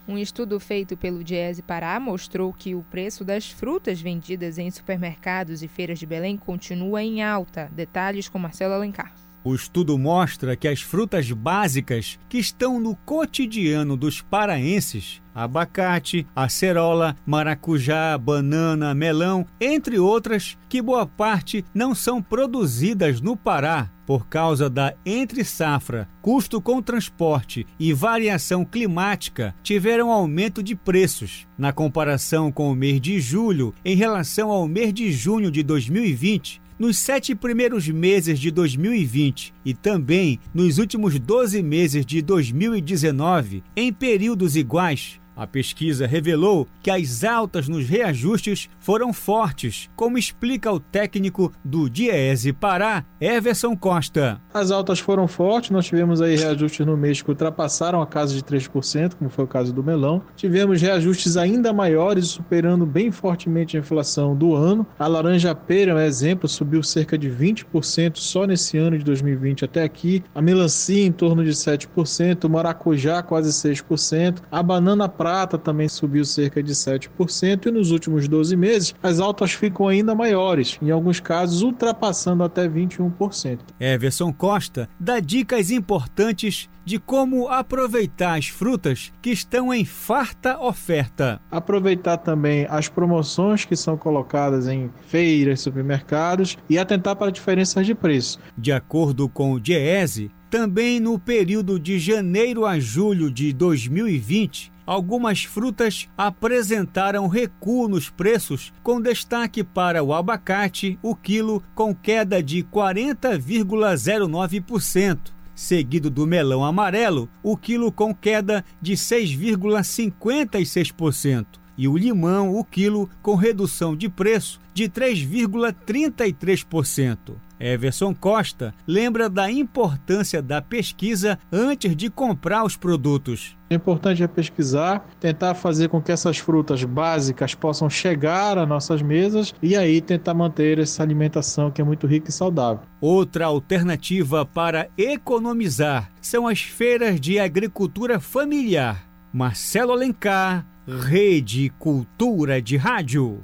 Um 0.07 0.19
estudo 0.19 0.59
feito 0.59 0.95
pelo 0.95 1.23
Diese 1.23 1.63
Pará 1.63 1.99
mostrou 1.99 2.53
que 2.53 2.75
o 2.75 2.83
preço 2.83 3.25
das 3.25 3.49
frutas 3.49 3.99
vendidas 3.99 4.59
em 4.59 4.69
supermercados 4.69 5.63
e 5.63 5.67
feiras 5.67 5.97
de 5.97 6.05
Belém 6.05 6.37
continua 6.37 7.01
em 7.01 7.23
alta. 7.23 7.69
Detalhes 7.73 8.29
com 8.29 8.37
Marcelo 8.37 8.75
Alencar. 8.75 9.24
O 9.45 9.53
estudo 9.53 9.95
mostra 9.95 10.55
que 10.55 10.67
as 10.67 10.81
frutas 10.81 11.31
básicas 11.31 12.17
que 12.27 12.39
estão 12.39 12.79
no 12.79 12.95
cotidiano 12.95 13.95
dos 13.95 14.19
paraenses 14.19 15.21
abacate, 15.35 16.25
acerola, 16.35 17.15
maracujá, 17.27 18.17
banana, 18.17 18.95
melão, 18.95 19.45
entre 19.61 19.99
outras, 19.99 20.57
que 20.67 20.81
boa 20.81 21.05
parte 21.05 21.63
não 21.75 21.93
são 21.93 22.23
produzidas 22.23 23.21
no 23.21 23.37
Pará 23.37 23.91
por 24.05 24.27
causa 24.27 24.69
da 24.69 24.93
entre-safra, 25.05 26.07
custo 26.21 26.61
com 26.61 26.81
transporte 26.81 27.65
e 27.79 27.91
variação 27.91 28.63
climática, 28.63 29.53
tiveram 29.63 30.11
aumento 30.11 30.61
de 30.61 30.75
preços. 30.75 31.47
Na 31.57 31.73
comparação 31.73 32.51
com 32.51 32.71
o 32.71 32.75
mês 32.75 33.01
de 33.01 33.19
julho, 33.19 33.73
em 33.83 33.95
relação 33.95 34.51
ao 34.51 34.67
mês 34.67 34.93
de 34.93 35.11
junho 35.11 35.49
de 35.49 35.63
2020, 35.63 36.61
nos 36.77 36.97
sete 36.97 37.33
primeiros 37.33 37.87
meses 37.87 38.39
de 38.39 38.51
2020 38.51 39.53
e 39.63 39.73
também 39.73 40.39
nos 40.53 40.77
últimos 40.77 41.17
12 41.19 41.61
meses 41.63 42.05
de 42.05 42.21
2019, 42.21 43.63
em 43.75 43.91
períodos 43.91 44.55
iguais, 44.55 45.19
a 45.35 45.45
pesquisa 45.45 46.07
revelou 46.07 46.67
que 46.81 46.89
as 46.89 47.23
altas 47.23 47.67
nos 47.67 47.87
reajustes 47.87 48.69
foram 48.79 49.11
fortes, 49.11 49.89
como 49.95 50.17
explica 50.17 50.71
o 50.71 50.79
técnico 50.79 51.51
do 51.63 51.89
Diese 51.89 52.53
Pará, 52.53 53.03
Everson 53.19 53.75
Costa. 53.75 54.39
As 54.53 54.71
altas 54.71 54.99
foram 54.99 55.27
fortes, 55.27 55.71
nós 55.71 55.85
tivemos 55.85 56.21
aí 56.21 56.35
reajustes 56.35 56.85
no 56.85 56.95
mês 56.95 57.21
que 57.21 57.29
ultrapassaram 57.29 58.01
a 58.01 58.07
casa 58.07 58.33
de 58.33 58.43
3%, 58.43 59.15
como 59.15 59.29
foi 59.29 59.43
o 59.45 59.47
caso 59.47 59.73
do 59.73 59.83
melão. 59.83 60.21
Tivemos 60.35 60.81
reajustes 60.81 61.37
ainda 61.37 61.73
maiores, 61.73 62.27
superando 62.27 62.85
bem 62.85 63.11
fortemente 63.11 63.75
a 63.75 63.79
inflação 63.79 64.35
do 64.35 64.55
ano. 64.55 64.85
A 64.97 65.07
laranja 65.07 65.53
pera, 65.53 65.95
um 65.95 65.99
exemplo, 65.99 66.47
subiu 66.47 66.81
cerca 66.83 67.17
de 67.17 67.29
20% 67.29 68.17
só 68.17 68.45
nesse 68.45 68.77
ano 68.77 68.97
de 68.97 69.03
2020 69.03 69.65
até 69.65 69.83
aqui. 69.83 70.23
A 70.33 70.41
melancia 70.41 71.05
em 71.05 71.11
torno 71.11 71.43
de 71.43 71.51
7%, 71.51 72.43
o 72.43 72.49
maracujá 72.49 73.21
quase 73.21 73.51
6%, 73.51 74.41
a 74.51 74.63
banana 74.63 75.09
também 75.57 75.87
subiu 75.87 76.23
cerca 76.23 76.61
de 76.61 76.73
7% 76.73 77.65
e 77.65 77.71
nos 77.71 77.91
últimos 77.91 78.27
12 78.27 78.55
meses 78.55 78.95
as 79.01 79.19
altas 79.19 79.53
ficam 79.53 79.87
ainda 79.87 80.13
maiores, 80.13 80.77
em 80.81 80.91
alguns 80.91 81.19
casos 81.19 81.61
ultrapassando 81.61 82.43
até 82.43 82.67
21%. 82.67 83.59
Everson 83.79 84.31
Costa 84.31 84.87
dá 84.99 85.19
dicas 85.19 85.71
importantes 85.71 86.69
de 86.85 86.99
como 86.99 87.47
aproveitar 87.47 88.37
as 88.37 88.47
frutas 88.47 89.11
que 89.21 89.31
estão 89.31 89.73
em 89.73 89.83
farta 89.83 90.59
oferta. 90.59 91.41
Aproveitar 91.49 92.17
também 92.17 92.67
as 92.69 92.87
promoções 92.87 93.65
que 93.65 93.75
são 93.75 93.97
colocadas 93.97 94.67
em 94.67 94.91
feiras, 95.07 95.61
supermercados 95.61 96.57
e 96.69 96.77
atentar 96.77 97.15
para 97.15 97.31
diferenças 97.31 97.85
de 97.85 97.95
preço. 97.95 98.39
De 98.55 98.71
acordo 98.71 99.27
com 99.27 99.53
o 99.53 99.59
Diese, 99.59 100.29
Também 100.49 100.99
no 100.99 101.17
período 101.17 101.79
de 101.79 101.97
janeiro 101.97 102.65
a 102.65 102.79
julho 102.79 103.31
de 103.31 103.51
2020, 103.51 104.71
algumas 104.85 105.43
frutas 105.43 106.07
apresentaram 106.17 107.27
recuo 107.27 107.87
nos 107.87 108.09
preços, 108.09 108.73
com 108.83 108.99
destaque 109.01 109.63
para 109.63 110.03
o 110.03 110.13
abacate, 110.13 110.99
o 111.01 111.15
quilo 111.15 111.63
com 111.73 111.95
queda 111.95 112.43
de 112.43 112.61
40,09%, 112.63 115.33
seguido 115.55 116.09
do 116.09 116.27
melão 116.27 116.63
amarelo, 116.63 117.27
o 117.41 117.57
quilo 117.57 117.91
com 117.91 118.13
queda 118.13 118.63
de 118.81 118.93
6,56%, 118.93 121.45
e 121.77 121.87
o 121.87 121.97
limão, 121.97 122.55
o 122.55 122.63
quilo 122.63 123.09
com 123.21 123.35
redução 123.35 123.95
de 123.95 124.09
preço 124.09 124.59
de 124.73 124.89
3,33%. 124.89 127.35
Everson 127.59 128.13
Costa 128.13 128.73
lembra 128.87 129.29
da 129.29 129.49
importância 129.51 130.41
da 130.41 130.61
pesquisa 130.61 131.39
antes 131.51 131.95
de 131.95 132.09
comprar 132.09 132.63
os 132.63 132.75
produtos. 132.75 133.57
O 133.69 133.73
importante 133.73 134.21
é 134.21 134.27
pesquisar, 134.27 135.07
tentar 135.19 135.55
fazer 135.55 135.89
com 135.89 136.01
que 136.01 136.11
essas 136.11 136.37
frutas 136.37 136.83
básicas 136.83 137.55
possam 137.55 137.89
chegar 137.89 138.57
às 138.57 138.67
nossas 138.67 139.01
mesas 139.01 139.53
e 139.61 139.75
aí 139.75 140.01
tentar 140.01 140.33
manter 140.33 140.79
essa 140.79 141.01
alimentação 141.01 141.71
que 141.71 141.81
é 141.81 141.83
muito 141.83 142.05
rica 142.05 142.29
e 142.29 142.33
saudável. 142.33 142.83
Outra 143.01 143.45
alternativa 143.45 144.45
para 144.45 144.87
economizar 144.97 146.11
são 146.21 146.47
as 146.47 146.61
feiras 146.61 147.19
de 147.19 147.39
agricultura 147.39 148.19
familiar. 148.19 149.03
Marcelo 149.33 149.91
Alencar, 149.91 150.65
Rede 150.87 151.71
Cultura 151.79 152.61
de 152.61 152.77
Rádio. 152.77 153.41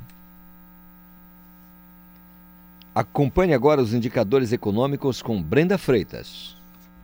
Acompanhe 2.93 3.53
agora 3.53 3.81
os 3.81 3.93
indicadores 3.93 4.51
econômicos 4.51 5.21
com 5.21 5.41
Brenda 5.41 5.77
Freitas. 5.77 6.57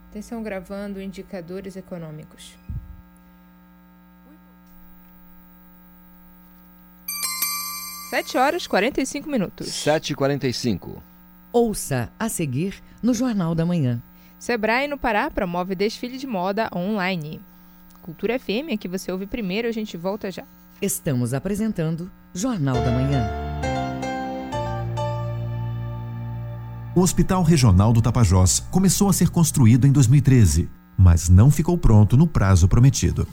Atenção 0.09 0.43
gravando 0.43 1.01
indicadores 1.01 1.77
econômicos. 1.77 2.55
Sete 8.09 8.37
horas 8.37 8.67
quarenta 8.67 9.01
e 9.01 9.05
cinco 9.05 9.29
minutos. 9.29 9.67
Sete 9.67 10.13
quarenta 10.15 10.47
e 10.47 10.53
cinco. 10.53 11.01
Ouça 11.51 12.09
a 12.19 12.27
seguir 12.29 12.81
no 13.01 13.13
Jornal 13.13 13.55
da 13.55 13.65
Manhã. 13.65 14.01
Sebrae 14.39 14.87
no 14.87 14.97
Pará 14.97 15.29
promove 15.31 15.75
desfile 15.75 16.17
de 16.17 16.27
moda 16.27 16.69
online. 16.75 17.41
Cultura 18.01 18.37
FM, 18.39 18.73
aqui 18.73 18.87
você 18.87 19.11
ouve 19.11 19.25
primeiro, 19.25 19.67
a 19.67 19.71
gente 19.71 19.97
volta 19.97 20.31
já. 20.31 20.43
Estamos 20.81 21.33
apresentando 21.33 22.11
Jornal 22.33 22.75
da 22.75 22.91
Manhã. 22.91 23.27
O 26.97 27.01
Hospital 27.01 27.43
Regional 27.43 27.93
do 27.93 28.01
Tapajós 28.01 28.59
começou 28.71 29.07
a 29.07 29.13
ser 29.13 29.29
construído 29.29 29.85
em 29.85 29.91
2013, 29.91 30.67
mas 30.97 31.29
não 31.29 31.51
ficou 31.51 31.77
pronto 31.77 32.17
no 32.17 32.25
prazo 32.25 32.67
prometido. 32.67 33.27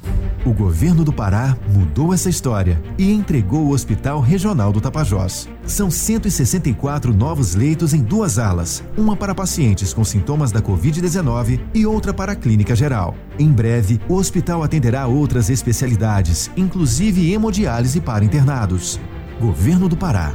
O 0.44 0.52
governo 0.52 1.02
do 1.02 1.10
Pará 1.10 1.56
mudou 1.72 2.12
essa 2.12 2.28
história 2.28 2.78
e 2.98 3.10
entregou 3.10 3.64
o 3.64 3.70
Hospital 3.70 4.20
Regional 4.20 4.70
do 4.70 4.82
Tapajós. 4.82 5.48
São 5.64 5.90
164 5.90 7.14
novos 7.14 7.54
leitos 7.54 7.94
em 7.94 8.02
duas 8.02 8.38
alas, 8.38 8.84
uma 8.98 9.16
para 9.16 9.34
pacientes 9.34 9.94
com 9.94 10.04
sintomas 10.04 10.52
da 10.52 10.60
Covid-19 10.60 11.58
e 11.72 11.86
outra 11.86 12.12
para 12.12 12.32
a 12.32 12.36
clínica 12.36 12.76
geral. 12.76 13.16
Em 13.38 13.50
breve, 13.50 13.98
o 14.10 14.16
hospital 14.16 14.62
atenderá 14.62 15.06
outras 15.06 15.48
especialidades, 15.48 16.50
inclusive 16.54 17.32
hemodiálise 17.32 17.98
para 17.98 18.26
internados. 18.26 19.00
Governo 19.40 19.88
do 19.88 19.96
Pará 19.96 20.34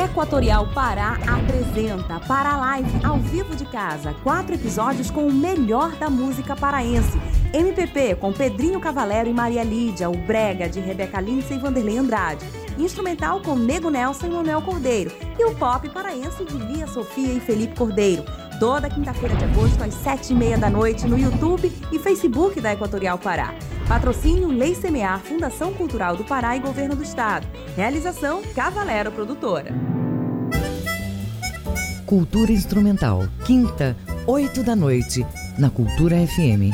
Equatorial 0.00 0.66
Pará 0.68 1.18
apresenta 1.28 2.18
Para 2.20 2.56
Live 2.56 3.04
ao 3.04 3.18
vivo 3.18 3.54
de 3.54 3.64
casa. 3.66 4.14
Quatro 4.22 4.54
episódios 4.54 5.10
com 5.10 5.26
o 5.26 5.32
melhor 5.32 5.92
da 5.96 6.08
música 6.08 6.56
paraense. 6.56 7.20
MPP 7.52 8.16
com 8.16 8.32
Pedrinho 8.32 8.80
Cavalero 8.80 9.28
e 9.28 9.32
Maria 9.32 9.62
Lídia. 9.62 10.08
O 10.08 10.16
Brega 10.16 10.68
de 10.68 10.80
Rebeca 10.80 11.20
Lindsay 11.20 11.56
e 11.56 11.60
Vanderlei 11.60 11.98
Andrade. 11.98 12.44
Instrumental 12.78 13.42
com 13.42 13.54
Nego 13.54 13.90
Nelson 13.90 14.26
e 14.26 14.30
Manuel 14.30 14.62
Cordeiro. 14.62 15.12
E 15.38 15.44
o 15.44 15.54
pop 15.54 15.88
paraense 15.90 16.44
de 16.44 16.56
Lia 16.56 16.86
Sofia 16.86 17.34
e 17.34 17.40
Felipe 17.40 17.76
Cordeiro. 17.76 18.24
Toda 18.62 18.88
quinta-feira 18.88 19.34
de 19.34 19.44
agosto, 19.44 19.82
às 19.82 19.92
sete 19.92 20.32
e 20.32 20.36
meia 20.36 20.56
da 20.56 20.70
noite, 20.70 21.04
no 21.04 21.18
YouTube 21.18 21.66
e 21.90 21.98
Facebook 21.98 22.60
da 22.60 22.72
Equatorial 22.72 23.18
Pará. 23.18 23.52
Patrocínio 23.88 24.46
Lei 24.52 24.72
Semear, 24.72 25.18
Fundação 25.18 25.74
Cultural 25.74 26.16
do 26.16 26.22
Pará 26.22 26.56
e 26.56 26.60
Governo 26.60 26.94
do 26.94 27.02
Estado. 27.02 27.44
Realização 27.74 28.40
Cavalero 28.54 29.10
Produtora. 29.10 29.74
Cultura 32.06 32.52
Instrumental, 32.52 33.24
quinta, 33.44 33.96
oito 34.28 34.62
da 34.62 34.76
noite, 34.76 35.26
na 35.58 35.68
Cultura 35.68 36.14
FM. 36.24 36.70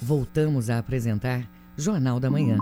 Voltamos 0.00 0.70
a 0.70 0.78
apresentar 0.78 1.46
Jornal 1.76 2.18
da 2.18 2.30
Manhã. 2.30 2.56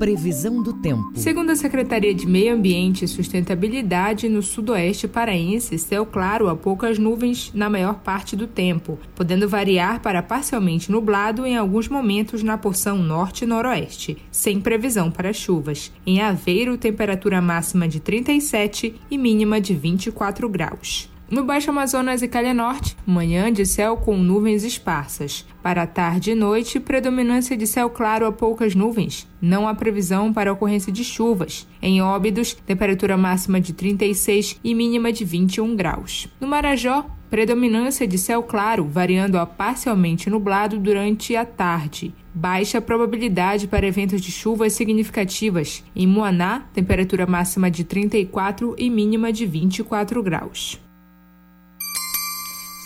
Previsão 0.00 0.62
do 0.62 0.72
tempo. 0.72 1.12
Segundo 1.14 1.50
a 1.50 1.54
Secretaria 1.54 2.14
de 2.14 2.26
Meio 2.26 2.54
Ambiente 2.54 3.04
e 3.04 3.08
Sustentabilidade, 3.08 4.30
no 4.30 4.42
sudoeste 4.42 5.06
paraense, 5.06 5.78
céu 5.78 6.06
claro 6.06 6.48
a 6.48 6.56
poucas 6.56 6.98
nuvens 6.98 7.52
na 7.52 7.68
maior 7.68 7.96
parte 7.96 8.34
do 8.34 8.46
tempo, 8.46 8.98
podendo 9.14 9.46
variar 9.46 10.00
para 10.00 10.22
parcialmente 10.22 10.90
nublado 10.90 11.44
em 11.44 11.54
alguns 11.54 11.86
momentos 11.86 12.42
na 12.42 12.56
porção 12.56 12.96
norte 12.96 13.44
noroeste, 13.44 14.16
sem 14.30 14.58
previsão 14.58 15.10
para 15.10 15.34
chuvas. 15.34 15.92
Em 16.06 16.22
Aveiro, 16.22 16.78
temperatura 16.78 17.42
máxima 17.42 17.86
de 17.86 18.00
37 18.00 18.94
e 19.10 19.18
mínima 19.18 19.60
de 19.60 19.74
24 19.74 20.48
graus. 20.48 21.10
No 21.30 21.44
Baixo 21.44 21.70
Amazonas 21.70 22.22
e 22.22 22.28
Calha 22.28 22.52
Norte, 22.52 22.96
manhã 23.06 23.52
de 23.52 23.64
céu 23.64 23.96
com 23.96 24.16
nuvens 24.16 24.64
esparsas. 24.64 25.46
Para 25.62 25.86
tarde 25.86 26.32
e 26.32 26.34
noite, 26.34 26.80
predominância 26.80 27.56
de 27.56 27.68
céu 27.68 27.88
claro 27.88 28.26
a 28.26 28.32
poucas 28.32 28.74
nuvens. 28.74 29.28
Não 29.40 29.68
há 29.68 29.72
previsão 29.72 30.32
para 30.32 30.52
ocorrência 30.52 30.92
de 30.92 31.04
chuvas. 31.04 31.68
Em 31.80 32.02
Óbidos, 32.02 32.54
temperatura 32.66 33.16
máxima 33.16 33.60
de 33.60 33.72
36 33.72 34.58
e 34.64 34.74
mínima 34.74 35.12
de 35.12 35.24
21 35.24 35.76
graus. 35.76 36.28
No 36.40 36.48
Marajó, 36.48 37.06
predominância 37.30 38.08
de 38.08 38.18
céu 38.18 38.42
claro, 38.42 38.84
variando 38.84 39.38
a 39.38 39.46
parcialmente 39.46 40.28
nublado 40.28 40.80
durante 40.80 41.36
a 41.36 41.44
tarde. 41.44 42.12
Baixa 42.34 42.80
probabilidade 42.80 43.68
para 43.68 43.86
eventos 43.86 44.20
de 44.20 44.32
chuvas 44.32 44.72
significativas. 44.72 45.84
Em 45.94 46.08
Moaná, 46.08 46.64
temperatura 46.74 47.24
máxima 47.24 47.70
de 47.70 47.84
34 47.84 48.74
e 48.76 48.90
mínima 48.90 49.32
de 49.32 49.46
24 49.46 50.20
graus. 50.24 50.89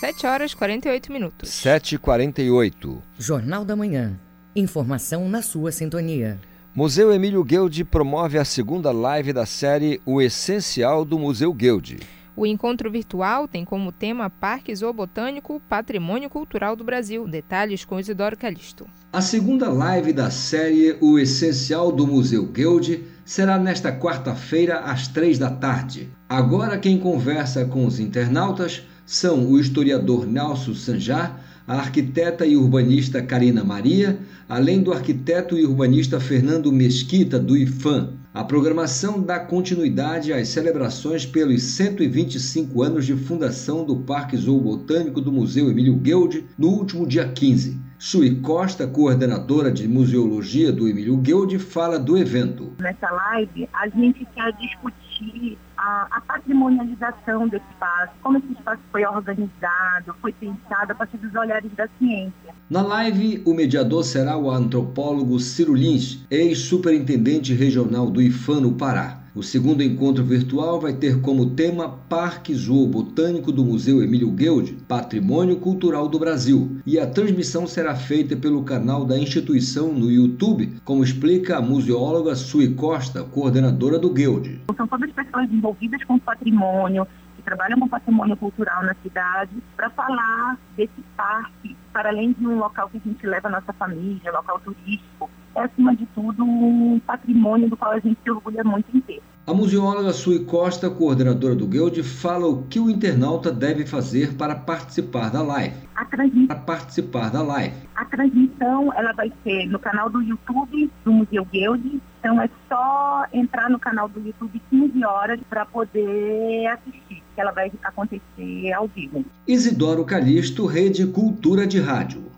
7 0.05 0.27
horas 0.27 0.51
e 0.51 0.55
48 0.55 1.11
minutos. 1.11 1.49
7 1.49 1.95
e 1.95 1.97
48 1.97 3.01
Jornal 3.17 3.65
da 3.65 3.75
Manhã. 3.75 4.13
Informação 4.55 5.27
na 5.27 5.41
sua 5.41 5.71
sintonia. 5.71 6.39
Museu 6.75 7.11
Emílio 7.11 7.43
Guilde 7.43 7.83
promove 7.83 8.37
a 8.37 8.45
segunda 8.45 8.91
live 8.91 9.33
da 9.33 9.47
série 9.47 9.99
O 10.05 10.21
Essencial 10.21 11.03
do 11.03 11.17
Museu 11.17 11.51
Guilde. 11.51 11.97
O 12.35 12.45
encontro 12.45 12.91
virtual 12.91 13.47
tem 13.47 13.65
como 13.65 13.91
tema 13.91 14.29
Parque 14.29 14.75
Zoobotânico 14.75 15.59
Patrimônio 15.67 16.29
Cultural 16.29 16.75
do 16.75 16.83
Brasil. 16.83 17.27
Detalhes 17.27 17.83
com 17.83 17.99
Isidoro 17.99 18.37
Calixto. 18.37 18.85
A 19.11 19.21
segunda 19.21 19.69
live 19.69 20.13
da 20.13 20.29
série 20.29 20.95
O 21.01 21.17
Essencial 21.17 21.91
do 21.91 22.05
Museu 22.05 22.45
Guilde 22.45 23.05
será 23.25 23.57
nesta 23.57 23.91
quarta-feira 23.91 24.81
às 24.81 25.07
três 25.07 25.39
da 25.39 25.49
tarde. 25.49 26.11
Agora 26.29 26.77
quem 26.77 26.99
conversa 26.99 27.65
com 27.65 27.87
os 27.87 27.99
internautas 27.99 28.83
são 29.05 29.45
o 29.51 29.59
historiador 29.59 30.25
Nelson 30.25 30.73
Sanjar, 30.73 31.39
a 31.67 31.75
arquiteta 31.77 32.45
e 32.45 32.55
urbanista 32.55 33.21
Karina 33.21 33.63
Maria, 33.63 34.19
além 34.47 34.81
do 34.81 34.91
arquiteto 34.91 35.57
e 35.57 35.65
urbanista 35.65 36.19
Fernando 36.19 36.71
Mesquita, 36.71 37.39
do 37.39 37.57
IFAM. 37.57 38.13
A 38.33 38.43
programação 38.43 39.21
dá 39.21 39.39
continuidade 39.39 40.33
às 40.33 40.49
celebrações 40.49 41.25
pelos 41.25 41.63
125 41.63 42.83
anos 42.83 43.05
de 43.05 43.15
fundação 43.15 43.85
do 43.85 43.97
Parque 43.97 44.35
Zoobotânico 44.35 45.21
do 45.21 45.31
Museu 45.31 45.69
Emílio 45.69 45.95
Guild 45.95 46.45
no 46.57 46.67
último 46.67 47.07
dia 47.07 47.27
15. 47.27 47.79
Sui 47.97 48.35
Costa, 48.41 48.85
coordenadora 48.85 49.71
de 49.71 49.87
museologia 49.87 50.71
do 50.71 50.87
Emílio 50.87 51.15
Guild, 51.17 51.57
fala 51.57 51.97
do 51.97 52.17
evento. 52.17 52.73
Nessa 52.79 53.09
live, 53.09 53.69
a 53.73 53.87
gente 53.87 54.27
quer 54.35 54.51
discutir 54.53 55.04
discutir 55.15 55.57
a, 55.77 56.07
a, 56.11 56.21
patrimonialização 56.21 57.47
desse 57.47 57.65
espaço, 57.71 58.13
como 58.21 58.37
esse 58.37 58.51
espaço 58.51 58.81
foi 58.91 59.05
organizado, 59.05 60.15
foi 60.21 60.33
pensado 60.33 60.91
a 60.91 60.95
partir 60.95 61.17
dos 61.17 61.33
olhares 61.35 61.71
da 61.73 61.87
ciência. 61.97 62.53
Na 62.69 62.81
live, 62.81 63.41
o 63.45 63.53
mediador 63.53 64.03
será 64.03 64.37
o 64.37 64.49
antropólogo 64.49 65.39
Ciro 65.39 65.73
Lins, 65.73 66.25
ex-superintendente 66.29 67.53
regional 67.53 68.09
do 68.09 68.21
IFAM 68.21 68.61
no 68.61 68.73
Pará. 68.73 69.24
O 69.35 69.43
segundo 69.43 69.83
encontro 69.83 70.23
virtual 70.23 70.79
vai 70.79 70.93
ter 70.93 71.19
como 71.19 71.49
tema 71.57 71.89
Parque 71.89 72.55
Zoobotânico 72.55 73.51
do 73.51 73.65
Museu 73.65 74.01
Emílio 74.01 74.31
Guild, 74.31 74.77
Patrimônio 74.87 75.57
Cultural 75.57 76.07
do 76.07 76.17
Brasil, 76.17 76.77
e 76.85 76.97
a 76.97 77.05
transmissão 77.05 77.67
será 77.67 77.93
feita 77.95 78.37
pelo 78.37 78.63
canal 78.63 79.03
da 79.03 79.19
instituição 79.19 79.91
no 79.91 80.09
YouTube, 80.09 80.79
como 80.85 81.03
explica 81.03 81.57
a 81.57 81.61
museóloga 81.61 82.33
Sui 82.33 82.75
Costa, 82.75 83.25
coordenadora 83.25 83.99
do 83.99 84.09
Guild. 84.09 84.61
São 84.73 84.87
todas 84.87 85.11
pessoas 85.11 85.51
envolvidas 85.51 86.01
com 86.05 86.17
patrimônio, 86.17 87.05
que 87.35 87.43
trabalham 87.43 87.77
com 87.77 87.89
patrimônio 87.89 88.37
cultural 88.37 88.85
na 88.85 88.95
cidade, 89.03 89.51
para 89.75 89.89
falar 89.89 90.57
desse 90.77 91.03
parque, 91.17 91.75
para 91.91 92.07
além 92.07 92.31
de 92.31 92.47
um 92.47 92.57
local 92.57 92.87
que 92.87 92.99
a 92.99 93.01
gente 93.01 93.27
leva 93.27 93.49
a 93.49 93.51
nossa 93.51 93.73
família, 93.73 94.31
local 94.31 94.61
turístico, 94.61 95.29
é, 95.55 95.61
acima 95.61 95.95
de 95.95 96.05
tudo, 96.07 96.43
um 96.43 96.99
patrimônio 97.05 97.69
do 97.69 97.77
qual 97.77 97.91
a 97.91 97.99
gente 97.99 98.17
se 98.23 98.29
orgulha 98.29 98.63
muito 98.63 98.85
em 98.95 99.01
ter. 99.01 99.21
A 99.47 99.53
museóloga 99.53 100.11
Sui 100.11 100.43
Costa, 100.43 100.89
coordenadora 100.89 101.53
do 101.53 101.67
Guild, 101.67 102.01
fala 102.01 102.47
o 102.47 102.63
que 102.63 102.79
o 102.79 102.89
internauta 102.89 103.51
deve 103.51 103.85
fazer 103.85 104.33
para 104.33 104.55
participar 104.55 105.29
da 105.29 105.43
live. 105.43 105.75
A 105.95 106.03
transmissão, 106.03 106.47
para 106.47 106.59
participar 106.59 107.29
da 107.29 107.43
live. 107.43 107.75
A 107.95 108.05
transmissão 108.05 108.91
ela 108.93 109.13
vai 109.13 109.31
ser 109.43 109.67
no 109.67 109.77
canal 109.77 110.09
do 110.09 110.19
YouTube 110.21 110.91
do 111.05 111.11
Museu 111.11 111.45
Guild. 111.45 112.01
Então 112.19 112.41
é 112.41 112.49
só 112.67 113.25
entrar 113.31 113.69
no 113.69 113.77
canal 113.77 114.09
do 114.09 114.19
YouTube 114.19 114.59
15 114.71 115.05
horas 115.05 115.39
para 115.47 115.63
poder 115.63 116.65
assistir, 116.67 117.23
que 117.35 117.39
ela 117.39 117.51
vai 117.51 117.71
acontecer 117.83 118.73
ao 118.73 118.87
vivo. 118.87 119.23
Isidoro 119.47 120.03
Calixto, 120.05 120.65
Rede 120.65 121.05
Cultura 121.05 121.67
de 121.67 121.79
Rádio. 121.79 122.34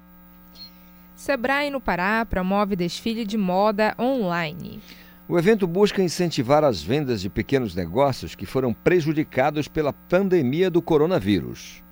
Sebrae 1.17 1.71
no 1.71 1.81
Pará 1.81 2.23
promove 2.23 2.75
desfile 2.75 3.25
de 3.25 3.39
moda 3.39 3.95
online. 3.97 4.79
O 5.27 5.37
evento 5.37 5.65
busca 5.65 5.99
incentivar 5.99 6.63
as 6.63 6.83
vendas 6.83 7.21
de 7.21 7.27
pequenos 7.27 7.73
negócios 7.73 8.35
que 8.35 8.45
foram 8.45 8.71
prejudicados 8.71 9.67
pela 9.67 9.91
pandemia 9.91 10.69
do 10.69 10.79
coronavírus. 10.79 11.83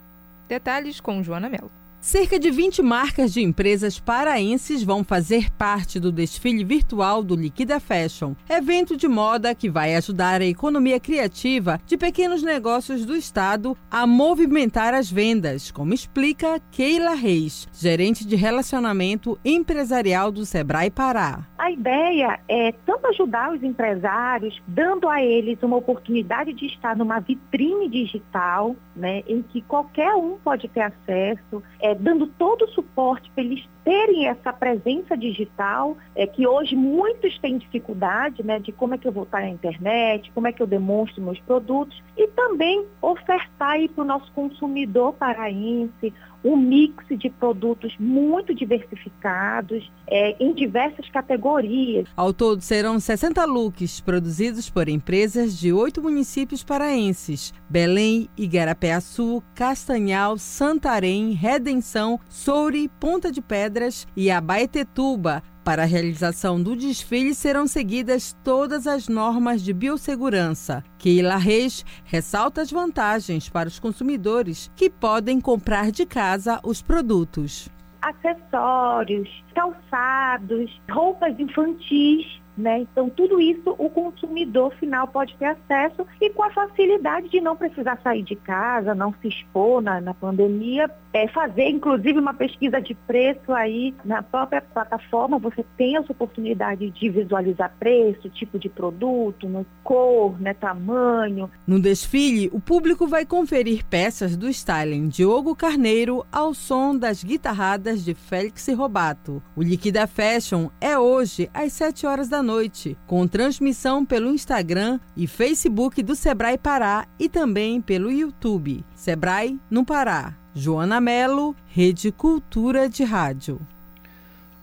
Detalhes 0.48 1.02
com 1.02 1.24
Joana 1.24 1.50
Mello. 1.50 1.72
Cerca 2.06 2.38
de 2.38 2.52
20 2.52 2.84
marcas 2.84 3.34
de 3.34 3.42
empresas 3.42 4.00
paraenses 4.00 4.84
vão 4.84 5.04
fazer 5.04 5.50
parte 5.50 6.00
do 6.00 6.12
desfile 6.12 6.64
virtual 6.64 7.24
do 7.24 7.36
Liquida 7.36 7.80
Fashion, 7.80 8.36
evento 8.48 8.96
de 8.96 9.08
moda 9.08 9.56
que 9.56 9.72
vai 9.72 9.96
ajudar 9.96 10.40
a 10.40 10.46
economia 10.46 11.00
criativa 11.00 11.82
de 11.84 11.98
pequenos 11.98 12.44
negócios 12.44 13.08
do 13.08 13.16
estado 13.16 13.76
a 13.90 14.06
movimentar 14.06 14.94
as 14.94 15.10
vendas, 15.10 15.72
como 15.72 15.96
explica 15.96 16.62
Keila 16.70 17.16
Reis, 17.16 17.68
gerente 17.74 18.24
de 18.24 18.36
relacionamento 18.36 19.40
empresarial 19.44 20.32
do 20.32 20.46
Sebrae 20.46 20.92
Pará. 20.92 21.48
A 21.58 21.72
ideia 21.72 22.40
é 22.48 22.72
tanto 22.86 23.08
ajudar 23.08 23.52
os 23.52 23.64
empresários, 23.64 24.62
dando 24.68 25.10
a 25.10 25.24
eles 25.24 25.58
uma 25.64 25.78
oportunidade 25.78 26.54
de 26.54 26.68
estar 26.68 26.96
numa 26.96 27.20
vitrine 27.20 27.90
digital, 27.90 28.76
né, 28.96 29.24
em 29.28 29.42
que 29.42 29.64
qualquer 29.64 30.14
um 30.14 30.38
pode 30.38 30.68
ter 30.68 30.82
acesso, 30.82 31.64
é, 31.80 31.95
dando 32.00 32.28
todo 32.28 32.66
o 32.66 32.68
suporte 32.70 33.30
para 33.32 33.44
eles 33.44 33.64
terem 33.84 34.28
essa 34.28 34.52
presença 34.52 35.16
digital, 35.16 35.96
é, 36.16 36.26
que 36.26 36.48
hoje 36.48 36.76
muitos 36.76 37.38
têm 37.40 37.58
dificuldade 37.58 38.44
né, 38.44 38.60
de 38.60 38.72
como 38.72 38.96
é 38.96 38.98
que 38.98 39.08
eu 39.08 39.12
vou 39.12 39.24
estar 39.24 39.42
na 39.42 39.50
internet, 39.50 40.32
como 40.34 40.48
é 40.48 40.52
que 40.52 40.62
eu 40.62 40.68
demonstro 40.68 41.22
meus 41.22 41.40
produtos, 41.40 42.02
e 42.18 42.28
também 42.30 42.86
ofertar 43.02 43.76
para 43.94 44.04
o 44.04 44.06
nosso 44.06 44.32
consumidor 44.32 45.14
paraense 45.14 46.14
um 46.46 46.56
mix 46.56 47.04
de 47.10 47.28
produtos 47.28 47.96
muito 48.00 48.54
diversificados 48.54 49.92
é, 50.08 50.36
em 50.40 50.54
diversas 50.54 51.10
categorias. 51.10 52.08
Ao 52.16 52.32
todo 52.32 52.62
serão 52.62 53.00
60 53.00 53.44
looks 53.46 54.00
produzidos 54.00 54.70
por 54.70 54.88
empresas 54.88 55.58
de 55.58 55.74
oito 55.74 56.04
municípios 56.04 56.64
paraenses: 56.64 57.52
Belém, 57.68 58.30
Igarapé-Açu, 58.38 59.42
Castanhal, 59.56 60.38
Santarém, 60.38 61.32
Redenção, 61.32 62.20
Soure, 62.30 62.88
Ponta 63.00 63.32
de 63.32 63.42
Pedras 63.42 64.08
e 64.16 64.30
Abaetetuba, 64.30 65.42
para 65.66 65.82
a 65.82 65.86
realização 65.86 66.62
do 66.62 66.76
desfile 66.76 67.34
serão 67.34 67.66
seguidas 67.66 68.38
todas 68.44 68.86
as 68.86 69.10
normas 69.10 69.64
de 69.64 69.74
biossegurança. 69.74 70.84
Keila 71.00 71.38
Reis 71.38 71.84
ressalta 72.06 72.62
as 72.62 72.70
vantagens 72.70 73.50
para 73.50 73.68
os 73.68 73.80
consumidores 73.80 74.72
que 74.76 74.92
podem 74.92 75.42
comprar 75.42 75.92
de 75.92 76.06
casa 76.06 76.60
os 76.64 76.84
produtos. 76.84 77.68
Acessórios, 78.00 79.28
calçados, 79.56 80.80
roupas 80.88 81.38
infantis 81.40 82.45
né? 82.58 82.80
Então, 82.80 83.10
tudo 83.10 83.40
isso 83.40 83.76
o 83.78 83.90
consumidor 83.90 84.74
final 84.76 85.08
pode 85.08 85.36
ter 85.38 85.46
acesso 85.46 86.06
e 86.22 86.30
com 86.30 86.44
a 86.44 86.52
facilidade 86.52 87.30
de 87.30 87.42
não 87.42 87.56
precisar 87.56 88.00
sair 88.02 88.24
de 88.24 88.36
casa, 88.36 88.96
não 88.96 89.14
se 89.22 89.28
expor 89.28 89.82
na, 89.82 90.00
na 90.00 90.14
pandemia, 90.14 90.90
é, 91.14 91.28
fazer 91.28 91.70
inclusive 91.70 92.20
uma 92.20 92.34
pesquisa 92.34 92.82
de 92.82 92.94
preço 92.94 93.54
aí 93.54 93.94
na 94.04 94.22
própria 94.22 94.62
plataforma, 94.62 95.40
você 95.40 95.66
tem 95.78 95.98
essa 95.98 96.12
oportunidade 96.12 96.90
de 96.90 97.10
visualizar 97.10 97.74
preço, 97.80 98.30
tipo 98.30 98.60
de 98.60 98.70
produto, 98.70 99.66
cor, 99.84 100.40
né, 100.40 100.54
tamanho. 100.54 101.50
No 101.66 101.80
desfile, 101.80 102.50
o 102.52 102.60
público 102.60 103.08
vai 103.08 103.26
conferir 103.26 103.86
peças 103.86 104.36
do 104.36 104.50
styling 104.50 105.08
Diogo 105.08 105.56
Carneiro 105.56 106.26
ao 106.32 106.54
som 106.54 106.96
das 106.96 107.24
guitarradas 107.24 108.04
de 108.04 108.14
Félix 108.14 108.68
Robato. 108.76 109.42
O 109.56 109.64
Liquida 109.64 110.08
Fashion 110.08 110.70
é 110.82 110.98
hoje 110.98 111.50
às 111.54 111.72
7 111.74 112.06
horas 112.06 112.28
da 112.28 112.42
noite, 112.46 112.98
com 113.06 113.28
transmissão 113.28 114.06
pelo 114.06 114.30
Instagram 114.30 115.00
e 115.18 115.28
Facebook 115.28 116.02
do 116.02 116.16
Sebrae 116.16 116.58
Pará 116.58 117.06
e 117.20 117.28
também 117.28 117.82
pelo 117.82 118.10
YouTube. 118.10 118.86
Sebrae 118.96 119.60
no 119.70 119.84
Pará. 119.84 120.34
Joana 120.54 121.02
Melo, 121.02 121.54
Rede 121.68 122.14
Cultura 122.14 122.88
de 122.88 123.04
Rádio. 123.04 123.60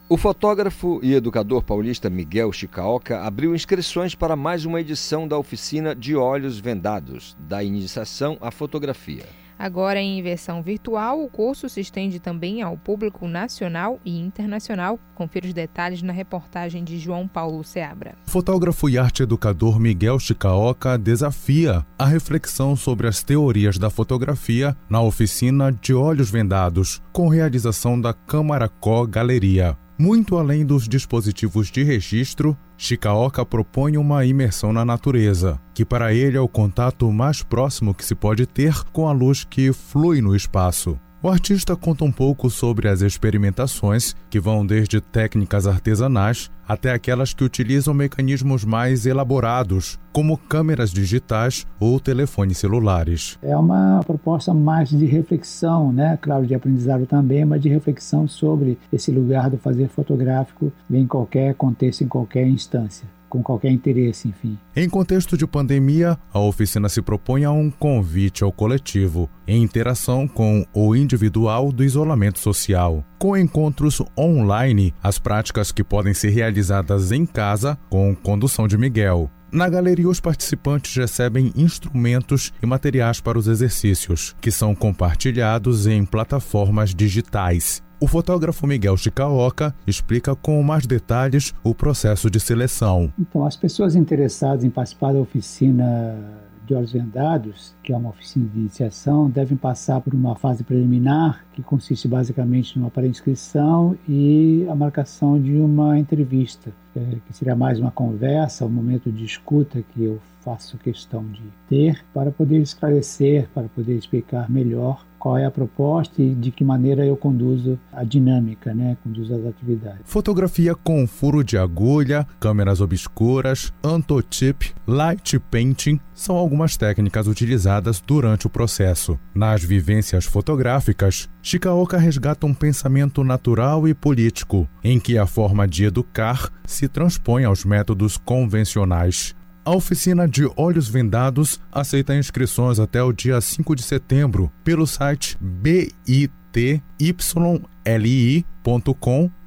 O 0.09 0.17
fotógrafo 0.17 1.01
e 1.03 1.15
educador 1.15 1.63
paulista 1.63 2.09
Miguel 2.09 2.53
Chicaoca 2.53 3.21
abriu 3.23 3.55
inscrições 3.55 4.15
para 4.15 4.37
mais 4.37 4.65
uma 4.65 4.81
edição 4.81 5.27
da 5.27 5.39
oficina 5.39 5.95
de 5.95 6.15
Olhos 6.15 6.59
Vendados, 6.59 7.37
da 7.41 7.63
iniciação 7.63 8.39
à 8.41 8.51
fotografia. 8.51 9.42
Agora, 9.63 10.01
em 10.01 10.21
versão 10.21 10.61
virtual, 10.61 11.23
o 11.23 11.29
curso 11.29 11.69
se 11.69 11.81
estende 11.81 12.19
também 12.19 12.63
ao 12.63 12.77
público 12.77 13.29
nacional 13.29 14.01
e 14.05 14.19
internacional. 14.19 14.99
Confira 15.15 15.47
os 15.47 15.55
detalhes 15.55 16.03
na 16.03 16.13
reportagem 16.13 16.83
de 16.83 16.99
João 16.99 17.29
Paulo 17.29 17.63
Seabra. 17.63 18.17
Fotógrafo 18.25 18.89
e 18.89 18.99
arte 18.99 19.23
educador 19.23 19.79
Miguel 19.79 20.19
Chicaoca 20.19 20.99
desafia 20.99 21.87
a 21.97 22.05
reflexão 22.05 22.75
sobre 22.75 23.07
as 23.07 23.23
teorias 23.23 23.79
da 23.79 23.89
fotografia 23.89 24.77
na 24.91 25.01
oficina 25.01 25.71
de 25.71 25.95
Olhos 25.95 26.29
Vendados, 26.29 27.01
com 27.13 27.29
realização 27.29 28.01
da 28.01 28.13
Câmara 28.13 28.69
Có 28.69 29.07
Galeria. 29.07 29.79
Muito 30.03 30.37
além 30.37 30.67
dos 30.67 30.89
dispositivos 30.89 31.71
de 31.71 31.85
registro, 31.85 32.59
Chicaoca 32.77 33.47
propõe 33.47 33.97
uma 33.97 34.27
imersão 34.27 34.73
na 34.73 34.85
natureza, 34.85 35.61
que 35.73 35.85
para 35.85 36.13
ele 36.13 36.37
é 36.37 36.41
o 36.41 36.49
contato 36.49 37.09
mais 37.13 37.41
próximo 37.41 37.95
que 37.95 38.05
se 38.05 38.13
pode 38.13 38.45
ter 38.45 38.83
com 38.87 39.07
a 39.07 39.13
luz 39.13 39.45
que 39.45 39.73
flui 39.73 40.21
no 40.21 40.35
espaço. 40.35 40.99
O 41.25 41.29
artista 41.29 41.77
conta 41.77 42.05
um 42.05 42.11
pouco 42.11 42.51
sobre 42.51 42.89
as 42.89 43.01
experimentações, 43.01 44.17
que 44.29 44.41
vão 44.41 44.67
desde 44.67 45.01
técnicas 45.01 45.69
artesanais 45.69 46.51
até 46.67 46.91
aquelas 46.91 47.33
que 47.33 47.45
utilizam 47.45 47.95
mecanismos 47.95 48.65
mais 48.65 49.07
elaborados, 49.07 50.01
como 50.13 50.37
câmeras 50.37 50.91
digitais 50.91 51.65
ou 51.79 52.01
telefones 52.01 52.59
celulares. 52.59 53.39
É 53.41 53.57
uma 53.57 54.01
proposta 54.05 54.53
mais 54.53 54.89
de 54.89 55.07
reflexão, 55.07 55.93
né? 55.93 56.19
claro, 56.21 56.45
de 56.45 56.57
aprendizado 56.57 57.07
também, 57.07 57.45
mas 57.45 57.63
de 57.63 57.69
reflexão 57.69 58.27
sobre 58.27 58.77
esse 58.93 59.13
lugar 59.13 59.49
do 59.49 59.59
fazer 59.59 59.87
fotográfico 59.91 60.73
em 60.91 61.07
qualquer 61.07 61.55
contexto, 61.55 62.03
em 62.03 62.09
qualquer 62.09 62.49
instância 62.49 63.07
com 63.33 63.43
qualquer 63.43 63.71
interesse, 63.71 64.29
enfim. 64.29 64.59
Em 64.77 64.87
contexto 64.91 65.39
de 65.39 65.47
pandemia, 65.47 66.19
a 66.31 66.39
oficina 66.39 66.87
se 66.91 67.01
propõe 67.01 67.45
a 67.45 67.51
um 67.51 67.71
convite 67.71 68.45
ao 68.45 68.53
coletivo, 68.53 69.31
em 69.49 69.63
interação 69.63 70.29
com 70.29 70.67
o 70.75 70.95
individual 70.95 71.73
do 71.73 71.83
isolamento 71.83 72.39
social. 72.39 73.03
Com 73.19 73.35
encontros 73.35 74.03
online, 74.19 74.93
as 75.03 75.19
práticas 75.19 75.73
que 75.73 75.83
podem 75.83 76.13
ser 76.13 76.29
realizadas 76.29 77.11
em 77.11 77.25
casa, 77.25 77.79
com 77.89 78.15
condução 78.15 78.69
de 78.69 78.77
Miguel. 78.77 79.31
Na 79.51 79.67
galeria, 79.67 80.09
os 80.09 80.21
participantes 80.21 80.95
recebem 80.95 81.53
instrumentos 81.57 82.53
e 82.63 82.67
materiais 82.67 83.19
para 83.19 83.39
os 83.39 83.49
exercícios, 83.49 84.37
que 84.43 84.51
são 84.51 84.75
compartilhados 84.75 85.87
em 85.87 86.05
plataformas 86.05 86.95
digitais. 86.95 87.83
O 88.03 88.09
fotógrafo 88.09 88.67
Miguel 88.67 88.97
Chicaoca 88.97 89.73
explica 89.87 90.35
com 90.35 90.61
mais 90.61 90.89
detalhes 90.89 91.55
o 91.63 91.73
processo 91.73 92.29
de 92.29 92.41
seleção. 92.41 93.13
Então, 93.17 93.47
as 93.47 93.57
pessoas 93.57 93.95
interessadas 93.95 94.65
em 94.65 94.71
participar 94.71 95.13
da 95.13 95.21
oficina 95.21 96.19
de 96.67 96.75
olhos 96.75 96.91
vendados, 96.91 97.77
que 97.81 97.93
é 97.93 97.97
uma 97.97 98.11
oficina 98.11 98.49
de 98.53 98.59
iniciação, 98.59 99.31
devem 99.31 99.57
passar 99.57 100.01
por 100.01 100.15
uma 100.15 100.35
fase 100.35 100.65
preliminar, 100.65 101.45
que 101.53 101.63
consiste 101.63 102.09
basicamente 102.09 102.77
numa 102.77 102.91
pré-inscrição 102.91 103.97
e 104.09 104.67
a 104.69 104.75
marcação 104.75 105.41
de 105.41 105.53
uma 105.53 105.97
entrevista, 105.97 106.73
é, 106.97 107.19
que 107.25 107.33
seria 107.33 107.55
mais 107.55 107.79
uma 107.79 107.93
conversa, 107.93 108.67
um 108.67 108.69
momento 108.69 109.13
de 109.13 109.25
escuta 109.25 109.81
que 109.81 110.03
eu 110.03 110.19
faço 110.41 110.77
questão 110.77 111.25
de 111.29 111.43
ter 111.69 112.05
para 112.13 112.33
poder 112.33 112.59
esclarecer, 112.59 113.49
para 113.55 113.69
poder 113.69 113.97
explicar 113.97 114.51
melhor 114.51 115.07
qual 115.23 115.39
é 115.39 115.45
a 115.45 115.53
proposta 115.53 116.21
e 116.21 116.35
de 116.35 116.51
que 116.51 116.65
maneira 116.65 117.07
eu 117.07 117.17
conduzo 117.17 117.79
a 117.93 118.03
dinâmica, 118.03 118.75
né? 118.75 118.97
conduzo 119.05 119.33
as 119.33 119.47
atividades. 119.47 120.01
Fotografia 120.03 120.75
com 120.75 121.07
furo 121.07 121.45
de 121.45 121.57
agulha, 121.57 122.27
câmeras 122.41 122.81
obscuras, 122.81 123.73
antotip, 123.85 124.73
light 124.85 125.39
painting 125.39 126.01
são 126.13 126.37
algumas 126.37 126.77
técnicas 126.77 127.29
utilizadas 127.29 128.03
durante 128.05 128.49
o 128.49 128.51
processo. 128.51 129.17
Nas 129.33 129.63
vivências 129.63 130.25
fotográficas, 130.25 131.31
Chicaoka 131.41 131.99
resgata 131.99 132.45
um 132.45 132.53
pensamento 132.53 133.23
natural 133.23 133.87
e 133.87 133.95
político, 133.95 134.69
em 134.83 134.99
que 134.99 135.17
a 135.19 135.27
forma 135.27 135.69
de 135.69 135.85
educar 135.85 136.51
se 136.67 136.89
transpõe 136.89 137.45
aos 137.45 137.65
métodos 137.65 138.17
convencionais. 138.17 139.37
A 139.65 139.71
oficina 139.71 140.27
de 140.27 140.45
Olhos 140.57 140.89
Vendados 140.89 141.61
aceita 141.71 142.17
inscrições 142.17 142.81
até 142.81 143.01
o 143.01 143.13
dia 143.13 143.41
5 143.41 143.77
de 143.77 143.85
setembro 143.85 144.51
pelo 144.65 144.89
site 144.89 145.39
bityli.com 145.41 146.11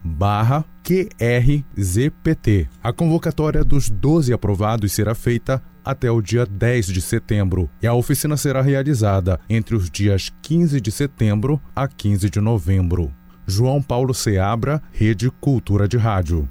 barra 0.01 0.63
QRZPT. 0.83 2.69
A 2.81 2.93
convocatória 2.93 3.61
dos 3.61 3.89
12 3.89 4.31
aprovados 4.31 4.93
será 4.93 5.13
feita 5.13 5.61
até 5.83 6.09
o 6.09 6.21
dia 6.21 6.45
10 6.45 6.85
de 6.87 7.01
setembro 7.01 7.69
e 7.81 7.87
a 7.87 7.93
oficina 7.93 8.37
será 8.37 8.61
realizada 8.61 9.37
entre 9.49 9.75
os 9.75 9.89
dias 9.89 10.31
15 10.41 10.79
de 10.79 10.91
setembro 10.93 11.61
a 11.75 11.89
15 11.89 12.29
de 12.29 12.39
novembro. 12.39 13.13
João 13.45 13.81
Paulo 13.81 14.13
Seabra, 14.13 14.81
Rede 14.93 15.29
Cultura 15.29 15.89
de 15.89 15.97
Rádio. 15.97 16.49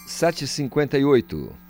758. 0.05 1.64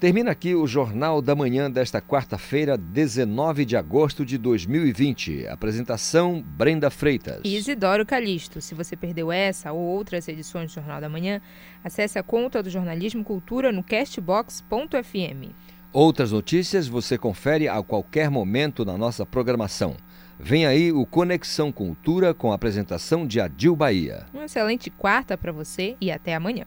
Termina 0.00 0.30
aqui 0.30 0.54
o 0.54 0.64
Jornal 0.64 1.20
da 1.20 1.34
Manhã 1.34 1.68
desta 1.68 2.00
quarta-feira, 2.00 2.78
19 2.78 3.64
de 3.64 3.76
agosto 3.76 4.24
de 4.24 4.38
2020. 4.38 5.48
Apresentação: 5.48 6.40
Brenda 6.40 6.88
Freitas. 6.88 7.40
E 7.42 7.56
Isidoro 7.56 8.06
Calixto. 8.06 8.60
Se 8.60 8.76
você 8.76 8.94
perdeu 8.94 9.32
essa 9.32 9.72
ou 9.72 9.80
outras 9.80 10.28
edições 10.28 10.70
do 10.70 10.74
Jornal 10.76 11.00
da 11.00 11.08
Manhã, 11.08 11.40
acesse 11.82 12.16
a 12.16 12.22
conta 12.22 12.62
do 12.62 12.70
Jornalismo 12.70 13.24
Cultura 13.24 13.72
no 13.72 13.82
castbox.fm. 13.82 15.50
Outras 15.92 16.30
notícias 16.30 16.86
você 16.86 17.18
confere 17.18 17.66
a 17.66 17.82
qualquer 17.82 18.30
momento 18.30 18.84
na 18.84 18.96
nossa 18.96 19.26
programação. 19.26 19.96
Vem 20.38 20.64
aí 20.64 20.92
o 20.92 21.04
Conexão 21.04 21.72
Cultura 21.72 22.32
com 22.32 22.52
a 22.52 22.54
apresentação 22.54 23.26
de 23.26 23.40
Adil 23.40 23.74
Bahia. 23.74 24.26
Uma 24.32 24.44
excelente 24.44 24.90
quarta 24.90 25.36
para 25.36 25.50
você 25.50 25.96
e 26.00 26.12
até 26.12 26.36
amanhã. 26.36 26.66